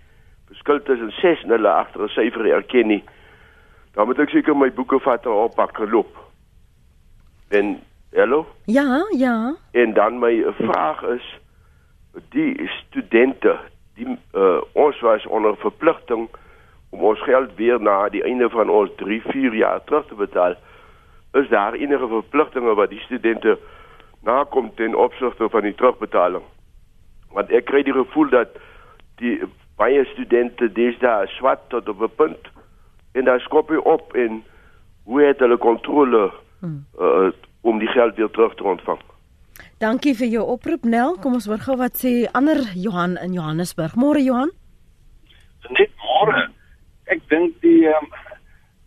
Verskil 0.48 0.82
tussen 0.82 1.12
6 1.12 1.44
nulle 1.44 1.70
agter 1.70 2.04
'n 2.04 2.10
syfer 2.10 2.46
erken 2.46 2.88
nie. 2.88 3.04
Dan 3.94 4.06
moet 4.06 4.20
ek 4.20 4.30
seker 4.30 4.56
my 4.56 4.72
boeke 4.72 5.00
vat 5.00 5.26
en 5.26 5.32
oppak 5.32 5.76
geloop. 5.76 6.18
En 7.50 7.80
hallo? 8.14 8.48
Ja, 8.66 9.06
ja. 9.18 9.56
En 9.72 9.94
dan 9.94 10.20
my 10.20 10.46
vraag 10.58 11.04
is 11.04 11.40
die 12.30 12.70
studente 12.70 13.60
die 13.96 14.18
uh, 14.34 14.62
ons 14.74 15.00
was 15.00 15.26
onder 15.26 15.58
verpligting 15.58 16.30
om 16.92 17.04
ons 17.12 17.24
geld 17.24 17.56
weer 17.56 17.80
na 17.82 18.10
die 18.10 18.24
einde 18.28 18.50
van 18.50 18.70
ons 18.70 18.92
3 19.00 19.22
4 19.28 19.56
jaar 19.56 19.84
terug 19.84 20.08
te 20.08 20.16
betaal 20.16 20.56
is 21.40 21.50
daar 21.50 21.78
enige 21.80 22.08
verpligtinge 22.08 22.76
wat 22.76 22.92
die 22.92 23.04
studente 23.06 23.58
nakom 24.28 24.72
ten 24.76 24.96
opsigte 24.96 25.50
van 25.50 25.68
die 25.68 25.76
terugbetaling 25.76 26.44
want 27.36 27.52
ek 27.60 27.70
kry 27.72 27.84
die 27.88 27.96
gevoel 27.96 28.34
dat 28.34 28.58
die 29.24 29.38
baie 29.80 30.04
studente 30.14 30.68
dis 30.80 30.98
daar 31.00 31.28
swat 31.38 31.70
tot 31.74 31.90
op 31.90 32.02
'n 32.02 32.16
punt 32.16 32.52
en 33.14 33.26
daar 33.26 33.40
skop 33.40 33.70
hy 33.70 33.80
op 33.96 34.14
en 34.14 34.44
hoe 35.04 35.22
het 35.22 35.40
hulle 35.40 35.58
kontrole 35.58 36.32
hmm. 36.60 36.86
uh, 37.00 37.32
om 37.62 37.80
die 37.80 37.92
geld 37.96 38.16
weer 38.16 38.30
terug 38.30 38.56
te 38.56 38.64
ontvang 38.64 39.00
Dankie 39.82 40.14
vir 40.14 40.28
jou 40.28 40.44
oproep 40.46 40.84
Nel. 40.86 41.16
Kom 41.18 41.34
ons 41.34 41.48
hoor 41.50 41.62
gou 41.66 41.76
wat 41.78 41.98
sê 41.98 42.30
ander 42.38 42.60
Johan 42.78 43.18
in 43.18 43.34
Johannesburg. 43.34 43.96
Môre 43.98 44.22
Johan. 44.22 44.52
Net 45.70 45.90
môre. 45.98 46.52
Ek 47.14 47.24
dink 47.34 47.58
die 47.66 47.88
ehm 47.90 48.08
um, 48.08 48.14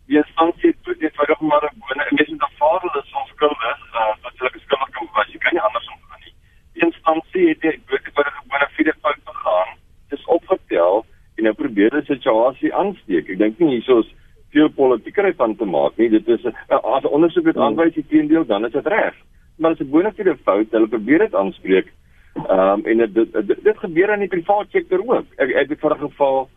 die 0.09 0.19
instansie 0.21 0.69
het 0.69 0.99
dit 1.01 1.15
vir 1.17 1.31
hom 1.39 1.47
maar 1.49 1.65
'n 1.65 2.15
mens 2.15 2.29
moet 2.29 2.43
aanvaar 2.47 2.81
dat 2.93 3.13
ons 3.21 3.29
skuldig 3.33 3.79
uh, 4.01 4.13
dat 4.23 4.33
hulle 4.37 4.61
skuldig 4.65 4.89
kan 4.97 5.07
was. 5.13 5.31
Jy 5.33 5.39
kan 5.45 5.53
nie 5.53 5.65
anders 5.67 5.89
omgaan 5.93 6.21
nie. 6.25 6.33
Die 6.73 6.85
instansie 6.87 7.47
het 7.49 7.61
dit 7.61 7.79
vir 8.15 8.31
gewone 8.37 8.67
vierde 8.75 8.93
fout 9.01 9.21
gegaan. 9.31 9.71
Dit 10.09 10.19
is 10.19 10.25
opgetel 10.25 11.05
en 11.35 11.43
nou 11.43 11.53
probeer 11.53 11.89
die 11.89 12.05
situasie 12.13 12.73
aansteek. 12.73 13.29
Ek 13.29 13.37
dink 13.37 13.59
nie 13.59 13.77
hieso 13.77 13.99
is 13.99 14.13
veel 14.51 14.69
politiekery 14.69 15.33
van 15.33 15.55
te 15.55 15.65
maak 15.65 15.97
nie. 15.97 16.09
Dit 16.09 16.27
is 16.27 16.45
uh, 16.45 16.53
as 16.69 17.03
'n 17.03 17.15
ondersoek 17.17 17.45
het 17.45 17.57
aanwys 17.57 17.93
die 17.93 18.07
teendeel 18.07 18.45
dan 18.45 18.65
is 18.65 18.77
dit 18.77 18.87
reg 18.87 19.15
maar 19.57 19.71
dit 19.71 19.79
is 19.79 19.87
'n 19.87 19.89
bonafide 19.89 20.37
fout. 20.37 20.71
Hulle 20.71 20.87
probeer 20.87 21.19
dit 21.19 21.35
aanspreek. 21.35 21.93
Ehm 22.33 22.59
um, 22.59 22.85
en 22.85 22.97
dit 22.97 23.33
dit, 23.33 23.63
dit 23.63 23.77
gebeur 23.77 24.13
in 24.13 24.19
die 24.19 24.27
private 24.27 24.69
sektor 24.69 24.99
ook. 25.05 25.25
Ek 25.35 25.49
ek 25.49 25.69
het 25.69 25.79
vir 25.79 25.93
'n 25.95 25.99
geval 25.99 26.49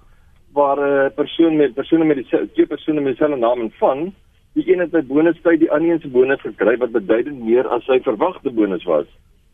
waar 0.52 0.78
'n 0.78 1.06
uh, 1.06 1.14
persoon 1.14 1.56
met 1.56 1.74
persone 1.74 2.04
met 2.04 2.28
twee 2.28 2.66
persone 2.66 3.00
met 3.00 3.12
dieselfde 3.12 3.36
naam 3.36 3.60
en 3.60 3.72
van 3.78 4.14
die 4.54 4.72
een 4.72 4.78
het 4.78 4.92
'n 4.92 5.06
bonustyd 5.06 5.58
die 5.58 5.70
ander 5.70 5.90
een 5.90 6.00
se 6.00 6.08
bonus 6.08 6.40
gekry 6.40 6.76
wat 6.76 6.90
beduidend 6.90 7.44
meer 7.44 7.68
as 7.68 7.84
sy 7.84 8.00
verwagte 8.00 8.50
bonus 8.50 8.84
was. 8.84 9.06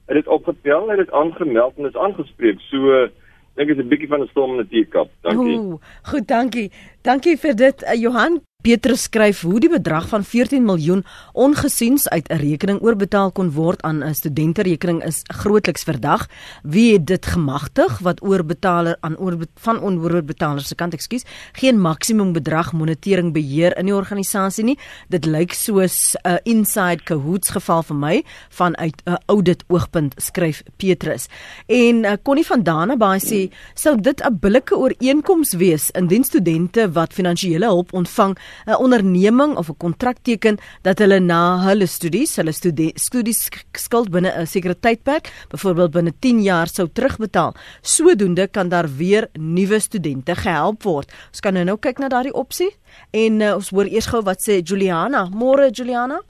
Hy 0.07 0.17
het 0.17 0.27
opgetel, 0.27 0.89
hy 0.89 0.97
het 0.97 1.11
aangemeld 1.11 1.77
en 1.77 1.87
is 1.87 1.97
aangespreek. 1.97 2.61
So 2.61 3.09
dink 3.57 3.71
ek 3.71 3.77
is 3.77 3.85
'n 3.85 3.89
bietjie 3.89 4.09
van 4.09 4.21
'n 4.23 4.29
storm 4.29 4.51
in 4.51 4.67
die 4.67 4.69
teekap. 4.69 5.09
Dankie. 5.21 5.59
Ooh, 5.59 5.81
goed, 6.03 6.27
dankie. 6.29 6.73
Dankie 7.03 7.37
vir 7.37 7.57
dit, 7.57 7.83
uh, 7.83 8.01
Johan. 8.01 8.41
Petrus 8.65 9.03
skryf 9.11 9.43
hoe 9.45 9.59
die 9.61 9.69
bedrag 9.69 10.07
van 10.09 10.23
14 10.25 10.65
miljoen 10.65 11.03
ongesiens 11.37 12.09
uit 12.09 12.29
'n 12.33 12.41
rekening 12.41 12.81
oorbetaal 12.81 13.31
kon 13.31 13.51
word 13.53 13.83
aan 13.83 14.03
'n 14.03 14.15
studenterekening 14.15 15.05
is 15.05 15.21
grootliks 15.23 15.83
verdag. 15.83 16.27
Wie 16.63 16.93
het 16.93 17.07
dit 17.07 17.27
gemagtig 17.27 17.99
wat 17.99 18.23
oorbetaler 18.23 18.97
aan 19.01 19.17
oor 19.17 19.37
van 19.55 19.81
onbetalers 19.81 20.69
se 20.69 20.75
kant, 20.75 20.95
ekskuus, 20.95 21.25
geen 21.53 21.81
maksimum 21.81 22.33
bedrag 22.33 22.73
monitering 22.73 23.33
beheer 23.33 23.77
in 23.77 23.85
die 23.85 23.95
organisasie 23.95 24.65
nie. 24.65 24.79
Dit 25.09 25.27
lyk 25.27 25.53
soos 25.53 26.15
'n 26.15 26.29
uh, 26.29 26.37
inside 26.43 27.03
cahoots 27.03 27.51
geval 27.51 27.83
vir 27.83 27.97
my 27.97 28.25
vanuit 28.49 29.03
'n 29.05 29.11
uh, 29.11 29.17
audit 29.27 29.65
oogpunt 29.69 30.15
skryf 30.17 30.63
Petrus. 30.77 31.27
En 31.67 32.05
uh, 32.05 32.13
Connie 32.23 32.47
van 32.47 32.63
Dana 32.63 32.97
baie 32.97 33.21
sê 33.21 33.53
sou 33.75 34.01
dit 34.01 34.25
'n 34.25 34.39
billike 34.41 34.77
ooreenkoms 34.77 35.53
wees 35.53 35.91
indien 35.91 36.25
studente 36.25 36.93
wat 36.93 37.13
finansiële 37.13 37.65
hulp 37.65 37.93
ontvang 37.93 38.39
'n 38.67 38.75
onderneming 38.75 39.57
of 39.57 39.69
'n 39.69 39.77
kontrak 39.77 40.17
teken 40.23 40.59
dat 40.83 40.99
hulle 40.99 41.21
na 41.21 41.59
hulle 41.67 41.87
studies, 41.87 42.37
hulle 42.37 42.53
studies 42.95 43.49
skuld 43.73 44.11
binne 44.11 44.31
'n 44.31 44.47
sekere 44.47 44.79
tydperk, 44.81 45.33
byvoorbeeld 45.49 45.91
binne 45.91 46.13
10 46.19 46.43
jaar 46.43 46.67
sou 46.67 46.89
terugbetaal. 46.93 47.55
Sodoende 47.83 48.49
kan 48.49 48.69
daar 48.69 48.89
weer 48.97 49.29
nuwe 49.33 49.79
studente 49.79 50.35
gehelp 50.35 50.83
word. 50.83 51.13
Ons 51.29 51.41
kan 51.41 51.53
nou 51.53 51.65
nou 51.65 51.77
kyk 51.77 51.99
na 51.99 52.09
daardie 52.09 52.35
opsie 52.35 52.71
en 53.13 53.41
uh, 53.41 53.55
ons 53.55 53.71
hoor 53.71 53.87
eers 53.87 54.07
gou 54.07 54.23
wat 54.23 54.41
sê 54.41 54.61
Juliana. 54.63 55.29
Môre 55.33 55.71
Juliana. 55.71 56.21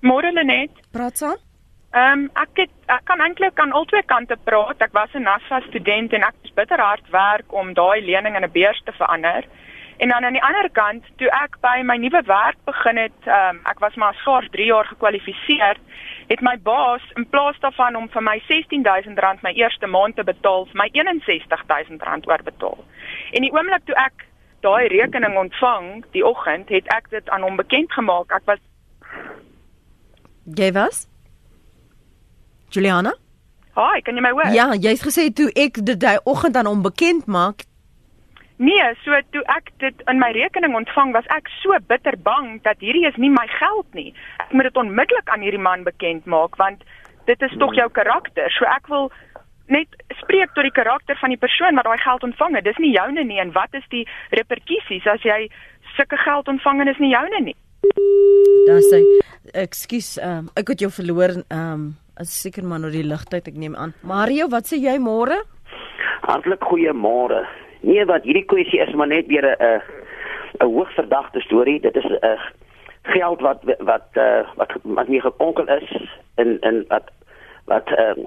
Môre 0.00 0.32
Lenet. 0.32 0.70
Praat 0.92 1.18
saam. 1.18 1.38
Ehm 1.90 2.12
um, 2.12 2.26
ek 2.38 2.60
het, 2.62 2.74
ek 2.86 3.02
kan 3.10 3.20
eintlik 3.24 3.58
aan 3.58 3.72
albei 3.74 4.02
kante 4.06 4.36
praat. 4.46 4.78
Ek 4.78 4.92
was 4.94 5.10
'n 5.14 5.26
NASA 5.26 5.60
student 5.66 6.12
en 6.12 6.22
ek 6.22 6.36
het 6.42 6.54
bitter 6.54 6.78
hard 6.78 7.10
werk 7.10 7.52
om 7.52 7.74
daai 7.74 8.00
lening 8.00 8.36
in 8.36 8.44
'n 8.44 8.52
beurs 8.52 8.80
te 8.84 8.92
verander. 8.92 9.44
En 10.00 10.08
dan 10.08 10.24
aan 10.24 10.32
die 10.32 10.42
ander 10.42 10.70
kant, 10.72 11.04
toe 11.20 11.28
ek 11.36 11.58
by 11.60 11.82
my 11.84 11.98
nuwe 12.00 12.22
werk 12.24 12.56
begin 12.64 12.96
het, 12.96 13.26
um, 13.28 13.58
ek 13.68 13.82
was 13.84 13.98
maar 14.00 14.16
skaars 14.22 14.48
3 14.54 14.64
jaar 14.64 14.88
gekwalifiseer, 14.88 15.76
het 16.30 16.40
my 16.40 16.54
baas 16.64 17.04
in 17.20 17.26
plaas 17.28 17.58
daarvan 17.60 17.98
om 18.00 18.08
vir 18.08 18.24
my 18.24 18.38
R16000 18.46 19.44
my 19.44 19.52
eerste 19.60 19.86
maand 19.86 20.16
te 20.16 20.24
betaal, 20.24 20.64
vir 20.72 20.80
my 20.80 20.88
R61000 21.04 22.32
oorbetaal. 22.32 22.80
En 23.36 23.44
die 23.44 23.52
oomblik 23.52 23.84
toe 23.84 23.98
ek 24.00 24.24
daai 24.64 24.88
rekening 24.88 25.36
ontvang, 25.36 25.92
die 26.16 26.24
oggend, 26.24 26.72
het 26.72 26.88
ek 26.96 27.12
dit 27.12 27.28
aan 27.28 27.44
hom 27.44 27.60
bekend 27.60 27.92
gemaak. 27.92 28.32
Ek 28.32 28.48
was 28.48 28.64
Jy 30.56 30.72
was? 30.72 31.04
Juliana? 32.72 33.12
Haai, 33.76 34.00
kan 34.02 34.16
jy 34.16 34.22
my 34.24 34.32
hoor? 34.32 34.48
Ja, 34.54 34.70
jy's 34.74 35.04
gesê 35.04 35.28
toe 35.28 35.50
ek 35.52 35.84
dit 35.84 36.00
daai 36.00 36.18
oggend 36.24 36.56
aan 36.56 36.72
hom 36.72 36.80
bekend 36.82 37.28
maak, 37.28 37.68
Nee, 38.60 38.88
so 39.04 39.16
toe 39.32 39.40
ek 39.48 39.70
dit 39.80 40.02
in 40.12 40.18
my 40.20 40.28
rekening 40.36 40.74
ontvang, 40.76 41.14
was 41.16 41.28
ek 41.32 41.46
so 41.62 41.72
bitter 41.88 42.12
bang 42.20 42.58
dat 42.66 42.82
hierdie 42.84 43.06
is 43.08 43.16
nie 43.16 43.30
my 43.32 43.46
geld 43.54 43.86
nie. 43.96 44.10
Ek 44.44 44.52
moet 44.52 44.68
dit 44.68 44.80
onmiddellik 44.82 45.30
aan 45.32 45.40
hierdie 45.40 45.62
man 45.64 45.86
bekend 45.86 46.26
maak 46.28 46.58
want 46.60 46.84
dit 47.30 47.46
is 47.46 47.54
tog 47.62 47.72
jou 47.78 47.86
karakter. 47.96 48.52
So 48.52 48.68
ek 48.68 48.90
wil 48.92 49.08
net 49.72 49.88
spreek 50.18 50.52
tot 50.52 50.68
die 50.68 50.76
karakter 50.76 51.16
van 51.22 51.32
die 51.32 51.40
persoon 51.40 51.80
wat 51.80 51.88
daai 51.88 52.04
geld 52.04 52.26
ontvang 52.28 52.58
het. 52.58 52.66
Dis 52.68 52.82
nie 52.84 52.92
joune 52.92 53.24
nie 53.24 53.40
en 53.40 53.54
wat 53.56 53.72
is 53.80 53.86
die 53.94 54.04
reperkusies 54.36 55.08
as 55.08 55.24
jy 55.24 55.46
sulke 55.94 56.20
geld 56.20 56.52
ontvang 56.52 56.84
en 56.84 56.92
is 56.92 57.00
nie 57.00 57.14
joune 57.14 57.40
nie? 57.48 57.56
Daar 58.68 58.84
sê 58.90 59.00
ekskuus, 59.64 60.18
um, 60.20 60.52
ek 60.60 60.74
het 60.74 60.84
jou 60.84 60.92
verloor, 61.00 61.38
ehm 61.48 61.72
um, 61.72 61.88
as 62.20 62.36
seker 62.42 62.66
maar 62.68 62.84
oor 62.84 62.92
die 62.92 63.06
ligtyd 63.08 63.48
ek 63.48 63.56
neem 63.56 63.72
aan. 63.72 63.96
Mario, 64.04 64.50
wat 64.52 64.68
sê 64.68 64.76
jy 64.76 64.98
môre? 65.00 65.40
Hartlik 66.28 66.60
goeiemôre. 66.68 67.46
Nee, 67.80 68.04
wat 68.04 68.22
hierdie 68.22 68.44
kwessie 68.44 68.80
is 68.80 68.94
maar 68.94 69.06
net 69.06 69.26
weer 69.26 69.44
'n 69.44 69.56
'n 69.64 69.82
'n 70.58 70.72
hoogverdagte 70.74 71.40
storie. 71.40 71.80
Dit 71.80 71.96
is 71.96 72.04
'n 72.04 72.24
uh, 72.24 72.40
geld 73.02 73.40
wat 73.40 73.60
wat 73.78 74.06
uh, 74.12 74.40
wat 74.56 74.72
wat 74.82 75.08
nie 75.08 75.20
gekonkel 75.20 75.66
is 75.66 76.18
in 76.34 76.60
in 76.60 76.84
wat 76.88 77.10
wat 77.64 77.88
uh, 77.90 78.24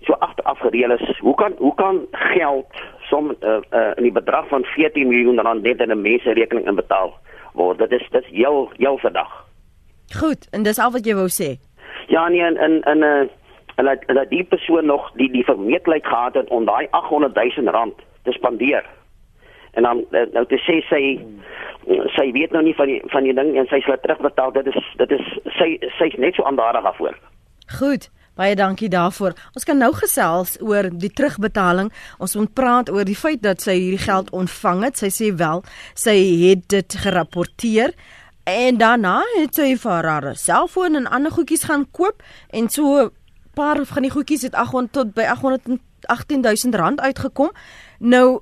so 0.00 0.12
agteraf 0.12 0.58
gereël 0.58 0.90
is. 0.90 1.18
Hoe 1.18 1.34
kan 1.34 1.52
hoe 1.56 1.74
kan 1.74 2.06
geld 2.10 2.66
som 3.00 3.36
uh, 3.40 3.56
uh, 3.70 3.90
in 3.94 4.02
die 4.02 4.12
bedrag 4.12 4.48
van 4.48 4.64
14 4.64 5.08
miljoen 5.08 5.40
rand 5.40 5.62
net 5.62 5.80
in 5.80 5.90
'n 5.90 6.00
menserekening 6.00 6.66
inbetaal 6.66 7.14
word? 7.52 7.78
Dit 7.78 7.92
is 7.92 8.08
dit 8.10 8.24
is 8.24 8.30
heel 8.30 8.70
heel 8.76 8.98
verdag. 8.98 9.44
Goed, 10.18 10.48
en 10.50 10.62
dis 10.62 10.78
al 10.78 10.90
wat 10.90 11.06
jy 11.06 11.14
wou 11.14 11.28
sê. 11.28 11.56
Ja, 12.06 12.28
nee, 12.28 12.40
in 12.40 12.56
in 12.56 12.82
in 12.82 12.98
'n 12.98 13.02
uh, 13.02 13.28
en 13.74 13.84
dat 13.84 13.98
dat 14.06 14.30
die 14.30 14.44
persoon 14.44 14.86
nog 14.86 15.10
die 15.12 15.30
die 15.30 15.44
vermeetheid 15.44 16.06
gehad 16.06 16.34
het 16.34 16.48
om 16.48 16.64
daai 16.64 16.86
800 16.90 17.34
000 17.56 17.74
rand 17.74 17.94
te 18.24 18.32
spandeer. 18.32 18.84
En 19.74 19.82
dan 19.82 20.04
eh, 20.10 20.26
nou 20.32 20.44
te 20.46 20.58
sê 20.66 20.80
sy 20.88 21.04
sy 22.16 22.30
weet 22.32 22.52
nou 22.56 22.62
nie 22.64 22.74
van 22.74 22.88
die 22.88 23.00
van 23.12 23.26
die 23.26 23.34
ding 23.36 23.56
en 23.60 23.66
sy 23.68 23.80
sal 23.84 24.00
terugbetaal. 24.00 24.52
Dit 24.56 24.72
is 24.72 24.90
dit 25.00 25.16
is 25.18 25.32
sy 25.58 25.70
sy's 25.98 26.18
net 26.18 26.34
so 26.34 26.46
aandadig 26.48 26.82
daarvoor. 26.86 27.16
Goed. 27.78 28.10
Baie 28.34 28.56
dankie 28.58 28.88
daarvoor. 28.90 29.36
Ons 29.54 29.66
kan 29.66 29.78
nou 29.78 29.92
gesels 29.94 30.56
oor 30.58 30.88
die 30.90 31.10
terugbetaling. 31.10 31.92
Ons 32.18 32.34
moet 32.34 32.50
praat 32.50 32.90
oor 32.90 33.06
die 33.06 33.14
feit 33.14 33.44
dat 33.44 33.62
sy 33.62 33.76
hierdie 33.78 34.02
geld 34.02 34.32
ontvang 34.34 34.82
het. 34.88 34.98
Sy 34.98 35.10
sê 35.14 35.28
wel, 35.38 35.62
sy 35.94 36.16
het 36.40 36.64
dit 36.74 36.96
gerapporteer 37.04 37.94
en 38.50 38.80
daarna 38.80 39.20
het 39.36 39.54
sy 39.56 39.70
vir 39.80 40.08
haar 40.10 40.26
selfoon 40.36 40.98
en 40.98 41.06
ander 41.06 41.32
goedjies 41.32 41.64
gaan 41.70 41.86
koop 41.96 42.26
en 42.50 42.68
so 42.68 43.06
'n 43.06 43.10
paar 43.54 43.84
van 43.86 44.02
die 44.02 44.10
goedjies 44.10 44.42
het 44.42 44.54
800 44.54 44.92
tot 44.92 45.14
by 45.14 45.30
818 45.30 46.42
000 46.42 46.74
rand 46.74 47.00
uitgekom. 47.00 47.52
Nou 47.98 48.40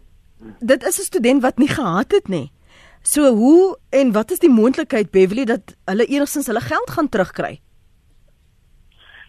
dit 0.58 0.84
is 0.84 0.98
'n 0.98 1.02
student 1.02 1.42
wat 1.42 1.58
nie 1.58 1.68
gehad 1.68 2.12
het 2.12 2.28
nie. 2.28 2.52
So 3.02 3.34
hoe 3.34 3.78
en 3.90 4.12
wat 4.12 4.30
is 4.30 4.38
die 4.38 4.50
moontlikheid 4.50 5.10
Beverly 5.10 5.44
dat 5.44 5.74
hulle 5.84 6.06
enigstens 6.06 6.46
hulle 6.46 6.60
geld 6.60 6.90
gaan 6.90 7.08
terugkry? 7.08 7.60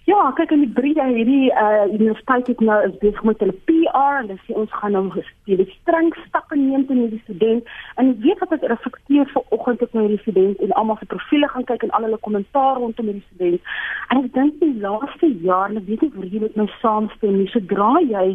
Ja, 0.04 0.18
kyk 0.36 0.52
in 0.52 0.66
die 0.66 0.74
breë 0.76 1.04
hierdie 1.14 1.46
uh 1.56 1.86
universiteit 1.88 2.50
het 2.52 2.60
nou 2.60 2.76
is 2.84 2.96
besig 3.00 3.24
met 3.24 3.40
hulle 3.40 3.54
PR 3.70 4.18
en 4.20 4.40
sê 4.44 4.56
ons 4.60 4.74
gaan 4.82 4.92
nou 4.98 5.04
die 5.48 5.68
streng 5.78 6.10
stappe 6.26 6.58
neem 6.60 6.84
teen 6.90 7.06
hierdie 7.06 7.22
student 7.22 7.72
en 8.02 8.10
ek 8.12 8.20
weet 8.26 8.42
wat 8.44 8.56
ek 8.58 8.66
reflekteer 8.72 9.30
vanoggend 9.32 9.86
op 9.86 9.96
my 9.96 10.18
student 10.26 10.60
en 10.66 10.76
almal 10.82 11.00
se 11.00 11.08
profile 11.14 11.48
gaan 11.54 11.68
kyk 11.70 11.86
en 11.88 11.94
al 11.96 12.08
hulle 12.10 12.20
kommentaar 12.28 12.82
rondom 12.82 13.14
hierdie 13.14 13.24
student. 13.30 13.72
En 14.12 14.20
ek 14.26 14.28
dink 14.36 14.60
die 14.60 14.74
laaste 14.84 15.30
jaar, 15.46 15.72
ek 15.72 15.88
weet 15.88 16.04
nie 16.04 16.12
hoe 16.18 16.28
jy 16.34 16.44
met 16.44 16.60
my 16.60 16.68
saamstem 16.82 17.40
nie, 17.40 17.48
sodra 17.56 17.94
jy 18.04 18.26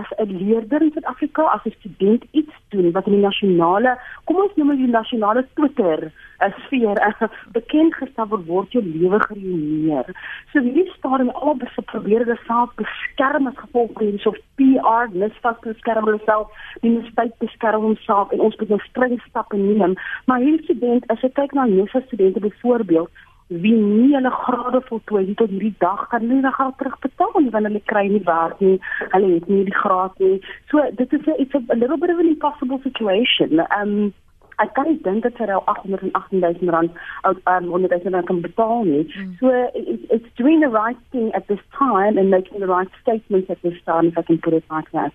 as 0.00 0.10
'n 0.18 0.26
leerder 0.42 0.82
in 0.82 0.90
Suid-Afrika 0.96 1.46
as 1.54 1.62
'n 1.70 1.76
student 1.78 2.26
iets 2.32 2.58
doen 2.74 2.90
wat 2.98 3.06
in 3.06 3.20
die 3.20 3.26
nasionale, 3.28 3.94
kom 4.26 4.42
ons 4.42 4.56
noem 4.56 4.74
dit 4.74 4.86
die 4.86 4.96
nasionale 4.98 5.46
Twitter 5.54 6.10
as 6.42 6.52
sfeer 6.66 6.98
as 6.98 7.14
bekend 7.56 7.94
gestel 7.94 8.26
word 8.26 8.46
word 8.46 8.74
jou 8.74 8.82
lewe 8.82 9.20
geruineer. 9.28 10.10
So 10.52 10.60
hierdie 10.60 10.88
stadium 11.12 11.30
al 11.34 11.54
bes 11.54 11.74
probeer 11.86 12.24
dit 12.24 12.38
self 12.46 12.70
beskerm 12.76 13.46
as 13.46 13.56
gevolg 13.56 13.90
van 13.94 14.06
hierdie 14.06 14.22
so 14.22 14.32
PR 14.56 15.10
misvas 15.12 15.58
beskerm 15.64 16.08
homself, 16.08 16.48
die 16.80 16.94
misdaad 16.94 17.34
beskerm 17.38 17.84
homself 17.88 18.32
en 18.32 18.40
ons 18.40 18.56
moet 18.60 18.72
nou 18.72 18.80
streng 18.86 19.18
stappe 19.26 19.56
neem. 19.56 19.96
Maar 20.26 20.40
hierdie 20.40 20.64
student 20.64 21.04
as 21.12 21.20
jy 21.20 21.30
kyk 21.36 21.52
na 21.58 21.66
nuwe 21.68 22.02
studente 22.06 22.40
byvoorbeeld 22.40 23.10
wie 23.52 23.74
nie 23.76 24.14
hulle 24.14 24.30
grade 24.30 24.80
voltooi 24.88 25.26
het 25.26 25.36
tot 25.36 25.50
hierdie 25.52 25.74
dag 25.84 26.06
kan 26.08 26.24
hulle 26.24 26.40
nog 26.40 26.60
al 26.60 26.72
terugbetaal 26.80 27.34
nie 27.40 27.50
want 27.52 27.68
hulle 27.68 27.82
kry 27.92 28.06
nie 28.08 28.22
werk 28.24 28.60
nie 28.64 28.78
hulle 29.12 29.32
het 29.34 29.48
nie 29.52 29.64
die 29.68 29.76
graad 29.76 30.14
nie 30.24 30.38
so 30.70 30.80
dit 31.00 31.12
is 31.12 31.26
'n 31.26 31.36
it's 31.42 31.54
a 31.54 31.76
little 31.76 31.98
bit 31.98 32.14
of 32.14 32.22
an 32.22 32.32
impossible 32.32 32.80
situation 32.86 33.60
um 33.80 34.14
ek 34.56 34.74
kan 34.74 34.88
nie 34.88 35.00
dink 35.02 35.22
dat 35.22 35.36
sy 35.36 35.48
nou 35.50 35.62
818000 35.66 36.70
rand 36.70 36.90
uit 37.22 37.38
um, 37.54 37.72
onder 37.72 37.88
daai 37.88 38.10
rand 38.10 38.26
kan 38.26 38.40
betaal 38.40 38.84
nie. 38.84 39.04
Mm. 39.06 39.36
So 39.40 39.48
it, 39.74 40.00
it's 40.10 40.30
doing 40.36 40.60
the 40.60 40.68
right 40.68 40.98
thing 41.10 41.32
at 41.34 41.46
this 41.48 41.62
time 41.78 42.18
and 42.18 42.30
making 42.30 42.60
the 42.60 42.66
right 42.66 42.90
statements 43.00 43.50
at 43.50 43.62
this 43.62 43.78
time 43.84 44.06
if 44.06 44.18
I 44.18 44.22
can 44.22 44.38
put 44.38 44.52
it 44.52 44.64
like 44.70 44.90
that. 44.92 45.12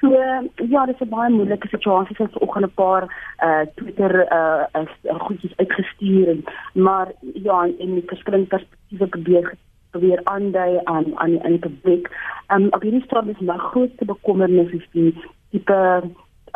So 0.00 0.12
uh, 0.12 0.42
ja, 0.68 0.86
dit 0.86 1.00
is 1.00 1.06
'n 1.06 1.08
baie 1.08 1.30
moeilike 1.30 1.68
situasie 1.68 2.16
vir 2.16 2.28
oggend 2.46 2.66
'n 2.66 2.74
paar 2.74 3.04
uh 3.46 3.64
Twitter 3.76 4.12
uh 4.38 4.64
uh, 4.80 5.20
goedjies 5.26 5.56
uitgestuur 5.56 6.28
en 6.28 6.44
maar 6.72 7.12
ja, 7.20 7.64
in 7.64 7.94
die 7.94 8.04
verskillende 8.06 8.46
perspektiewe 8.46 9.06
probeer 9.06 9.54
probeer 9.90 10.20
aandui 10.24 10.80
aan 10.84 11.06
aan 11.18 11.42
aan 11.42 11.56
die 11.56 11.64
publiek. 11.68 12.10
Um 12.54 12.66
op 12.70 12.82
hierdie 12.82 13.04
stadium 13.04 13.34
is 13.34 13.40
my 13.40 13.56
grootste 13.56 14.04
bekommernis 14.04 14.72
is 14.72 14.86
die 14.92 15.14
tipe 15.50 15.80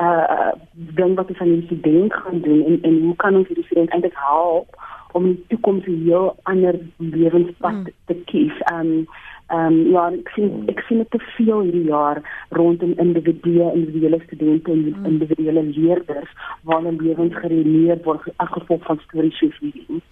uh 0.00 0.52
ding 0.72 1.16
wat 1.16 1.28
ons 1.28 1.38
aan 1.38 1.54
die 1.54 1.66
student 1.66 2.14
gaan 2.14 2.40
doen 2.40 2.64
en 2.64 2.78
en 2.82 3.00
hoe 3.02 3.16
kan 3.16 3.36
ons 3.36 3.48
die 3.48 3.64
student 3.64 3.90
eintlik 3.90 4.14
help 4.14 4.76
om 5.12 5.24
in 5.24 5.34
die 5.34 5.44
toekoms 5.48 5.86
'n 5.86 6.02
heel 6.04 6.36
ander 6.42 6.74
lewenspad 6.96 7.72
mm. 7.72 7.86
te 8.06 8.14
kies. 8.14 8.56
Um 8.72 9.08
um 9.54 9.76
ja, 9.92 10.04
ek 10.12 10.28
sien 10.34 10.66
ek 10.68 10.82
sien 10.88 11.00
dit 11.02 11.10
te 11.14 11.20
veel 11.36 11.62
hierdie 11.64 11.86
jaar 11.88 12.20
rondom 12.56 12.92
individue, 13.00 13.70
individuele 13.72 14.20
studente 14.26 14.72
en 14.72 14.82
mm. 14.90 15.06
individuele 15.08 15.62
leerders 15.70 16.34
waar 16.68 16.82
hulle 16.82 16.96
lewens 17.00 17.36
gereneer 17.40 18.02
word 18.04 18.26
as 18.44 18.52
gevolg 18.52 18.84
van 18.84 19.00
stories 19.06 19.40
soos 19.40 19.56
hierdie. 19.62 20.02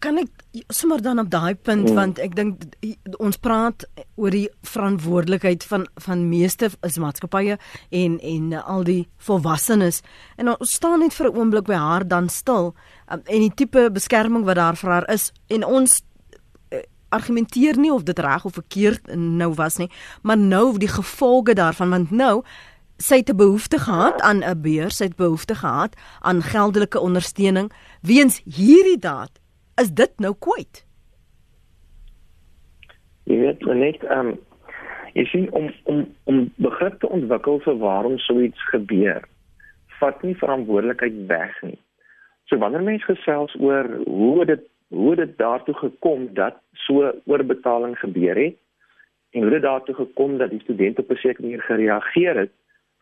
Kan 0.00 0.20
ek 0.22 0.64
sommer 0.72 1.04
dan 1.04 1.20
op 1.20 1.28
daai 1.32 1.54
punt 1.54 1.90
mm. 1.90 1.98
want 1.98 2.22
ek 2.24 2.38
dink 2.38 2.64
ons 3.20 3.36
praat 3.36 3.84
oor 4.16 4.32
die 4.32 4.48
verantwoordelikheid 4.64 5.66
van 5.68 5.86
van 6.06 6.26
meeste 6.30 6.72
is 6.86 7.00
maatskappye 7.02 7.60
en 7.90 8.18
en 8.34 8.50
al 8.62 8.88
die 8.88 9.02
volwassenes 9.28 10.02
en 10.40 10.54
ons 10.56 10.76
staan 10.80 11.04
net 11.04 11.12
vir 11.12 11.28
'n 11.30 11.36
oomblik 11.36 11.68
by 11.68 11.76
haar 11.76 12.08
dan 12.08 12.28
stil 12.32 12.72
um, 13.12 13.20
en 13.20 13.40
die 13.44 13.54
tipe 13.54 13.90
beskerming 13.92 14.44
wat 14.48 14.56
daar 14.56 14.76
vir 14.76 14.90
haar 14.90 15.08
is 15.12 15.32
en 15.48 15.64
ons 15.64 16.00
argumenteer 17.16 17.78
nie 17.80 17.92
of 17.92 18.06
dit 18.06 18.18
reg 18.18 18.44
of 18.44 18.58
verkeerd 18.60 19.12
nou 19.16 19.52
was 19.58 19.80
nie 19.82 19.90
maar 20.22 20.38
nou 20.38 20.78
die 20.78 20.92
gevolge 20.92 21.56
daarvan 21.58 21.90
want 21.96 22.10
nou 22.10 22.42
sy 22.96 23.16
het 23.16 23.30
'n 23.30 23.36
behoefte 23.36 23.78
gehad 23.78 24.20
aan 24.20 24.42
'n 24.44 24.60
beurs, 24.60 24.96
sy 24.96 25.04
het 25.04 25.16
behoefte 25.16 25.54
gehad 25.54 25.96
aan 26.20 26.42
geldelike 26.42 27.00
ondersteuning 27.00 27.72
weens 28.02 28.42
hierdie 28.44 28.98
daad. 28.98 29.40
Is 29.74 29.90
dit 29.90 30.12
nou 30.16 30.34
kwyt? 30.38 30.86
Jy 33.24 33.38
weet 33.38 33.60
net 33.60 34.02
ehm 34.04 34.26
um, 34.26 34.38
jy 35.12 35.24
sien 35.24 35.52
om 35.52 35.72
om 35.84 36.14
om 36.24 36.52
begrip 36.56 37.00
te 37.00 37.08
ontwikkel 37.08 37.60
vir 37.60 37.78
waarom 37.78 38.18
so 38.18 38.40
iets 38.40 38.68
gebeur, 38.68 39.28
vat 40.00 40.22
nie 40.22 40.36
verantwoordelikheid 40.36 41.26
weg 41.26 41.62
nie. 41.62 41.78
So 42.44 42.58
wanneer 42.58 42.82
mense 42.82 43.04
gesels 43.04 43.56
oor 43.58 43.88
hoe 44.04 44.44
dit 44.44 44.60
hoe 44.88 45.14
dit 45.16 45.38
daartoe 45.38 45.74
gekom 45.74 46.28
dat 46.34 46.54
so 46.72 47.12
oorbetaling 47.24 47.98
gebeur 47.98 48.36
het 48.36 48.56
en 49.30 49.42
hoe 49.42 49.50
dit 49.50 49.62
daartoe 49.62 49.94
gekom 49.94 50.38
dat 50.38 50.50
die 50.50 50.60
studente 50.60 51.00
op 51.00 51.10
'n 51.10 51.16
sekere 51.16 51.42
manier 51.42 51.62
gereageer 51.62 52.36
het, 52.36 52.52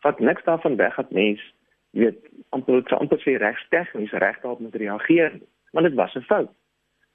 vat 0.00 0.18
niks 0.18 0.44
daarvan 0.44 0.76
weg 0.76 0.96
dat 0.96 1.10
mens 1.10 1.54
weet 1.90 2.18
amper 2.48 2.96
amper 2.96 3.18
sê 3.18 3.36
regstegnies 3.36 4.10
reg 4.10 4.40
daarop 4.40 4.60
moet 4.60 4.74
reageer 4.74 5.32
want 5.72 5.86
dit 5.86 5.94
was 5.94 6.14
'n 6.14 6.20
fout. 6.20 6.50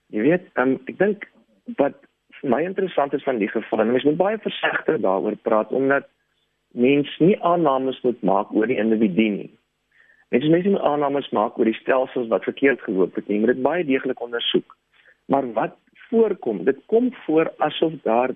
Jy 0.08 0.22
weet 0.22 0.46
um, 0.54 0.80
ek 0.86 0.98
dink 0.98 1.32
wat 1.78 1.96
vir 2.40 2.50
my 2.50 2.62
interessant 2.64 3.14
is 3.14 3.24
van 3.24 3.38
die 3.38 3.48
geval 3.48 3.80
en 3.80 3.92
mens 3.92 4.04
moet 4.04 4.18
baie 4.18 4.38
versigtig 4.38 5.02
daaroor 5.02 5.36
praat 5.36 5.72
omdat 5.72 6.08
mens 6.72 7.18
nie 7.18 7.44
aannames 7.44 8.02
moet 8.02 8.22
maak 8.22 8.52
oor 8.54 8.68
die 8.68 8.78
individu 8.78 9.30
nie 9.30 9.52
mens 10.32 10.50
moet 10.50 10.66
nie 10.66 10.82
aannames 10.92 11.30
maak 11.30 11.58
oor 11.58 11.66
die 11.66 11.80
stelsels 11.82 12.28
wat 12.34 12.44
verkeerd 12.44 12.82
geloop 12.82 13.16
het 13.16 13.28
nie 13.28 13.38
jy 13.38 13.46
moet 13.46 13.56
dit 13.56 13.64
baie 13.70 13.86
deeglik 13.86 14.22
ondersoek 14.22 14.78
maar 15.28 15.48
wat 15.54 15.78
voorkom 16.10 16.64
dit 16.66 16.78
kom 16.86 17.14
voor 17.26 17.54
asof 17.58 17.94
daar 18.04 18.36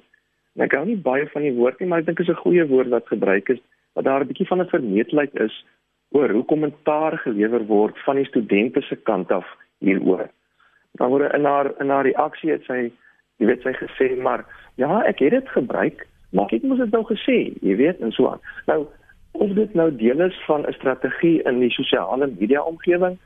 ek 0.55 0.73
hou 0.77 0.85
nie 0.85 0.99
baie 1.09 1.29
van 1.35 1.41
die 1.41 1.55
woord 1.59 1.79
nie 1.79 1.87
maar 1.89 2.03
ek 2.03 2.11
dink 2.11 2.19
is 2.19 2.29
'n 2.29 2.43
goeie 2.45 2.65
woord 2.67 2.89
wat 2.89 3.07
gebruik 3.07 3.49
is 3.49 3.61
dat 3.93 4.03
daar 4.03 4.21
'n 4.21 4.27
bietjie 4.27 4.47
van 4.47 4.61
'n 4.61 4.73
vermetelheid 4.75 5.35
is 5.39 5.65
oor 6.13 6.29
hoe 6.29 6.45
kommentaar 6.45 7.17
gelewer 7.17 7.65
word 7.65 7.99
van 8.05 8.15
die 8.15 8.25
studente 8.25 8.81
se 8.81 8.95
kant 8.95 9.31
af 9.31 9.45
hieroor. 9.77 10.29
Dan 10.91 11.09
word 11.09 11.33
in 11.33 11.45
haar 11.45 11.71
in 11.81 11.89
haar 11.89 12.05
reaksie 12.05 12.51
het 12.53 12.65
sy 12.69 12.91
jy 13.41 13.45
weet 13.49 13.65
sy 13.65 13.73
gesê 13.73 14.13
maar 14.21 14.45
ja, 14.75 15.01
ek 15.09 15.19
het 15.19 15.31
dit 15.31 15.49
gebruik, 15.49 16.05
maar 16.31 16.53
ek 16.53 16.63
moes 16.63 16.79
dit 16.79 16.91
nou 16.93 17.03
gesê, 17.09 17.37
jy 17.61 17.75
weet 17.75 18.01
en 18.01 18.11
so 18.11 18.29
aan. 18.29 18.41
Nou 18.69 18.85
of 19.33 19.49
dit 19.49 19.73
nou 19.73 19.89
deel 19.95 20.19
is 20.21 20.41
van 20.45 20.65
'n 20.67 20.73
strategie 20.73 21.41
in 21.43 21.59
die 21.59 21.71
sosiale 21.71 22.27
media 22.39 22.61
omgewing, 22.61 23.17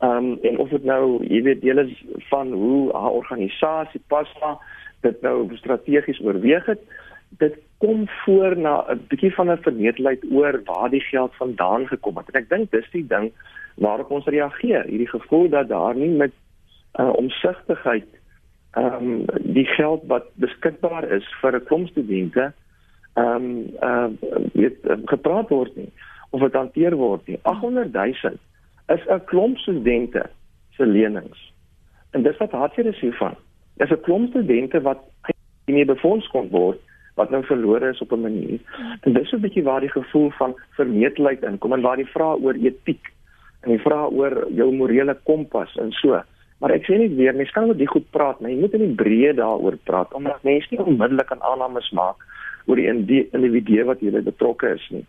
ehm 0.00 0.16
um, 0.16 0.38
en 0.42 0.58
of 0.58 0.68
dit 0.68 0.84
nou 0.84 1.24
jy 1.24 1.42
weet 1.42 1.60
deel 1.60 1.78
is 1.78 2.04
van 2.28 2.52
hoe 2.52 2.92
haar 2.92 3.10
organisasie 3.10 4.00
pasma 4.06 4.58
dit 5.00 5.20
nou 5.22 5.56
strategies 5.56 6.20
oorweeg 6.20 6.66
het, 6.66 6.80
dit 7.38 7.58
kom 7.78 8.08
voor 8.24 8.56
na 8.56 8.84
'n 8.88 9.04
bietjie 9.08 9.34
van 9.34 9.50
'n 9.50 9.62
vernetelheid 9.62 10.24
oor 10.30 10.60
waar 10.64 10.90
die 10.90 11.00
geld 11.00 11.34
vandaan 11.34 11.86
gekom 11.86 12.16
het. 12.16 12.28
En 12.30 12.40
ek 12.40 12.48
dink 12.48 12.70
dis 12.70 12.90
die 12.92 13.06
ding 13.06 13.32
waarop 13.74 14.10
ons 14.10 14.26
reageer. 14.26 14.84
Hierdie 14.84 15.08
gevoel 15.08 15.48
dat 15.48 15.68
daar 15.68 15.96
nie 15.96 16.10
met 16.10 16.32
uh, 17.00 17.12
omsigtigheid 17.12 18.08
ehm 18.70 18.94
um, 18.94 19.24
die 19.40 19.66
geld 19.66 20.02
wat 20.06 20.24
beskikbaar 20.34 21.04
is 21.10 21.26
vir 21.40 21.54
'n 21.54 21.64
klomp 21.64 21.88
studente 21.88 22.52
ehm 23.14 23.44
um, 23.44 23.66
uh, 23.82 24.08
weet 24.52 24.78
gepraat 25.04 25.48
word 25.48 25.76
nie 25.76 25.90
of 26.30 26.40
dit 26.40 26.54
hanteer 26.54 26.94
word 26.96 27.26
nie. 27.26 27.38
800 27.42 27.92
000 27.92 28.38
is 28.94 29.06
'n 29.06 29.24
klomp 29.24 29.58
studente 29.58 30.30
se 30.76 30.86
lenings. 30.86 31.52
En 32.10 32.22
dis 32.22 32.36
wat 32.36 32.50
hartseer 32.50 32.86
is 32.86 33.00
hiervan. 33.00 33.34
Dis 33.76 33.90
'n 33.90 34.00
klomp 34.00 34.28
studente 34.28 34.80
wat 34.80 35.02
nie 35.66 35.84
befonds 35.84 36.28
kon 36.28 36.48
word 36.48 36.80
wat 37.14 37.30
nou 37.30 37.44
verlore 37.44 37.88
is 37.90 38.00
op 38.00 38.12
'n 38.12 38.20
manier. 38.20 38.60
En 39.00 39.12
dis 39.12 39.32
'n 39.32 39.40
bietjie 39.40 39.62
waar 39.62 39.80
die 39.80 39.90
gevoel 39.90 40.30
van 40.30 40.54
vermetelheid 40.70 41.42
inkom 41.42 41.72
en 41.72 41.80
waar 41.80 41.96
die 41.96 42.12
vraag 42.16 42.36
oor 42.36 42.54
etiek 42.54 43.12
en 43.60 43.70
die 43.70 43.84
vraag 43.86 44.10
oor 44.10 44.46
jou 44.50 44.72
morele 44.74 45.16
kompas 45.24 45.76
en 45.76 45.92
so. 45.92 46.22
Maar 46.58 46.70
ek 46.70 46.84
sê 46.84 46.98
net 46.98 47.14
weer, 47.16 47.34
mens 47.34 47.50
kan 47.50 47.68
oor 47.68 47.76
die 47.76 47.88
goed 47.88 48.10
praat, 48.10 48.40
maar 48.40 48.50
jy 48.50 48.58
moet 48.60 48.72
in 48.72 48.86
die 48.86 49.04
breë 49.04 49.34
daaroor 49.34 49.76
praat 49.84 50.14
omdat 50.14 50.42
mense 50.42 50.66
nie 50.70 50.80
onmiddellik 50.80 51.32
aan 51.32 51.42
aannames 51.42 51.90
maak 51.90 52.16
oor 52.66 52.76
die 52.76 52.88
individu 53.32 53.84
wat 53.84 54.00
hier 54.00 54.22
betrokke 54.22 54.74
is 54.74 54.86
nie. 54.90 55.06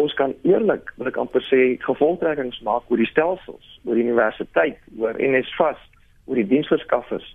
Ons 0.00 0.14
kan 0.16 0.32
eerlik, 0.48 0.92
wil 0.96 1.10
ek 1.10 1.18
amper 1.20 1.44
sê, 1.44 1.76
gevolgtrekkings 1.84 2.62
maak 2.64 2.88
oor 2.88 3.00
die 3.00 3.10
stelsels, 3.10 3.78
oor 3.84 3.98
die 3.98 4.06
universiteit, 4.06 4.78
oor 4.96 5.18
NSFAS, 5.20 5.80
oor 6.24 6.40
die 6.40 6.48
diensverskaffers. 6.48 7.26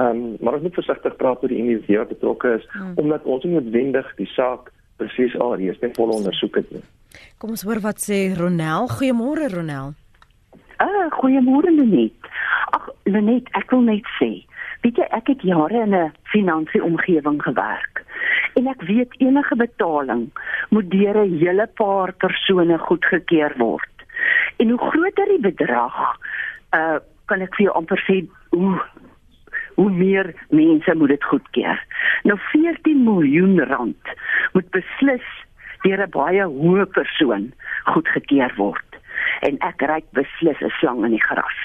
Ehm 0.00 0.22
um, 0.24 0.36
maar 0.40 0.56
ons 0.56 0.62
moet 0.64 0.78
versigtig 0.80 1.16
praat 1.20 1.42
oor 1.42 1.52
die 1.52 1.60
individu 1.60 1.98
wat 2.00 2.14
betrokke 2.14 2.54
is 2.58 2.62
hmm. 2.72 2.94
omdat 2.96 3.26
ons 3.28 3.44
nie 3.44 3.52
noodwendig 3.58 4.06
die 4.16 4.28
saak 4.32 4.72
presies 4.96 5.34
al 5.38 5.58
reeds 5.60 5.80
ten 5.82 5.92
volle 5.98 6.16
ondersoek 6.16 6.56
het 6.62 6.70
nie. 6.72 6.84
Kom 7.38 7.52
ons 7.52 7.64
hoor 7.68 7.82
wat 7.84 8.00
sê 8.00 8.22
Ronel. 8.38 8.88
Goeiemôre 8.88 9.50
Ronel. 9.52 9.92
Ah, 10.82 11.06
goeiemôre 11.20 11.70
Lenet. 11.76 12.30
Ag 12.72 12.88
Lenet, 13.04 13.50
ek 13.58 13.70
wil 13.70 13.84
net 13.86 14.08
sê, 14.16 14.30
weet 14.82 14.98
jy 14.98 15.06
ek 15.18 15.28
het 15.34 15.44
jare 15.46 15.84
in 15.84 15.94
'n 15.94 16.12
finansiële 16.32 16.88
omgewing 16.88 17.42
gewerk 17.42 18.02
en 18.54 18.68
ek 18.68 18.82
weet 18.88 19.14
enige 19.20 19.56
betaling 19.56 20.30
moet 20.70 20.90
deur 20.90 21.16
'n 21.24 21.38
hele 21.38 21.66
paar 21.74 22.12
persone 22.12 22.78
goedgekeur 22.78 23.54
word. 23.58 23.94
En 24.56 24.68
hoe 24.68 24.78
groter 24.90 25.26
die 25.26 25.40
bedrag, 25.50 25.96
uh 26.76 26.98
kan 27.26 27.40
ek 27.40 27.54
vir 27.56 27.64
jou 27.64 27.74
amper 27.74 28.00
sê 28.06 28.26
hoe 28.50 28.80
hoe 29.74 29.90
meer 29.90 30.34
mense 30.50 30.94
moet 30.94 31.08
dit 31.08 31.24
goedkeur. 31.24 31.78
Nou 32.22 32.38
14 32.52 33.04
miljoen 33.04 33.60
rand 33.60 34.12
moet 34.52 34.70
beslis 34.70 35.28
deur 35.82 36.02
'n 36.02 36.10
baie 36.10 36.44
hoë 36.44 36.86
persoon 36.86 37.52
goedgekeur 37.84 38.52
word. 38.56 38.90
En 39.40 39.58
ek 39.60 39.82
ry 39.82 40.02
beslis 40.12 40.60
'n 40.60 40.72
slang 40.78 41.04
in 41.04 41.10
die 41.10 41.24
gras. 41.24 41.60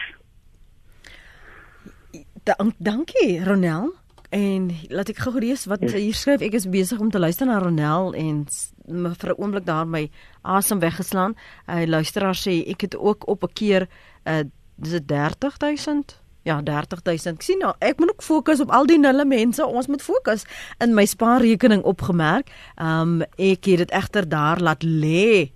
Dank, 2.44 2.74
dankie 2.78 3.44
Ronel. 3.44 3.94
En 4.30 4.72
laat 4.92 5.10
ek 5.10 5.22
gou 5.24 5.40
lees 5.40 5.66
wat 5.72 5.86
hier 5.88 6.16
skryf. 6.16 6.42
Ek 6.44 6.54
is 6.54 6.68
besig 6.68 7.00
om 7.00 7.12
te 7.12 7.20
luister 7.20 7.48
na 7.48 7.60
Ronel 7.64 8.14
en 8.14 8.46
vir 8.88 9.30
'n 9.32 9.40
oomblik 9.40 9.66
daar 9.66 9.88
my 9.88 10.10
asem 10.42 10.80
weggeslaan. 10.80 11.36
Hy 11.66 11.86
luisteraar 11.86 12.36
sê 12.36 12.68
ek 12.68 12.82
het 12.82 12.96
ook 12.98 13.28
op 13.28 13.44
'n 13.44 13.54
keer 13.54 13.88
uh 14.26 14.44
dis 14.76 15.00
30000 15.06 16.20
Ja, 16.48 16.62
30000. 16.64 17.36
Ek 17.36 17.42
sien 17.42 17.60
nou, 17.60 17.74
ek 17.84 18.00
moet 18.00 18.10
ook 18.10 18.24
fokus 18.24 18.62
op 18.64 18.72
al 18.72 18.86
die 18.86 19.00
nulle 19.00 19.26
mense. 19.26 19.66
Ons 19.66 19.88
moet 19.88 20.02
fokus 20.02 20.46
in 20.80 20.94
my 20.94 21.04
spaarrekening 21.06 21.84
opgemerk. 21.84 22.48
Um, 22.80 23.22
ek 23.36 23.66
het 23.66 23.78
dit 23.78 23.92
egter 23.92 24.30
daar 24.30 24.62
laat 24.64 24.84
lê. 24.84 25.52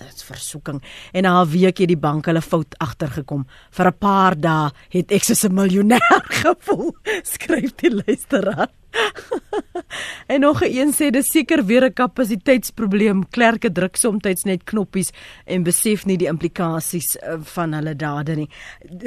Wow, 0.00 0.08
dit 0.08 0.16
is 0.16 0.22
versoeking. 0.24 0.82
En 1.12 1.22
na 1.22 1.42
'n 1.42 1.48
week 1.48 1.78
het 1.78 1.88
die 1.88 1.96
bank 1.96 2.24
hulle 2.26 2.40
fout 2.42 2.74
agtergekom. 2.78 3.46
Vir 3.70 3.86
'n 3.86 3.98
paar 3.98 4.34
dae 4.40 4.70
het 4.88 5.12
ek 5.12 5.22
soos 5.22 5.44
'n 5.44 5.54
miljonair 5.54 6.24
gevoel. 6.42 6.96
Skryf 7.22 7.74
die 7.76 7.90
luisteraar. 8.04 8.68
en 10.32 10.40
nog 10.40 10.62
een 10.62 10.92
sê 10.94 11.10
dis 11.10 11.30
seker 11.30 11.64
weer 11.64 11.84
'n 11.84 11.92
kapasiteitsprobleem. 11.92 13.28
Klerke 13.30 13.72
druk 13.72 13.96
soms 13.96 14.44
net 14.44 14.64
knoppies 14.64 15.10
en 15.44 15.62
besef 15.62 16.06
nie 16.06 16.16
die 16.16 16.28
implikasies 16.28 17.16
eh, 17.16 17.36
van 17.40 17.72
hulle 17.72 17.96
dade 17.96 18.36
nie. 18.36 18.48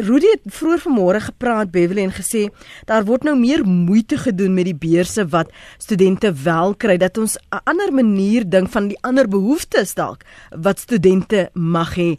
Rudy 0.07 0.27
het 0.31 0.41
vroeër 0.45 0.79
vanmôre 0.79 1.21
gepraat 1.21 1.71
Beverly 1.71 2.03
en 2.03 2.11
gesê 2.11 2.49
daar 2.85 3.05
word 3.05 3.23
nou 3.23 3.35
meer 3.39 3.65
moeite 3.65 4.17
gedoen 4.17 4.53
met 4.53 4.65
die 4.65 4.75
beurse 4.75 5.27
wat 5.27 5.51
studente 5.77 6.33
wel 6.33 6.75
kry 6.75 6.97
dat 6.97 7.17
ons 7.17 7.37
'n 7.37 7.61
ander 7.63 7.93
manier 7.93 8.49
dink 8.49 8.69
van 8.69 8.87
die 8.87 8.97
ander 9.01 9.27
behoeftes 9.27 9.93
dalk 9.93 10.23
wat 10.49 10.79
studente 10.79 11.49
mag 11.53 11.95
hê. 11.95 12.17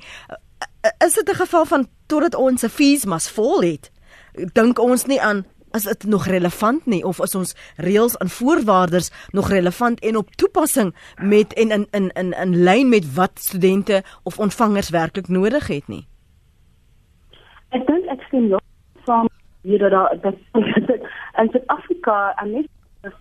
Eh, 0.85 1.07
is 1.07 1.15
dit 1.15 1.29
'n 1.29 1.35
geval 1.35 1.65
van 1.65 1.89
totdat 2.07 2.35
ons 2.35 2.63
'n 2.65 2.69
fees 2.69 3.05
mas 3.05 3.31
vol 3.31 3.61
het? 3.63 3.91
Dink 4.53 4.79
ons 4.79 5.07
nie 5.07 5.21
aan 5.21 5.45
is 5.75 5.83
dit 5.83 6.05
nog 6.05 6.27
relevant 6.27 6.87
nie 6.87 7.03
of 7.05 7.21
is 7.21 7.35
ons 7.35 7.55
reëls 7.77 8.17
en 8.17 8.29
voorwaardes 8.29 9.11
nog 9.31 9.51
relevant 9.51 10.01
en 10.01 10.17
op 10.17 10.31
toepassing 10.31 10.95
met 11.23 11.53
en 11.53 11.71
in 11.71 11.87
in 11.91 12.11
in 12.15 12.33
in 12.33 12.57
lyn 12.63 12.89
met 12.89 13.15
wat 13.15 13.39
studente 13.39 14.03
of 14.23 14.39
ontvangers 14.39 14.91
werklik 14.91 15.29
nodig 15.29 15.67
het 15.67 15.89
nie. 15.89 16.07
Ek 17.69 17.87
dink 17.87 18.07
ek 18.07 18.23
sien 18.31 18.49
jou 18.49 18.61
van 19.05 19.29
hier 19.63 19.79
dat 19.79 20.23
dat 20.23 20.35
in 21.41 21.51
Suid-Afrika 21.51 22.33
en 22.37 22.51
net 22.51 22.69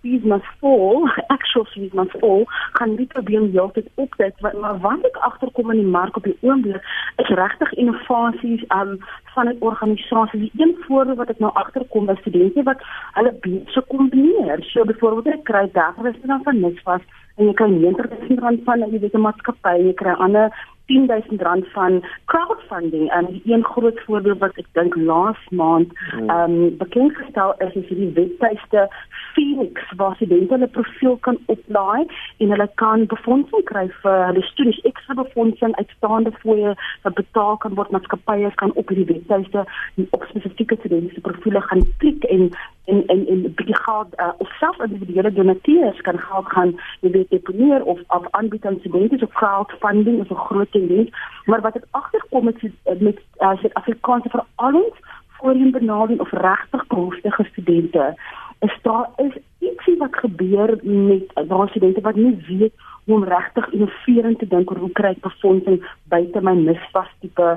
fees 0.00 0.22
must 0.22 0.44
fall, 0.60 1.08
actual 1.36 1.66
fees 1.74 1.92
must 1.92 2.16
fall, 2.20 2.44
gaan 2.78 2.96
die 2.96 3.06
probleem 3.06 3.50
heeltyd 3.52 3.88
opdat 3.94 4.40
maar 4.40 4.78
wat 4.80 5.04
ek 5.08 5.18
agterkom 5.28 5.72
in 5.74 5.82
die 5.82 5.94
mark 5.96 6.16
op 6.16 6.28
die 6.28 6.36
oomblik 6.40 6.84
is 7.22 7.32
regtig 7.40 7.72
innovasies 7.72 8.64
um 8.76 8.96
van 9.34 9.48
'n 9.48 9.56
organisasie. 9.60 10.40
Die 10.40 10.52
een 10.56 10.76
voorbeeld 10.86 11.16
wat 11.16 11.30
ek 11.30 11.38
nou 11.38 11.52
agterkom 11.54 12.10
is 12.10 12.18
studente 12.18 12.62
wat 12.62 12.80
hulle 13.12 13.32
beurse 13.40 13.82
kombineer. 13.88 14.58
So 14.62 14.84
byvoorbeeld 14.84 15.34
ek 15.34 15.44
kry 15.44 15.68
dagwerk 15.72 16.26
dan 16.26 16.42
van 16.42 16.60
niks 16.60 16.82
vas 16.82 17.02
en 17.36 17.46
jy 17.46 17.52
kry 17.52 17.70
90 17.70 18.38
rand 18.38 18.60
van 18.64 18.78
jy 18.78 19.00
weet 19.00 19.14
'n 19.14 19.20
maatskappy, 19.20 19.76
jy 19.86 19.94
kry 19.94 20.12
ander 20.12 20.50
10000 20.86 21.42
rand 21.42 21.66
van 21.72 22.04
crowdfunding 22.24 23.10
en 23.10 23.26
die 23.26 23.42
een 23.44 23.64
groot 23.64 24.00
voorbeeld 24.06 24.38
wat 24.38 24.56
ek 24.60 24.66
dink 24.72 24.96
laas 24.96 25.40
maand 25.50 25.92
hmm. 25.96 26.28
ehm 26.28 26.56
um, 26.56 26.76
bekend 26.76 27.16
gestel 27.16 27.54
is 27.66 27.74
is 27.80 27.88
die 27.88 28.10
webtuiste 28.18 28.88
Phoenix 29.32 29.92
waar 29.96 30.14
studente 30.14 30.54
hulle 30.54 30.68
profiel 30.76 31.16
kan 31.16 31.38
oplaai 31.46 32.04
en 32.36 32.52
hulle 32.54 32.68
kan 32.74 33.06
befondsing 33.14 33.64
kry 33.70 33.86
vir 34.02 34.26
hulle 34.26 34.44
studies 34.50 34.80
ekstra 34.90 35.16
befondsing 35.22 35.76
uitstaande 35.80 36.32
fooie 36.42 36.76
wat 37.06 37.18
betaal 37.22 37.56
kan 37.64 37.74
word 37.80 37.96
maatskappye 37.96 38.52
kan 38.62 38.76
op 38.82 38.92
hierdie 38.92 39.08
webtuiste 39.26 39.64
op 40.10 40.24
spesifieke 40.28 40.76
studente 40.78 41.20
profile 41.20 41.60
gaan 41.60 41.82
klik 41.98 42.24
en 42.24 42.50
en 42.84 43.06
en 43.06 43.26
en 43.26 43.42
bietjie 43.54 43.76
geld 43.76 44.08
uh, 44.20 44.28
of 44.38 44.48
self 44.58 44.80
individuele 44.80 45.32
donateurs 45.32 46.00
kan 46.00 46.18
geld 46.18 46.46
gaan 46.46 46.74
jy 47.00 47.10
weet 47.10 47.30
deponeer 47.30 47.84
of 47.84 48.00
of 48.08 48.26
aanbied 48.30 48.66
aan 48.66 48.78
studente 48.78 49.18
so 49.18 49.26
crowdfunding 49.26 50.20
is 50.22 50.30
'n 50.30 50.34
groot 50.34 50.72
tendens. 50.72 51.10
Maar 51.44 51.60
wat 51.60 51.76
ek 51.76 51.84
agterkom 51.90 52.44
met 52.44 52.62
met 52.98 53.18
uh, 53.38 53.56
Suid-Afrikaanse 53.56 54.28
veral 54.28 54.82
ons 54.82 54.96
voorheen 55.28 55.70
benadering 55.70 56.20
of 56.20 56.30
regtig 56.30 56.86
behoeftige 56.86 57.44
studente 57.44 58.16
is 58.60 58.78
daar 58.82 59.10
is 59.16 59.34
ietsie 59.58 59.96
wat 59.98 60.16
gebeur 60.16 60.78
met 60.82 61.48
daardie 61.48 61.68
studente 61.68 62.00
wat 62.00 62.14
nie 62.14 62.36
weet 62.48 62.72
hoe 63.04 63.16
om 63.16 63.24
regtig 63.24 63.68
innoverend 63.70 64.38
te 64.38 64.46
dink 64.46 64.70
oor 64.70 64.78
hoe 64.78 64.92
kry 64.92 65.10
ek 65.14 65.20
befondsing 65.26 65.82
buite 66.12 66.40
my 66.40 66.54
misvas 66.54 67.10
tipe 67.20 67.48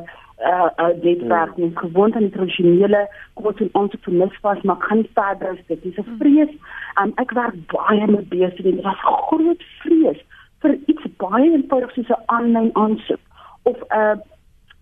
uh 0.45 0.69
uh 0.77 0.93
dit 1.01 1.21
werk 1.21 1.57
nie. 1.57 1.71
Gewoond 1.75 2.15
aan 2.15 2.27
die 2.29 2.35
tradisionele 2.35 3.07
kom 3.33 3.45
ons 3.45 3.71
ons 3.71 3.91
te 4.01 4.11
misvas 4.11 4.61
maar 4.61 4.77
kan 4.77 4.97
nie 4.97 5.09
verder 5.13 5.49
as 5.49 5.65
dit. 5.67 5.85
Is 5.85 5.97
'n 5.97 6.17
vrees. 6.19 6.53
Um, 7.01 7.11
ek 7.15 7.31
werk 7.31 7.55
baie 7.73 8.07
met 8.07 8.29
besig 8.29 8.65
en 8.65 8.75
dit 8.75 8.83
was 8.83 9.01
groot 9.01 9.63
vrees 9.81 10.21
vir 10.61 10.77
iets 10.85 11.05
baie 11.17 11.51
eenvoudig 11.51 11.91
soos 11.93 12.09
'n 12.09 12.23
aanlyn 12.25 12.71
aansoek 12.73 13.23
of 13.63 13.77
'n 13.81 13.97
uh, 13.99 14.17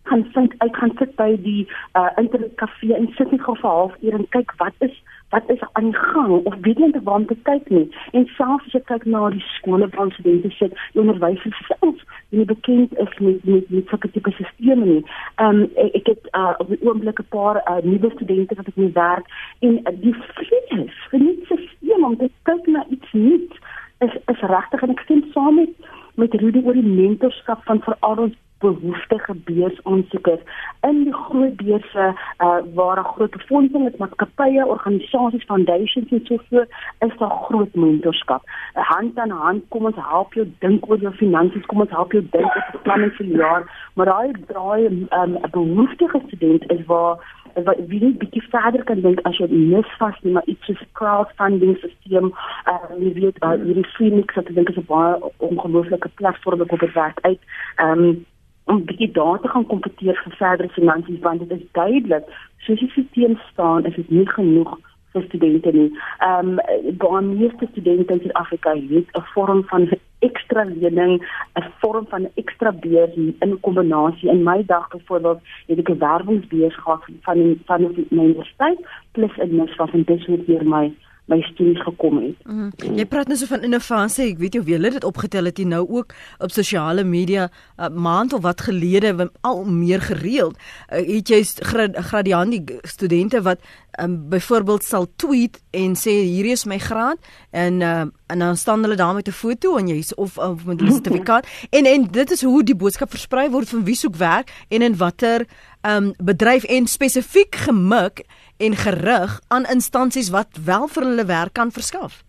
gaan 0.03 0.25
vind 0.33 0.53
ek 0.57 0.75
gaan 0.77 0.93
sit 0.97 1.15
by 1.15 1.31
die 1.41 1.67
uh 1.99 2.09
internetkafee 2.21 2.95
en 2.95 3.07
sit 3.17 3.31
net 3.31 3.41
gou 3.41 3.55
vir 3.55 3.69
'n 3.69 3.77
halfuur 3.79 4.13
en 4.19 4.27
kyk 4.37 4.53
wat 4.57 4.73
is 4.79 4.95
wat 5.35 5.49
is 5.55 5.63
aan 5.71 5.89
die 5.91 5.99
gang 5.99 6.33
of 6.49 6.55
weet 6.67 6.79
nie 6.79 7.03
waar 7.03 7.25
te 7.25 7.37
kyk 7.49 7.69
nie 7.77 7.87
en 8.11 8.27
selfs 8.37 8.67
as 8.67 8.75
jy 8.77 8.83
kyk 8.91 9.05
na 9.13 9.29
die 9.33 9.45
skole 9.55 9.89
waar 9.95 10.11
studente 10.15 10.51
sit 10.57 10.75
die 10.93 11.03
onderwysers 11.03 11.61
self 11.69 12.03
nie 12.35 12.47
bekend 12.51 12.95
is 13.05 13.17
met 13.25 13.43
met 13.51 13.69
met 13.75 13.91
sulke 13.91 14.11
tipe 14.11 14.31
stelsels 14.37 14.83
nie. 14.83 15.01
Ehm 15.35 15.61
um, 15.61 15.61
ek, 15.83 15.95
ek 15.99 16.11
het 16.13 16.29
uh, 16.39 16.53
op 16.63 16.71
die 16.71 16.79
oomblik 16.87 17.19
'n 17.19 17.31
paar 17.35 17.61
uh, 17.63 17.81
nuwe 17.83 18.11
studente 18.15 18.55
wat 18.55 18.71
ek 18.71 18.79
mee 18.83 18.95
werk 18.99 19.27
en 19.59 19.79
uh, 19.83 19.95
die 20.05 20.15
vrees 20.37 20.95
vir 21.11 21.19
nie 21.25 21.35
stelsels 21.43 22.03
om 22.05 22.17
te 22.17 22.29
kyk 22.49 22.67
na 22.67 22.85
iets 22.89 23.11
nuuts 23.11 23.57
is 24.05 24.15
is 24.33 24.47
regtig 24.55 24.81
en 24.81 24.95
ek 24.95 25.05
stem 25.05 25.23
saam 25.33 25.55
met 25.61 25.93
met 26.21 26.33
Rudy 26.41 26.61
oor 26.65 26.77
die 26.77 26.91
mentorskap 27.01 27.63
van 27.69 27.81
veral 27.87 28.21
ons 28.27 28.35
behoeftige 28.65 29.35
beursaansoekers 29.49 30.41
in 30.89 31.03
die 31.07 31.13
groot 31.13 31.55
beurse 31.61 32.05
uh, 32.37 32.59
waar 32.77 32.99
'n 32.99 33.11
groot 33.13 33.31
befondsing 33.37 33.83
met 33.83 33.97
maatskappye, 33.97 34.65
organisasies, 34.65 35.47
foundations 35.51 36.11
en 36.11 36.25
so 36.25 36.37
voort 36.49 36.69
is 36.99 37.17
daar 37.17 37.37
groot 37.47 37.75
mentorskap. 37.75 38.43
Hand 38.73 39.17
aan 39.19 39.29
hand 39.29 39.63
kom 39.69 39.85
ons 39.85 40.01
help 40.09 40.33
jou 40.33 40.47
dink 40.59 40.89
oor 40.89 40.97
jou 40.97 41.13
finansies, 41.13 41.65
kom 41.65 41.79
ons 41.79 41.97
help 41.99 42.11
jou 42.11 42.23
dink 42.31 42.55
oor 42.55 42.67
beplanning 42.71 43.13
vir 43.17 43.25
die 43.25 43.37
jaar, 43.37 43.63
maar 43.93 44.05
daai 44.05 44.31
draai 44.47 44.81
'n 44.89 45.07
um, 45.19 45.37
behoeftige 45.51 46.21
student 46.27 46.71
is 46.71 46.85
waar 46.85 47.17
wie 47.63 48.03
net 48.03 48.17
bietjie 48.19 48.43
verder 48.51 48.83
kan 48.83 49.01
dink 49.01 49.21
as 49.23 49.37
jy 49.39 49.47
mis 49.51 49.91
vas 49.99 50.15
nie 50.23 50.33
maar 50.35 50.47
iets 50.51 50.67
soos 50.67 50.81
crowdfunding 50.99 51.77
stelsel 51.79 52.31
uh 52.71 52.89
jy 52.99 53.13
weet 53.19 53.39
uh, 53.41 53.55
hierdie 53.63 53.87
Phoenix 53.95 54.35
wat 54.35 54.49
ek 54.51 54.55
dink 54.55 54.69
is 54.69 54.79
'n 54.81 54.87
baie 54.89 55.31
ongelooflike 55.49 56.09
platform 56.19 56.59
wat 56.59 56.71
op 56.71 56.87
werk 56.95 57.19
uit 57.23 57.39
um 57.87 58.25
om 58.65 58.85
bietjie 58.85 59.11
daar 59.11 59.39
te 59.39 59.47
gaan 59.47 59.65
kompeteer 59.65 60.19
vir 60.23 60.35
verdere 60.41 60.69
finansies 60.69 61.21
want 61.27 61.39
dit 61.39 61.51
is 61.59 61.71
duidelik 61.71 62.25
soos 62.65 62.79
die 62.79 62.91
stelsel 62.95 63.39
staan 63.51 63.85
is 63.85 63.95
dit 63.95 64.09
nie 64.09 64.29
genoeg 64.29 64.77
vir 65.15 65.23
studente 65.27 65.71
nie. 65.71 65.89
Ehm 66.27 66.57
um, 66.59 66.95
baie 67.03 67.21
meeste 67.27 67.67
studente 67.71 68.13
in 68.13 68.21
Suid-Afrika 68.23 68.73
het 68.75 69.07
'n 69.19 69.25
vorm 69.33 69.63
van 69.71 69.87
ekstra 70.27 70.63
lening, 70.63 71.13
'n 71.59 71.71
vorm 71.81 72.05
van 72.09 72.27
ekstra 72.41 72.71
beurs 72.71 73.15
in 73.15 73.35
'n 73.41 73.59
kombinasie. 73.67 74.29
In 74.29 74.43
my 74.43 74.63
dag 74.65 74.87
byvoorbeeld 74.89 75.39
het 75.67 75.79
ek 75.79 75.89
'n 75.89 75.97
werwingsbeurs 75.97 76.75
gehad 76.75 77.03
van 77.21 77.59
van 77.65 77.81
my 78.09 78.25
universiteit 78.27 78.79
plus 79.11 79.35
'n 79.37 79.55
mis 79.55 79.75
wat 79.75 79.93
in 79.93 80.03
dis 80.03 80.25
hier 80.25 80.65
my 80.75 80.93
my 81.25 81.41
studies 81.41 81.81
gekom 81.81 82.19
het. 82.21 82.41
Mm. 82.45 82.97
Jy 82.97 83.05
praat 83.09 83.27
nou 83.27 83.37
so 83.39 83.49
van 83.49 83.65
innovasie. 83.65 84.27
Ek 84.33 84.41
weet 84.41 84.57
jy 84.59 84.61
wie 84.67 84.79
dit 84.79 85.07
opgetel 85.07 85.49
het 85.49 85.57
jy 85.57 85.65
nou 85.65 85.81
ook 85.87 86.13
op 86.39 86.51
sosiale 86.53 87.03
media 87.03 87.49
'n 87.77 87.83
uh, 87.83 87.89
maand 87.89 88.33
of 88.33 88.41
wat 88.41 88.61
gelede 88.61 89.31
al 89.41 89.65
meer 89.65 90.01
gereeld. 90.01 90.57
Uh, 90.93 91.01
het 91.15 91.27
jy 91.29 91.43
grad, 91.43 91.97
gradiandi 91.97 92.63
studente 92.83 93.41
wat 93.41 93.59
um, 94.01 94.29
byvoorbeeld 94.29 94.83
sal 94.83 95.07
tweet 95.15 95.61
en 95.71 95.95
sê 95.95 96.11
hier 96.25 96.45
is 96.45 96.65
my 96.65 96.77
graad 96.79 97.17
en 97.51 97.81
uh, 97.81 98.05
en 98.25 98.39
dan 98.39 98.57
staan 98.57 98.81
hulle 98.81 98.95
daar 98.95 99.13
met 99.13 99.27
'n 99.27 99.31
foto 99.31 99.77
en 99.77 99.87
jy's 99.87 100.13
of, 100.15 100.37
of 100.37 100.65
met 100.65 100.81
'n 100.81 100.91
sertifikaat 100.91 101.47
en 101.77 101.85
en 101.85 102.07
dit 102.11 102.31
is 102.31 102.41
hoe 102.41 102.63
die 102.63 102.75
boodskap 102.75 103.09
versprei 103.09 103.49
word 103.49 103.69
van 103.69 103.83
wie 103.83 103.95
soek 103.95 104.15
werk 104.15 104.65
en 104.67 104.81
in 104.81 104.97
watter 104.97 105.45
um, 105.81 106.13
bedryf 106.17 106.63
en 106.63 106.87
spesifiek 106.87 107.55
gemik 107.55 108.25
en 108.57 108.75
gerig 108.75 109.39
aan 109.47 109.65
instansies 109.65 110.29
wat 110.29 110.47
wel 110.65 110.87
vir 110.87 111.03
hulle 111.03 111.25
werk 111.25 111.53
kan 111.53 111.71
verskaf. 111.71 112.23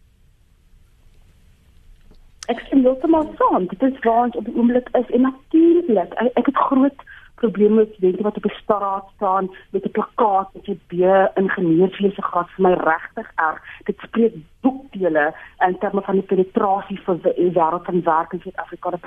Ek 2.47 2.61
sien 2.69 2.85
heeltemal 2.87 3.27
saam. 3.39 3.67
Dit 3.67 3.83
is 3.83 3.99
waar 4.05 4.25
ons 4.29 4.37
op 4.39 4.45
die 4.47 4.55
oomblik 4.55 4.89
is 4.99 5.09
en 5.11 5.27
natuurlik, 5.27 6.15
ek, 6.15 6.47
het 6.47 6.65
groot 6.69 7.07
probleme 7.37 7.75
met 7.75 7.95
studente 7.95 8.23
wat 8.23 8.37
op 8.37 8.47
die 8.47 8.59
straat 8.63 9.09
staan 9.15 9.51
met 9.71 9.85
'n 9.85 9.91
plakkaat 9.91 10.55
met 10.55 10.69
'n 10.69 10.81
B 10.87 10.93
ingenieurswese 11.43 12.23
graad 12.23 12.49
vir 12.55 12.63
my 12.67 12.73
regtig 12.73 13.29
erg. 13.35 13.61
Dit 13.85 13.99
spreek 13.99 14.35
boekdele 14.61 15.35
in 15.67 15.79
terme 15.79 16.03
van 16.03 16.15
die 16.15 16.29
penetrasie 16.31 17.01
vir 17.05 17.19
die 17.23 17.51
wêreld 17.59 17.85
van 17.85 18.03
werk 18.03 18.33
in 18.33 18.41
Suid-Afrika. 18.41 18.91
Dit 18.91 19.05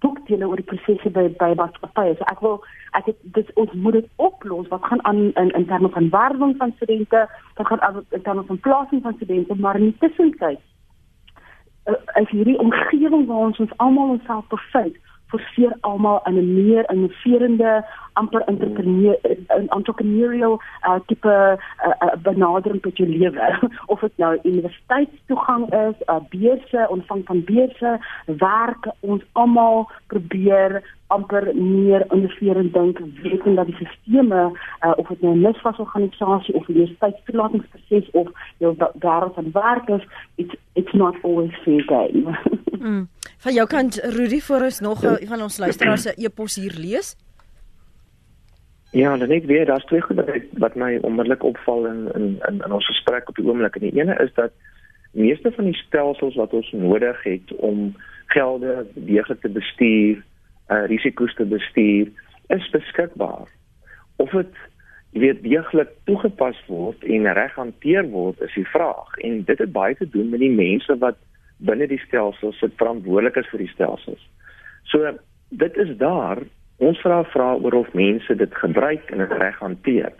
boekdele 0.00 0.48
oor 0.48 0.56
die 0.60 0.68
prosesse 0.72 1.10
by 1.10 1.28
by 1.40 1.52
maatskappye. 1.60 2.16
So 2.18 2.28
ek 2.32 2.40
wil 2.44 2.58
ek 2.98 3.10
het 3.12 3.20
dit 3.36 3.52
ons 3.60 3.72
moet 3.72 3.98
dit 3.98 4.08
oplos 4.16 4.68
wat 4.72 4.84
gaan 4.88 5.04
aan 5.04 5.22
in 5.42 5.52
in 5.58 5.66
terme 5.66 5.92
van 5.96 6.10
werwing 6.10 6.56
van 6.58 6.72
studente, 6.76 7.26
wat 7.54 7.66
gaan 7.66 7.80
aan 7.80 8.04
in 8.08 8.22
terme 8.22 8.44
van 8.48 8.60
plasing 8.66 9.02
van 9.02 9.16
studente, 9.16 9.54
maar 9.54 9.76
in 9.76 9.90
die 9.90 9.98
tussentyd 9.98 10.60
uh, 11.86 11.94
is 12.22 12.30
hierdie 12.30 12.58
omgewing 12.58 13.26
waar 13.26 13.46
ons 13.50 13.58
ons 13.58 13.76
almal 13.76 14.16
onsself 14.16 14.46
bevind 14.48 14.96
forceer 15.30 15.72
almal 15.80 16.20
in 16.24 16.36
'n 16.38 16.54
meer 16.54 16.84
innoverende 16.90 17.84
amper 18.12 18.42
entrepreneur 18.44 19.16
entrepreneurial 19.68 20.60
uh, 20.86 20.98
tipe 21.06 21.28
uh, 21.28 21.92
uh, 22.02 22.14
benadering 22.22 22.82
tot 22.82 22.96
jou 22.96 23.08
lewe. 23.08 23.58
Of 23.92 24.00
dit 24.00 24.16
nou 24.16 24.38
universiteitstoegang 24.42 25.64
is, 25.72 25.96
'n 26.06 26.12
uh, 26.12 26.20
beurse, 26.28 26.86
ontvang 26.88 27.22
van 27.24 27.44
beurse, 27.44 27.98
werk 28.26 28.90
ons 29.00 29.22
almal 29.32 29.90
probeer 30.06 30.82
amper 31.10 31.50
meer 31.54 32.04
innoverend 32.14 32.72
dink, 32.74 33.00
wetend 33.22 33.56
dat 33.56 33.66
die 33.66 33.78
sisteme 33.80 34.40
uh, 34.50 34.92
of 34.96 35.08
dit 35.08 35.20
nou 35.20 35.34
'n 35.34 35.40
misvasorganisasie 35.40 36.54
of 36.54 36.68
'n 36.68 36.72
universiteitstoelatingsproses 36.72 38.10
of 38.10 38.28
jou 38.58 38.74
wêreld 38.76 39.34
van 39.34 39.50
werk 39.52 39.88
is, 39.88 40.04
it's 40.34 40.54
it's 40.72 40.92
not 40.92 41.16
always 41.22 41.54
fair 41.64 41.82
game. 41.82 42.38
mm. 42.88 43.08
Van 43.38 43.52
jou 43.52 43.66
kant 43.66 43.96
Rudy 43.96 44.40
vir 44.40 44.64
ons 44.64 44.80
nog 44.80 45.04
uh, 45.04 45.16
van 45.28 45.42
ons 45.42 45.58
luisteraars 45.58 46.02
se 46.02 46.14
e-pos 46.16 46.54
hier 46.54 46.74
lees. 46.78 47.16
Ja, 48.90 49.16
dan 49.16 49.28
net 49.28 49.44
weer, 49.44 49.66
daar's 49.66 49.84
twee 49.84 50.00
goed 50.00 50.20
wat 50.52 50.74
my 50.74 50.98
onmiddellik 51.02 51.42
opval 51.42 51.86
in 51.86 52.10
in 52.14 52.38
in, 52.48 52.62
in 52.64 52.72
ons 52.72 52.86
gesprek 52.86 53.28
op 53.28 53.36
die 53.36 53.46
oomblik. 53.46 53.76
En 53.76 53.80
die 53.80 54.00
ene 54.00 54.16
is 54.18 54.34
dat 54.34 54.52
meeste 55.12 55.52
van 55.52 55.64
die 55.64 55.74
stelsels 55.74 56.34
wat 56.34 56.52
ons 56.52 56.72
nodig 56.72 57.22
het 57.22 57.54
om 57.56 57.94
gelde 58.26 58.86
deeglik 58.94 59.40
te 59.40 59.48
bestuur, 59.48 60.22
uh 60.70 60.84
risiko's 60.90 61.34
te 61.34 61.44
bestuur, 61.44 62.10
is 62.54 62.70
beskikbaar. 62.70 63.48
Of 64.16 64.30
dit 64.36 64.60
jy 65.10 65.24
weet 65.24 65.42
deeglik 65.42 65.90
toegepas 66.06 66.58
word 66.70 67.02
en 67.02 67.26
reg 67.34 67.56
hanteer 67.58 68.06
word, 68.12 68.38
is 68.46 68.54
die 68.54 68.66
vraag. 68.70 69.10
En 69.26 69.42
dit 69.48 69.58
het 69.58 69.72
baie 69.74 69.96
te 69.98 70.06
doen 70.08 70.30
met 70.30 70.42
die 70.42 70.52
mense 70.54 70.94
wat 71.02 71.18
binne 71.66 71.88
die 71.90 72.00
stelsel 72.06 72.54
sit 72.60 72.76
verantwoordelik 72.78 73.40
is 73.42 73.50
vir 73.50 73.64
die 73.64 73.72
stelsels. 73.74 74.22
So 74.92 75.10
dit 75.50 75.76
is 75.82 75.90
daar 75.98 76.38
ons 76.80 77.00
vra 77.02 77.20
vra 77.34 77.52
oor 77.58 77.82
of 77.82 77.92
mense 77.98 78.34
dit 78.34 78.54
gebruik 78.62 79.10
en 79.10 79.24
dit 79.24 79.36
reg 79.42 79.58
hanteer. 79.58 80.14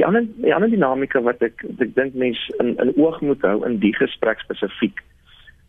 Die 0.00 0.06
ander 0.08 0.24
die 0.40 0.54
ander 0.54 0.72
dinamika 0.72 1.20
wat 1.20 1.44
ek 1.44 1.60
ek 1.78 1.94
dink 1.94 2.16
mense 2.16 2.56
in 2.64 2.74
in 2.82 2.94
oog 2.96 3.20
moet 3.20 3.44
hou 3.44 3.58
in 3.68 3.78
die 3.84 3.94
gesprek 4.00 4.40
spesifiek 4.40 5.04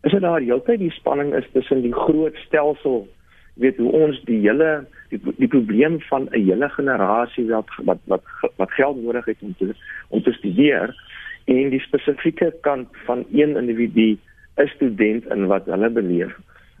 is 0.04 0.12
dat 0.12 0.20
daar 0.20 0.40
heeltyd 0.40 0.78
die 0.82 0.92
spanning 0.92 1.32
is 1.34 1.46
tussen 1.52 1.80
die 1.82 1.92
groot 1.92 2.36
stelsel 2.46 3.06
weet 3.54 3.76
hoe 3.76 3.92
ons 3.92 4.20
die 4.24 4.40
hele 4.40 4.86
die, 5.10 5.20
die 5.36 5.48
probleem 5.48 6.00
van 6.10 6.28
'n 6.30 6.44
hele 6.46 6.68
generasie 6.68 7.46
wat 7.46 7.68
wat 7.84 8.00
wat 8.04 8.24
wat 8.56 8.70
geld 8.70 9.02
nodig 9.02 9.24
het 9.24 9.36
om 9.40 9.54
te 9.58 9.74
om 10.08 10.22
te 10.22 10.32
studeer 10.32 10.94
en 11.44 11.70
die 11.70 11.80
spesifieke 11.80 12.54
kant 12.60 12.88
van 13.06 13.24
een 13.32 13.56
individu 13.56 14.18
'n 14.56 14.66
student 14.66 15.26
in 15.26 15.46
wat 15.46 15.66
hulle 15.66 15.90
beleef. 15.90 16.36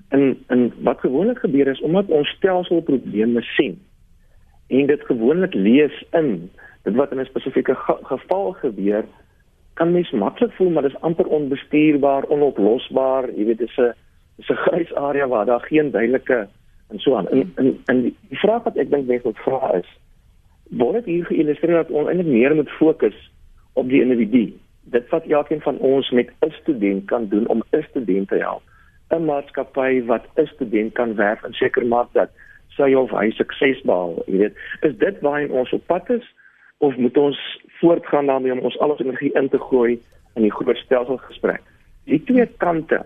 En 0.08 0.38
en 0.46 0.72
wat 0.82 1.00
gewoonlik 1.00 1.38
gebeur 1.38 1.66
is 1.66 1.80
omdat 1.80 2.06
ons 2.06 2.28
stelselprobleme 2.28 3.42
sien 3.42 3.78
en 4.68 4.86
dit 4.86 5.02
gewoonlik 5.04 5.54
lees 5.54 6.04
in 6.12 6.50
dit 6.82 6.94
wat 6.94 7.12
in 7.12 7.20
'n 7.20 7.24
spesifieke 7.24 7.74
geval 8.02 8.52
gebeur 8.52 9.04
kan 9.74 9.92
mens 9.92 10.10
maklik 10.10 10.52
voel 10.52 10.70
maar 10.70 10.82
dis 10.82 11.00
amper 11.00 11.26
onbestuurbaar, 11.26 12.24
onoplosbaar, 12.24 13.30
jy 13.36 13.44
weet 13.44 13.58
dis 13.58 13.78
'n 13.78 13.92
dis 14.36 14.50
'n 14.50 14.62
grys 14.66 14.94
area 14.94 15.28
waar 15.28 15.46
daar 15.46 15.60
geen 15.60 15.90
duidelike 15.90 16.48
en 16.88 16.98
so 16.98 17.16
aan. 17.16 17.28
En 17.28 17.52
en, 17.54 17.80
en 17.84 18.02
die 18.02 18.40
vraag 18.40 18.62
wat 18.62 18.76
ek 18.76 18.90
dink 18.90 19.06
mense 19.06 19.26
moet 19.26 19.44
vra 19.46 19.72
is 19.78 19.88
word 20.70 21.04
dit 21.04 21.10
hier 21.12 21.24
geïllustreer 21.28 21.82
dat 21.82 21.90
ons 21.90 22.08
eintlik 22.08 22.30
meer 22.30 22.54
moet 22.54 22.70
fokus 22.78 23.16
op 23.74 23.88
die 23.88 24.02
individu. 24.02 24.52
Dit 24.94 25.08
wat 25.12 25.26
elkeen 25.26 25.60
van 25.64 25.78
ons 25.78 26.10
met 26.10 26.30
'n 26.40 26.50
student 26.60 27.04
kan 27.10 27.28
doen 27.28 27.46
om 27.48 27.62
'n 27.72 27.82
student 27.90 28.28
te 28.28 28.38
help. 28.38 28.62
'n 29.10 29.24
Maatskappy 29.24 30.04
wat 30.04 30.24
'n 30.36 30.46
student 30.46 30.92
kan 30.92 31.14
werf 31.14 31.42
en 31.42 31.52
seker 31.52 31.86
maak 31.86 32.12
dat 32.12 32.30
sy 32.68 32.94
of 32.94 33.10
hy 33.10 33.30
sukses 33.30 33.82
behaal, 33.82 34.22
jy 34.26 34.38
weet. 34.38 34.56
Is 34.80 34.96
dit 34.98 35.20
waar 35.20 35.48
ons 35.48 35.72
op 35.72 35.86
pad 35.86 36.10
is 36.10 36.34
of 36.78 36.96
moet 36.96 37.16
ons 37.16 37.38
voortgaan 37.80 38.26
daarmee 38.26 38.52
om 38.52 38.58
ons 38.58 38.78
al 38.78 38.90
ons 38.90 39.00
energie 39.00 39.32
in 39.32 39.48
te 39.48 39.58
gooi 39.58 40.00
in 40.34 40.42
die 40.42 40.52
groot 40.52 40.76
stelsel 40.76 41.16
gesprek? 41.16 41.62
Die 42.04 42.22
twee 42.24 42.46
kante 42.56 43.04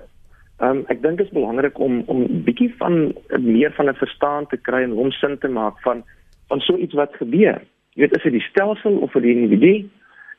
um, 0.61 0.85
ek 0.89 1.03
dink 1.03 1.19
dit 1.19 1.27
is 1.27 1.35
belangrik 1.35 1.79
om 1.79 2.03
om 2.07 2.25
bietjie 2.47 2.71
van 2.79 3.13
meer 3.41 3.73
van 3.77 3.89
'n 3.89 4.01
verstaan 4.01 4.47
te 4.47 4.57
kry 4.57 4.83
en 4.83 4.97
hom 4.99 5.11
sin 5.11 5.39
te 5.39 5.49
maak 5.49 5.81
van 5.83 6.05
van 6.49 6.61
so 6.61 6.77
iets 6.77 6.95
wat 6.95 7.15
gebeur. 7.15 7.61
Jy 7.95 8.01
weet 8.01 8.17
is 8.17 8.23
dit 8.23 8.33
die 8.33 8.49
stelsel 8.51 8.97
of 9.05 9.13
vir 9.13 9.23
die 9.23 9.35
individu? 9.35 9.89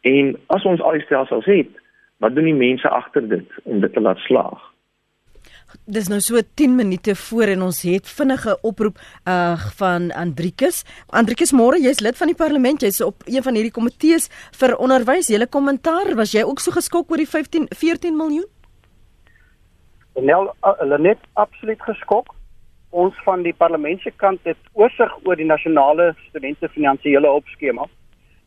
En 0.02 0.36
as 0.48 0.66
ons 0.66 0.82
al 0.82 0.98
die 0.98 1.06
stelsels 1.06 1.46
het, 1.46 1.70
wat 2.18 2.36
doen 2.36 2.50
die 2.50 2.54
mense 2.54 2.90
agter 2.90 3.28
dit 3.30 3.48
om 3.64 3.80
dit 3.80 3.94
te 3.94 4.02
laat 4.02 4.18
slaag? 4.18 4.60
Dis 5.86 6.08
nou 6.10 6.20
so 6.20 6.42
10 6.56 6.76
minute 6.76 7.16
voor 7.16 7.52
en 7.54 7.62
ons 7.62 7.82
het 7.86 8.08
vinnige 8.10 8.58
oproep 8.66 8.98
uh 9.30 9.58
van 9.78 10.12
Andrikus. 10.12 10.84
Andrikus 11.10 11.54
môre, 11.54 11.78
jy's 11.78 12.02
lid 12.02 12.18
van 12.18 12.28
die 12.28 12.38
parlement, 12.38 12.82
jy's 12.82 13.02
op 13.06 13.22
een 13.26 13.44
van 13.46 13.54
hierdie 13.54 13.74
komitees 13.74 14.30
vir 14.60 14.78
onderwys. 14.78 15.30
Julle 15.30 15.48
kommentaar, 15.48 16.16
was 16.16 16.34
jy 16.34 16.42
ook 16.42 16.60
so 16.60 16.72
geskok 16.72 17.12
oor 17.12 17.22
die 17.22 17.30
15 17.30 17.70
14 17.70 18.18
miljoen? 18.18 18.48
Nel 20.16 20.54
hulle 20.62 20.98
net 20.98 21.18
absoluut 21.34 21.82
geskok. 21.82 22.36
Ons 22.90 23.16
van 23.24 23.44
die 23.44 23.54
parlement 23.54 24.02
se 24.02 24.12
kant 24.12 24.40
het 24.44 24.58
oorsig 24.74 25.12
oor 25.26 25.36
die 25.36 25.46
nasionale 25.46 26.16
studente 26.28 26.70
finansiële 26.70 27.28
hulpskema 27.28 27.86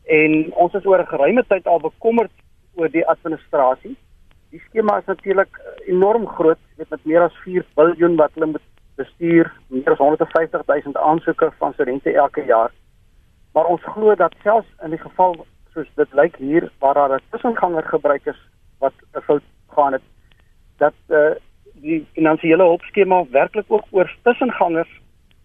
en 0.03 0.53
ons 0.59 0.73
is 0.73 0.85
oor 0.85 0.99
'n 0.99 1.07
geruime 1.07 1.43
tyd 1.47 1.67
al 1.67 1.79
bekommerd 1.79 2.31
oor 2.75 2.89
die 2.89 3.07
administrasie. 3.07 3.95
Die 4.49 4.59
skema 4.59 4.97
is 4.97 5.05
natuurlik 5.05 5.61
enorm 5.87 6.27
groot, 6.27 6.59
dit 6.77 6.89
met 6.89 7.05
meer 7.05 7.21
as 7.21 7.35
4 7.43 7.65
miljard 7.75 8.15
wat 8.15 8.31
hulle 8.33 8.45
moet 8.45 8.61
bestuur, 8.95 9.51
meer 9.67 9.91
as 9.91 9.97
150 9.97 10.65
000 10.65 10.97
aansoeke 10.97 11.51
van 11.57 11.73
studente 11.73 12.13
elke 12.13 12.43
jaar. 12.45 12.71
Maar 13.53 13.65
ons 13.65 13.81
glo 13.83 14.15
dat 14.15 14.35
selfs 14.43 14.67
in 14.83 14.89
die 14.89 14.99
geval 14.99 15.45
soos 15.73 15.89
dit 15.95 16.13
lyk 16.13 16.35
hier 16.35 16.71
waar 16.79 16.93
daar 16.93 17.15
'n 17.15 17.21
tussenganger 17.31 17.83
gebruik 17.83 18.25
is 18.25 18.39
wat 18.79 18.93
'n 19.13 19.21
fout 19.21 19.43
gaan 19.67 19.93
het 19.93 20.01
dat 20.77 20.93
uh, 21.07 21.31
die 21.83 22.01
finansiële 22.15 22.63
hulpskema 22.63 23.23
werklik 23.31 23.65
ook 23.67 23.85
oor 23.91 24.11
tussengangers 24.23 24.89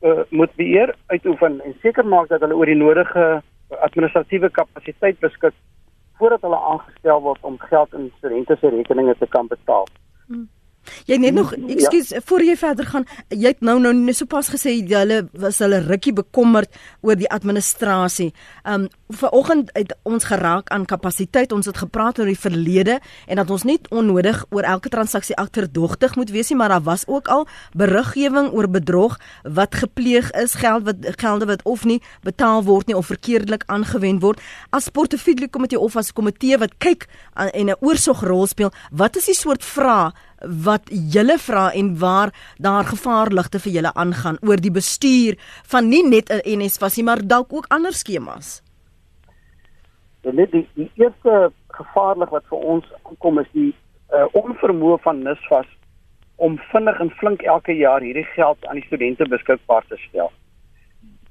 uh, 0.07 0.23
moet 0.31 0.55
beheer 0.55 0.95
uitoefen 1.07 1.61
en 1.65 1.75
seker 1.83 2.07
maak 2.07 2.29
dat 2.29 2.41
hulle 2.45 2.57
oor 2.57 2.71
die 2.71 2.79
nodige 2.79 3.27
administratiewe 3.87 4.51
kapasiteit 4.51 5.19
beskik 5.21 5.55
voordat 6.19 6.43
hulle 6.47 6.59
aangestel 6.71 7.21
word 7.23 7.43
om 7.47 7.59
geld 7.71 7.93
in 7.95 8.11
studente 8.19 8.57
se 8.61 8.71
rekeninge 8.75 9.15
te 9.19 9.27
kan 9.35 9.47
betaal. 9.47 9.87
Hmm. 10.27 10.49
Jy 11.07 11.17
net 11.17 11.35
nog, 11.35 11.53
ekskuus, 11.55 12.09
ja. 12.09 12.21
voor 12.25 12.43
jy 12.43 12.57
verder 12.57 12.87
gaan, 12.87 13.07
jy 13.29 13.53
het 13.55 13.61
nou 13.61 13.79
nou 13.81 13.95
net 13.95 14.17
sopas 14.17 14.51
gesê 14.53 14.77
hulle 14.89 15.29
was 15.33 15.59
hulle 15.59 15.81
rukkie 15.87 16.13
bekommerd 16.13 16.71
oor 17.01 17.19
die 17.19 17.31
administrasie. 17.31 18.33
Um 18.65 18.89
vanoggend 19.09 19.71
het 19.73 19.95
ons 20.05 20.25
geraak 20.29 20.69
aan 20.69 20.85
kapasiteit. 20.85 21.53
Ons 21.53 21.67
het 21.67 21.79
gepraat 21.81 22.19
oor 22.21 22.29
die 22.29 22.39
verlede 22.39 22.99
en 23.27 23.41
dat 23.41 23.51
ons 23.51 23.65
net 23.65 23.89
onnodig 23.89 24.43
oor 24.53 24.63
elke 24.69 24.89
transaksie 24.93 25.37
agterdogtig 25.41 26.17
moet 26.17 26.31
wees 26.31 26.51
nie, 26.53 26.59
maar 26.61 26.69
daar 26.69 26.85
was 26.85 27.07
ook 27.07 27.29
al 27.33 27.47
beriggewing 27.73 28.51
oor 28.53 28.69
bedrog 28.69 29.17
wat 29.43 29.75
gepleeg 29.81 30.31
is, 30.37 30.59
geld 30.61 30.85
wat 30.85 31.09
gelde 31.17 31.49
wat 31.49 31.65
of 31.65 31.85
nie 31.85 32.03
betaal 32.23 32.65
word 32.65 32.87
nie 32.87 32.97
of 32.97 33.07
verkeerdelik 33.09 33.65
aangewend 33.67 34.23
word. 34.23 34.41
As 34.71 34.89
portefeulje 34.89 35.49
komitee 35.49 35.81
of 35.81 35.97
as 35.97 36.13
komitee 36.13 36.59
wat 36.59 36.77
kyk 36.79 37.09
en 37.35 37.71
'n 37.71 37.77
oorsogrol 37.81 38.47
speel, 38.47 38.73
wat 38.93 39.17
is 39.17 39.25
die 39.25 39.35
soort 39.35 39.65
vrae 39.65 40.13
wat 40.43 40.91
julle 41.15 41.39
vra 41.39 41.71
en 41.73 41.99
waar 41.99 42.33
daar 42.59 42.85
gevaarligte 42.85 43.59
vir 43.59 43.73
julle 43.73 43.93
aangaan 43.95 44.39
oor 44.43 44.61
die 44.61 44.71
bestuur 44.71 45.39
van 45.73 45.89
nie 45.89 46.03
net 46.03 46.31
'n 46.31 46.59
NSFAS 46.59 46.97
nie 46.97 47.05
maar 47.05 47.23
dalk 47.27 47.53
ook 47.53 47.67
ander 47.69 47.93
skemas. 47.93 48.63
Ja, 50.23 50.33
net 50.33 50.51
die, 50.53 50.69
die 50.75 50.91
eerste 50.95 51.53
gevaarlig 51.69 52.31
wat 52.31 52.45
vir 52.51 52.59
ons 52.59 52.85
aankom 53.03 53.39
is 53.39 53.51
die 53.53 53.75
uh, 54.13 54.27
onvermoë 54.33 54.99
van 55.03 55.23
NSFAS 55.23 55.69
om 56.37 56.59
vinnig 56.73 57.01
en 57.01 57.11
flink 57.11 57.43
elke 57.43 57.73
jaar 57.73 58.01
hierdie 58.01 58.27
geld 58.35 58.67
aan 58.67 58.81
die 58.81 58.87
studente 58.87 59.29
beskikbaar 59.29 59.85
te 59.89 59.97
stel. 60.09 60.33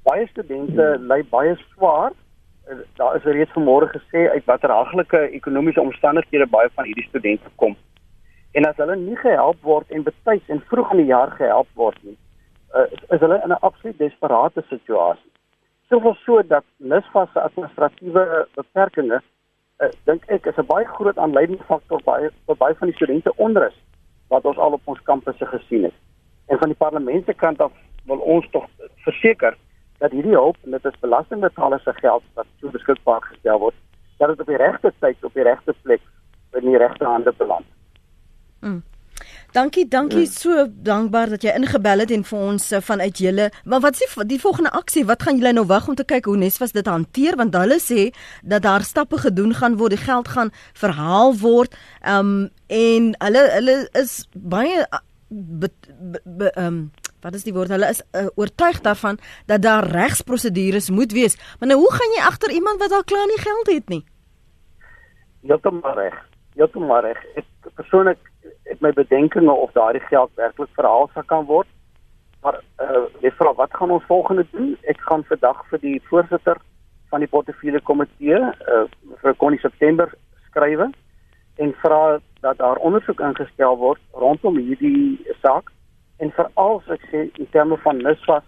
Baie 0.02 0.26
studente 0.26 0.96
ly 1.00 1.22
baie 1.30 1.56
swaar. 1.74 2.12
Uh, 2.68 2.80
daar 3.00 3.16
is 3.16 3.24
reeds 3.24 3.52
vanmôre 3.56 3.88
gesê 3.92 4.28
uit 4.30 4.44
watter 4.44 4.70
haglike 4.70 5.20
ekonomiese 5.40 5.80
omstandighede 5.80 6.46
baie 6.46 6.68
van 6.74 6.84
hierdie 6.84 7.08
studente 7.08 7.52
kom. 7.56 7.76
En 8.58 8.66
as 8.66 8.78
hulle 8.80 8.96
nie 8.98 9.16
gehelp 9.20 9.58
word 9.62 9.92
en 9.94 10.02
betyds 10.02 10.48
en 10.50 10.60
vroeg 10.70 10.88
in 10.94 11.04
die 11.04 11.10
jaar 11.12 11.30
gehelp 11.38 11.68
word 11.78 11.98
nie, 12.02 12.16
uh, 12.74 12.88
is 13.14 13.20
hulle 13.22 13.36
in 13.44 13.52
'n 13.54 13.64
absoluut 13.68 13.98
desperate 13.98 14.64
situasie. 14.70 15.30
Soveel 15.90 16.16
so 16.24 16.42
dat 16.42 16.64
NSFAS 16.78 17.30
se 17.32 17.40
administratiewe 17.40 18.24
beperkings, 18.56 19.22
uh, 19.78 19.90
dink 20.10 20.26
ek, 20.26 20.46
is 20.46 20.58
'n 20.58 20.66
baie 20.72 20.88
groot 20.96 21.18
aanleiding 21.18 21.62
faktor 21.70 22.02
by 22.02 22.18
vir 22.46 22.56
baie 22.64 22.74
van 22.74 22.88
die 22.88 22.96
studente 22.96 23.36
onrus 23.36 23.78
wat 24.28 24.44
ons 24.44 24.58
al 24.58 24.72
op 24.72 24.82
ons 24.84 25.02
kampusse 25.02 25.46
gesien 25.46 25.84
het. 25.84 25.98
En 26.48 26.58
van 26.58 26.68
die 26.68 26.82
parlement 26.84 27.24
se 27.24 27.34
kant 27.34 27.60
af 27.60 27.72
wil 28.06 28.18
ons 28.18 28.50
tog 28.50 28.66
verseker 29.06 29.56
dat 29.98 30.10
hierdie 30.10 30.34
hulp 30.34 30.56
en 30.64 30.70
dit 30.70 30.84
is 30.84 31.00
belastingbetalers 31.00 31.82
se 31.82 31.92
geld 31.92 32.22
wat 32.34 32.46
so 32.60 32.68
beskikbaar 32.70 33.22
gestel 33.22 33.58
word, 33.58 33.74
dat 34.18 34.28
dit 34.28 34.40
op 34.40 34.46
die 34.46 34.62
regte 34.66 34.92
tyd 34.98 35.24
op 35.24 35.34
die 35.34 35.42
regte 35.42 35.74
plek 35.82 36.02
in 36.52 36.64
die 36.64 36.78
regte 36.78 37.04
hande 37.04 37.32
beland. 37.32 37.66
Mm. 38.60 38.82
Dankie, 39.52 39.88
dankie 39.88 40.26
ja. 40.26 40.30
so 40.30 40.66
dankbaar 40.70 41.32
dat 41.32 41.42
jy 41.42 41.54
ingebel 41.56 42.04
het 42.04 42.10
en 42.14 42.24
vir 42.28 42.38
ons 42.38 42.66
uh, 42.72 42.80
vanuit 42.84 43.18
julle. 43.18 43.48
Maar 43.64 43.80
wat 43.80 43.96
is 43.96 44.04
die, 44.04 44.26
die 44.34 44.40
volgende 44.40 44.70
aksie? 44.76 45.06
Wat 45.08 45.24
gaan 45.24 45.40
julle 45.40 45.54
nou 45.56 45.64
wag 45.66 45.88
om 45.88 45.96
te 45.98 46.04
kyk 46.04 46.28
hoe 46.28 46.36
Nesvas 46.36 46.74
dit 46.76 46.86
hanteer 46.86 47.38
want 47.40 47.56
hulle 47.56 47.80
sê 47.82 48.10
dat 48.42 48.62
daar 48.66 48.84
stappe 48.84 49.18
gedoen 49.24 49.56
gaan 49.56 49.78
word, 49.80 49.96
die 49.96 50.04
geld 50.04 50.28
gaan 50.36 50.52
verhaal 50.76 51.34
word. 51.40 51.76
Ehm 52.04 52.34
um, 52.36 52.46
en 52.68 53.12
hulle 53.24 53.42
hulle 53.54 53.76
is 53.96 54.26
baie 54.36 54.84
ehm 54.84 56.66
um, 56.66 56.80
wat 57.24 57.34
is 57.34 57.42
die 57.48 57.52
woord? 57.56 57.72
Hulle 57.72 57.88
is 57.90 58.04
uh, 58.12 58.28
oortuig 58.38 58.80
daarvan 58.84 59.18
dat 59.50 59.64
daar 59.64 59.88
regsprosedures 59.90 60.90
moet 60.90 61.12
wees. 61.12 61.34
Maar 61.58 61.72
nou 61.72 61.80
hoe 61.80 61.92
gaan 61.92 62.14
jy 62.14 62.22
agter 62.28 62.50
iemand 62.54 62.78
wat 62.84 62.92
al 62.92 63.04
klaar 63.04 63.26
nie 63.26 63.40
geld 63.42 63.72
het 63.72 63.88
nie? 63.88 64.04
Heeltemal 65.48 65.96
reg. 65.98 66.20
Heeltemal 66.58 67.04
reg. 67.06 67.18
Ek 67.38 67.46
persoonlik 67.78 68.18
het 68.66 68.80
my 68.82 68.90
bedenkinge 68.92 69.52
of 69.52 69.72
daardie 69.76 70.02
geld 70.10 70.30
werklik 70.34 70.70
verhaal 70.74 71.10
sal 71.14 71.26
kan 71.30 71.46
word. 71.46 71.68
Maar 72.42 72.60
eh 72.78 73.04
uh, 73.22 73.34
vra 73.38 73.54
wat 73.54 73.74
gaan 73.74 73.90
ons 73.90 74.06
volgende 74.06 74.46
doen? 74.50 74.76
Ek 74.82 75.00
gaan 75.00 75.24
vandag 75.24 75.62
vir 75.70 75.78
die 75.78 76.00
voorsitter 76.10 76.58
van 77.10 77.20
die 77.20 77.28
portefeulje 77.28 77.80
komitee 77.80 78.38
eh 78.38 78.74
uh, 78.74 78.86
vir 79.22 79.36
Connie 79.36 79.60
September 79.60 80.12
skrywe 80.48 80.90
en 81.56 81.74
vra 81.82 82.18
dat 82.40 82.58
daar 82.58 82.76
ondersoek 82.76 83.20
ingestel 83.20 83.76
word 83.76 84.00
rondom 84.12 84.56
hierdie 84.56 85.18
saak 85.42 85.72
en 86.18 86.30
veral 86.34 86.78
as 86.78 86.92
ek 86.98 87.06
sê 87.10 87.24
in 87.42 87.48
terme 87.54 87.78
van 87.86 88.02
NSFAS 88.02 88.44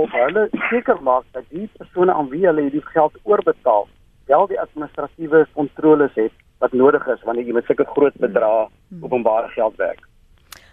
of 0.00 0.12
hulle 0.16 0.48
seker 0.68 1.00
maak 1.02 1.24
dat 1.36 1.48
die 1.48 1.68
persone 1.78 2.12
aan 2.12 2.28
wie 2.32 2.44
hulle 2.46 2.66
hierdie 2.68 2.84
geld 2.92 3.16
oorbetaal 3.22 3.88
wel 4.32 4.46
die 4.52 4.60
administratiewe 4.60 5.46
kontroles 5.56 6.14
het 6.14 6.32
wat 6.60 6.72
nodig 6.72 7.06
is 7.06 7.26
wanneer 7.26 7.48
jy 7.48 7.56
met 7.56 7.68
sulke 7.68 7.88
groot 7.96 8.16
bedrae 8.20 8.68
hmm. 8.68 9.04
openbare 9.04 9.48
geld 9.56 9.76
werk. 9.80 10.06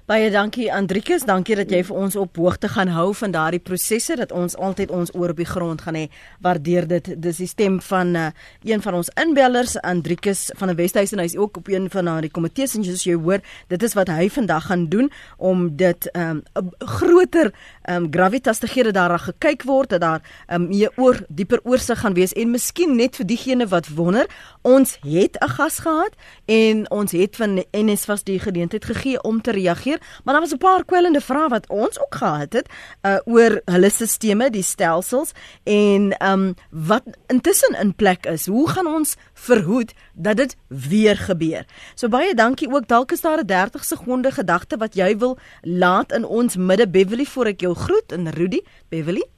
Baie 0.07 0.29
dankie 0.31 0.69
Andrikus, 0.71 1.25
dankie 1.27 1.57
dat 1.59 1.67
jy 1.67 1.81
vir 1.83 1.97
ons 1.99 2.15
op 2.15 2.37
hoogte 2.39 2.69
gaan 2.71 2.93
hou 2.95 3.09
van 3.19 3.33
daardie 3.33 3.59
prosesse 3.59 4.15
dat 4.15 4.31
ons 4.31 4.53
altyd 4.55 4.93
ons 4.95 5.11
oor 5.11 5.33
op 5.33 5.41
die 5.41 5.47
grond 5.49 5.81
gaan 5.83 5.97
hê. 5.99 6.05
Waardeer 6.39 6.87
dit. 6.87 7.09
Dis 7.19 7.41
die 7.43 7.47
stem 7.51 7.81
van 7.83 8.15
uh, 8.15 8.29
een 8.63 8.79
van 8.85 8.95
ons 9.01 9.11
inbellers 9.19 9.75
Andrikus 9.83 10.45
van 10.55 10.71
die 10.71 10.77
Wesduisen. 10.79 11.19
Hy's 11.19 11.35
ook 11.35 11.59
op 11.59 11.67
een 11.67 11.89
van 11.91 12.07
daardie 12.07 12.31
komitees 12.31 12.77
en 12.79 12.87
soos 12.87 13.03
jy 13.03 13.17
hoor, 13.19 13.43
dit 13.67 13.83
is 13.83 13.97
wat 13.99 14.07
hy 14.07 14.29
vandag 14.31 14.69
gaan 14.69 14.87
doen 14.87 15.11
om 15.35 15.67
dit 15.75 16.07
'n 16.13 16.39
um, 16.55 16.71
groter 16.79 17.51
um, 17.89 18.07
gravitas 18.11 18.59
te 18.59 18.67
gee 18.67 18.83
dat 18.83 18.93
daar 18.93 19.19
gekyk 19.19 19.63
word 19.63 19.89
dat 19.89 20.01
daar 20.01 20.21
um, 20.53 20.67
meer 20.67 20.91
oor 20.95 21.19
dieper 21.27 21.59
oorsig 21.63 21.99
gaan 21.99 22.13
wees 22.13 22.33
en 22.33 22.51
miskien 22.51 22.95
net 22.95 23.15
vir 23.15 23.25
diegene 23.25 23.67
wat 23.67 23.87
wonder, 23.87 24.27
ons 24.61 24.97
het 25.01 25.37
'n 25.41 25.49
gas 25.49 25.79
gehad 25.79 26.13
en 26.45 26.91
ons 26.91 27.11
het 27.11 27.35
van 27.35 27.63
NSFAS 27.71 28.23
die 28.23 28.39
geleentheid 28.39 28.85
gegee 28.85 29.21
om 29.21 29.41
te 29.41 29.51
reageer 29.51 29.99
maar 30.23 30.33
daar 30.33 30.43
was 30.43 30.53
'n 30.53 30.57
paar 30.57 30.85
kwellende 30.85 31.21
vrae 31.21 31.49
wat 31.49 31.69
ons 31.69 31.99
ook 31.99 32.15
gehad 32.15 32.53
het 32.53 32.67
uh 33.03 33.17
oor 33.25 33.61
hulle 33.65 33.89
stelsels, 33.89 34.49
die 34.49 34.63
stelsels 34.63 35.31
en 35.63 36.15
um 36.31 36.55
wat 36.69 37.03
intussen 37.27 37.79
in 37.79 37.95
plek 37.95 38.25
is. 38.25 38.45
Hoe 38.45 38.69
gaan 38.69 38.87
ons 38.87 39.15
verhoed 39.37 39.93
dat 40.13 40.37
dit 40.37 40.55
weer 40.67 41.17
gebeur? 41.17 41.65
So 41.95 42.09
baie 42.09 42.33
dankie 42.33 42.69
ook. 42.69 42.87
Dalk 42.87 43.11
is 43.11 43.21
daar 43.21 43.39
'n 43.39 43.45
30 43.45 43.85
sekonde 43.85 44.31
gedagte 44.31 44.77
wat 44.77 44.95
jy 44.95 45.17
wil 45.17 45.37
laat 45.61 46.11
in 46.11 46.25
ons 46.25 46.55
midde 46.55 46.89
Beverly 46.89 47.25
voor 47.25 47.45
ek 47.45 47.61
jou 47.61 47.75
groet 47.75 48.11
en 48.11 48.29
Rudy, 48.29 48.61
Beverly. 48.89 49.36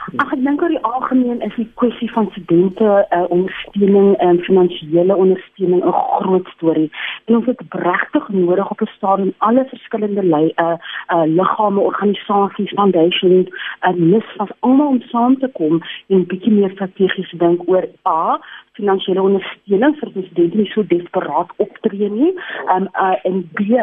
Ag 0.00 0.30
ek 0.32 0.40
dink 0.40 0.62
oor 0.64 0.72
die 0.72 0.80
algemeen 0.88 1.42
is 1.44 1.52
die 1.60 1.66
kwessie 1.76 2.08
van 2.14 2.30
studente 2.32 2.86
uh, 3.12 3.24
ondersteuning 3.28 4.14
en 4.24 4.38
finansiële 4.46 5.16
ondersteuning 5.24 5.82
'n 5.84 5.92
groot 5.92 6.48
storie. 6.54 6.88
En 7.26 7.36
ons 7.36 7.46
het 7.46 7.60
regtig 7.68 8.28
nodig 8.28 8.70
op 8.70 8.80
'n 8.80 8.88
stadium 8.96 9.32
alle 9.38 9.64
verskillende 9.68 10.24
lei 10.24 10.52
uh, 10.56 10.76
uh 11.14 11.26
liggame, 11.26 11.80
organisasies, 11.80 12.72
foundations 12.80 13.48
uh, 13.48 13.92
mis 13.92 14.24
van 14.36 14.48
almal 14.60 14.86
om 14.86 15.02
saam 15.12 15.38
te 15.38 15.50
kom 15.52 15.82
en 16.08 16.18
'n 16.18 16.26
bietjie 16.26 16.52
meer 16.52 16.70
strategies 16.70 17.30
dink 17.30 17.68
oor 17.68 17.84
a 18.08 18.40
finansiële 18.80 19.22
ondersteuning 19.22 19.96
vir 20.00 20.12
die 20.14 20.24
studente 20.26 20.60
nie 20.60 20.68
so 20.72 20.84
desperaat 20.90 21.52
optree 21.64 22.10
nie. 22.10 22.32
Um 22.74 22.88
uh 22.94 23.16
en 23.28 23.42
B, 23.58 23.78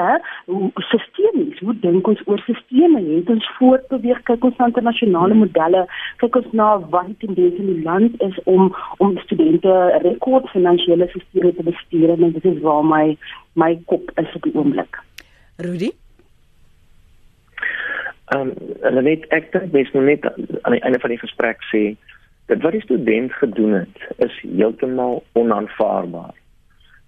hoe 0.51 0.71
sistemies, 0.91 1.59
hoe 1.63 1.75
dink 1.85 2.07
ons 2.07 2.23
oor 2.25 2.41
sisteme? 2.45 3.03
Het 3.07 3.29
ons 3.33 3.49
voortbeweeg 3.59 4.23
kyk 4.29 4.49
ons 4.49 4.57
na 4.57 4.71
internasionale 4.71 5.37
modelle, 5.37 5.85
kyk 6.23 6.41
ons 6.41 6.49
na 6.61 6.71
wat 6.93 7.11
die 7.11 7.19
tendens 7.25 7.61
in 7.61 7.71
die 7.73 7.83
land 7.85 8.17
is 8.29 8.41
om 8.45 8.73
om 9.03 9.15
studente 9.25 9.77
rekord 10.03 10.49
finansiële 10.55 11.09
sisteme 11.13 11.53
te 11.53 11.69
bestuur 11.69 12.17
en 12.17 12.33
dit 12.39 12.51
is 12.53 12.59
waar 12.65 12.83
my 12.85 13.05
my 13.55 13.73
kop 13.85 14.11
is 14.21 14.35
op 14.35 14.43
die 14.45 14.55
oomblik. 14.55 15.01
Rudy 15.57 15.93
Ehm 18.27 18.49
um, 18.49 18.73
hulle 18.83 19.01
weet 19.01 19.25
ek 19.31 19.51
dink 19.53 19.71
mens 19.71 19.91
moet 19.95 20.03
net 20.03 20.25
aan 20.61 20.73
die 20.75 20.83
einde 20.83 20.99
van 20.99 21.13
die 21.13 21.19
gesprek 21.21 21.61
sê 21.71 21.83
Dit 22.47 22.61
wat 22.61 22.71
die 22.71 22.81
student 22.81 23.33
gedoen 23.33 23.73
het, 23.73 24.03
is 24.23 24.35
heeltemal 24.41 25.23
onaanvaarbaar. 25.33 26.35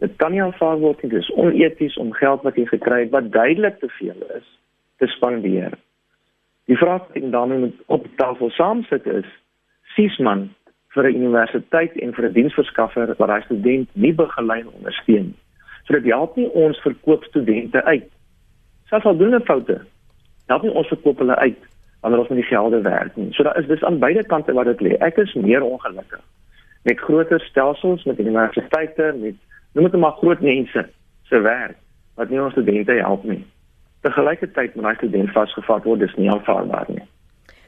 Dit 0.03 0.15
kan 0.15 0.31
nie 0.31 0.41
aanvaar 0.43 0.79
word 0.79 1.01
nie. 1.01 1.11
Dit 1.11 1.21
is 1.23 1.31
oneties 1.31 1.95
om 1.97 2.11
geld 2.15 2.43
wat 2.43 2.55
jy 2.59 2.65
gekry 2.67 3.05
het 3.05 3.13
wat 3.15 3.31
duidelik 3.31 3.79
te 3.79 3.87
veel 3.99 4.19
is, 4.35 4.47
te 4.99 5.07
spandeer. 5.07 5.77
Die 6.71 6.77
vraag 6.77 7.07
wat 7.07 7.19
ek 7.19 7.31
daarmee 7.31 7.63
moet 7.65 7.79
op 7.87 8.07
tafel 8.19 8.51
saamsit 8.55 9.07
is: 9.07 9.27
sies 9.95 10.17
man 10.17 10.49
vir 10.95 11.07
'n 11.07 11.21
universiteit 11.23 11.95
en 11.95 12.13
vir 12.13 12.25
'n 12.27 12.33
diensverskaffer 12.33 13.15
wat 13.17 13.27
daai 13.27 13.41
student 13.47 13.89
nie 13.93 14.13
begelei 14.13 14.59
en 14.59 14.75
ondersteun 14.75 15.31
nie. 15.31 15.39
So 15.87 15.93
dit 15.93 16.11
help 16.11 16.35
nie 16.35 16.51
ons 16.51 16.81
verkoop 16.81 17.23
studente 17.23 17.83
uit. 17.83 18.11
Selfs 18.89 19.05
al 19.05 19.17
doen 19.17 19.31
hulle 19.31 19.45
foute, 19.45 19.81
help 20.47 20.63
nie 20.63 20.73
ons 20.73 20.87
verkoop 20.87 21.17
hulle 21.17 21.35
uit 21.35 21.68
wanneer 22.02 22.20
ons 22.20 22.30
met 22.32 22.41
die 22.41 22.50
gelde 22.50 22.82
werk 22.82 23.16
nie. 23.16 23.34
So 23.34 23.43
daar 23.43 23.60
is 23.60 23.68
dis 23.68 23.84
aan 23.84 24.00
beide 24.00 24.24
kante 24.24 24.54
wat 24.54 24.66
dit 24.66 24.82
lê. 24.82 24.97
Ek 25.04 25.18
is 25.18 25.34
meer 25.34 25.64
ongelukkig 25.64 26.24
met 26.82 27.00
groter 27.00 27.39
stelsels 27.39 28.04
met 28.04 28.20
universiteite 28.20 29.16
met 29.20 29.36
noem 29.74 29.89
dit 29.89 30.00
maar 30.00 30.12
groot 30.12 30.41
mense 30.41 30.86
se 31.24 31.39
werk 31.39 31.78
wat 32.16 32.30
nie 32.30 32.41
ons 32.41 32.52
studente 32.52 32.91
help 32.91 33.24
nie. 33.24 33.45
Te 34.02 34.12
gelykertyd 34.12 34.76
met 34.76 34.84
daai 34.84 34.95
student 34.95 35.32
vasgevat 35.36 35.84
word, 35.84 36.00
dis 36.00 36.16
nie 36.16 36.32
aanvaarbaar 36.32 36.88
nie. 36.88 37.04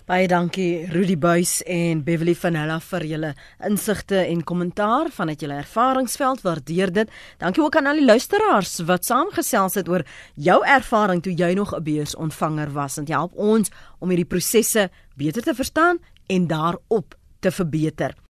Baie 0.09 0.25
dankie 0.25 0.87
Rudy 0.89 1.13
Buys 1.17 1.59
en 1.69 1.99
Beverly 2.01 2.33
van 2.33 2.55
Hella 2.57 2.79
vir 2.81 3.03
julle 3.05 3.29
insigte 3.67 4.17
en 4.23 4.39
kommentaar 4.43 5.11
vanuit 5.13 5.43
julle 5.45 5.59
ervaringsveld. 5.61 6.41
Waardeer 6.41 6.93
dit. 6.95 7.11
Dankie 7.37 7.61
ook 7.61 7.77
aan 7.77 7.91
al 7.91 8.01
die 8.01 8.07
luisteraars 8.07 8.79
wat 8.89 9.05
saamgesels 9.05 9.77
het 9.77 9.91
oor 9.91 10.05
jou 10.33 10.57
ervaring 10.65 11.21
toe 11.21 11.35
jy 11.37 11.53
nog 11.53 11.75
'n 11.75 11.83
beursontvanger 11.83 12.73
was. 12.73 12.95
Dit 12.95 13.09
help 13.09 13.33
ons 13.35 13.69
om 13.99 14.09
hierdie 14.09 14.25
prosesse 14.25 14.89
beter 15.15 15.43
te 15.43 15.53
verstaan 15.53 15.99
en 16.27 16.47
daarop 16.47 17.15
te 17.39 17.51
verbeter. 17.51 18.21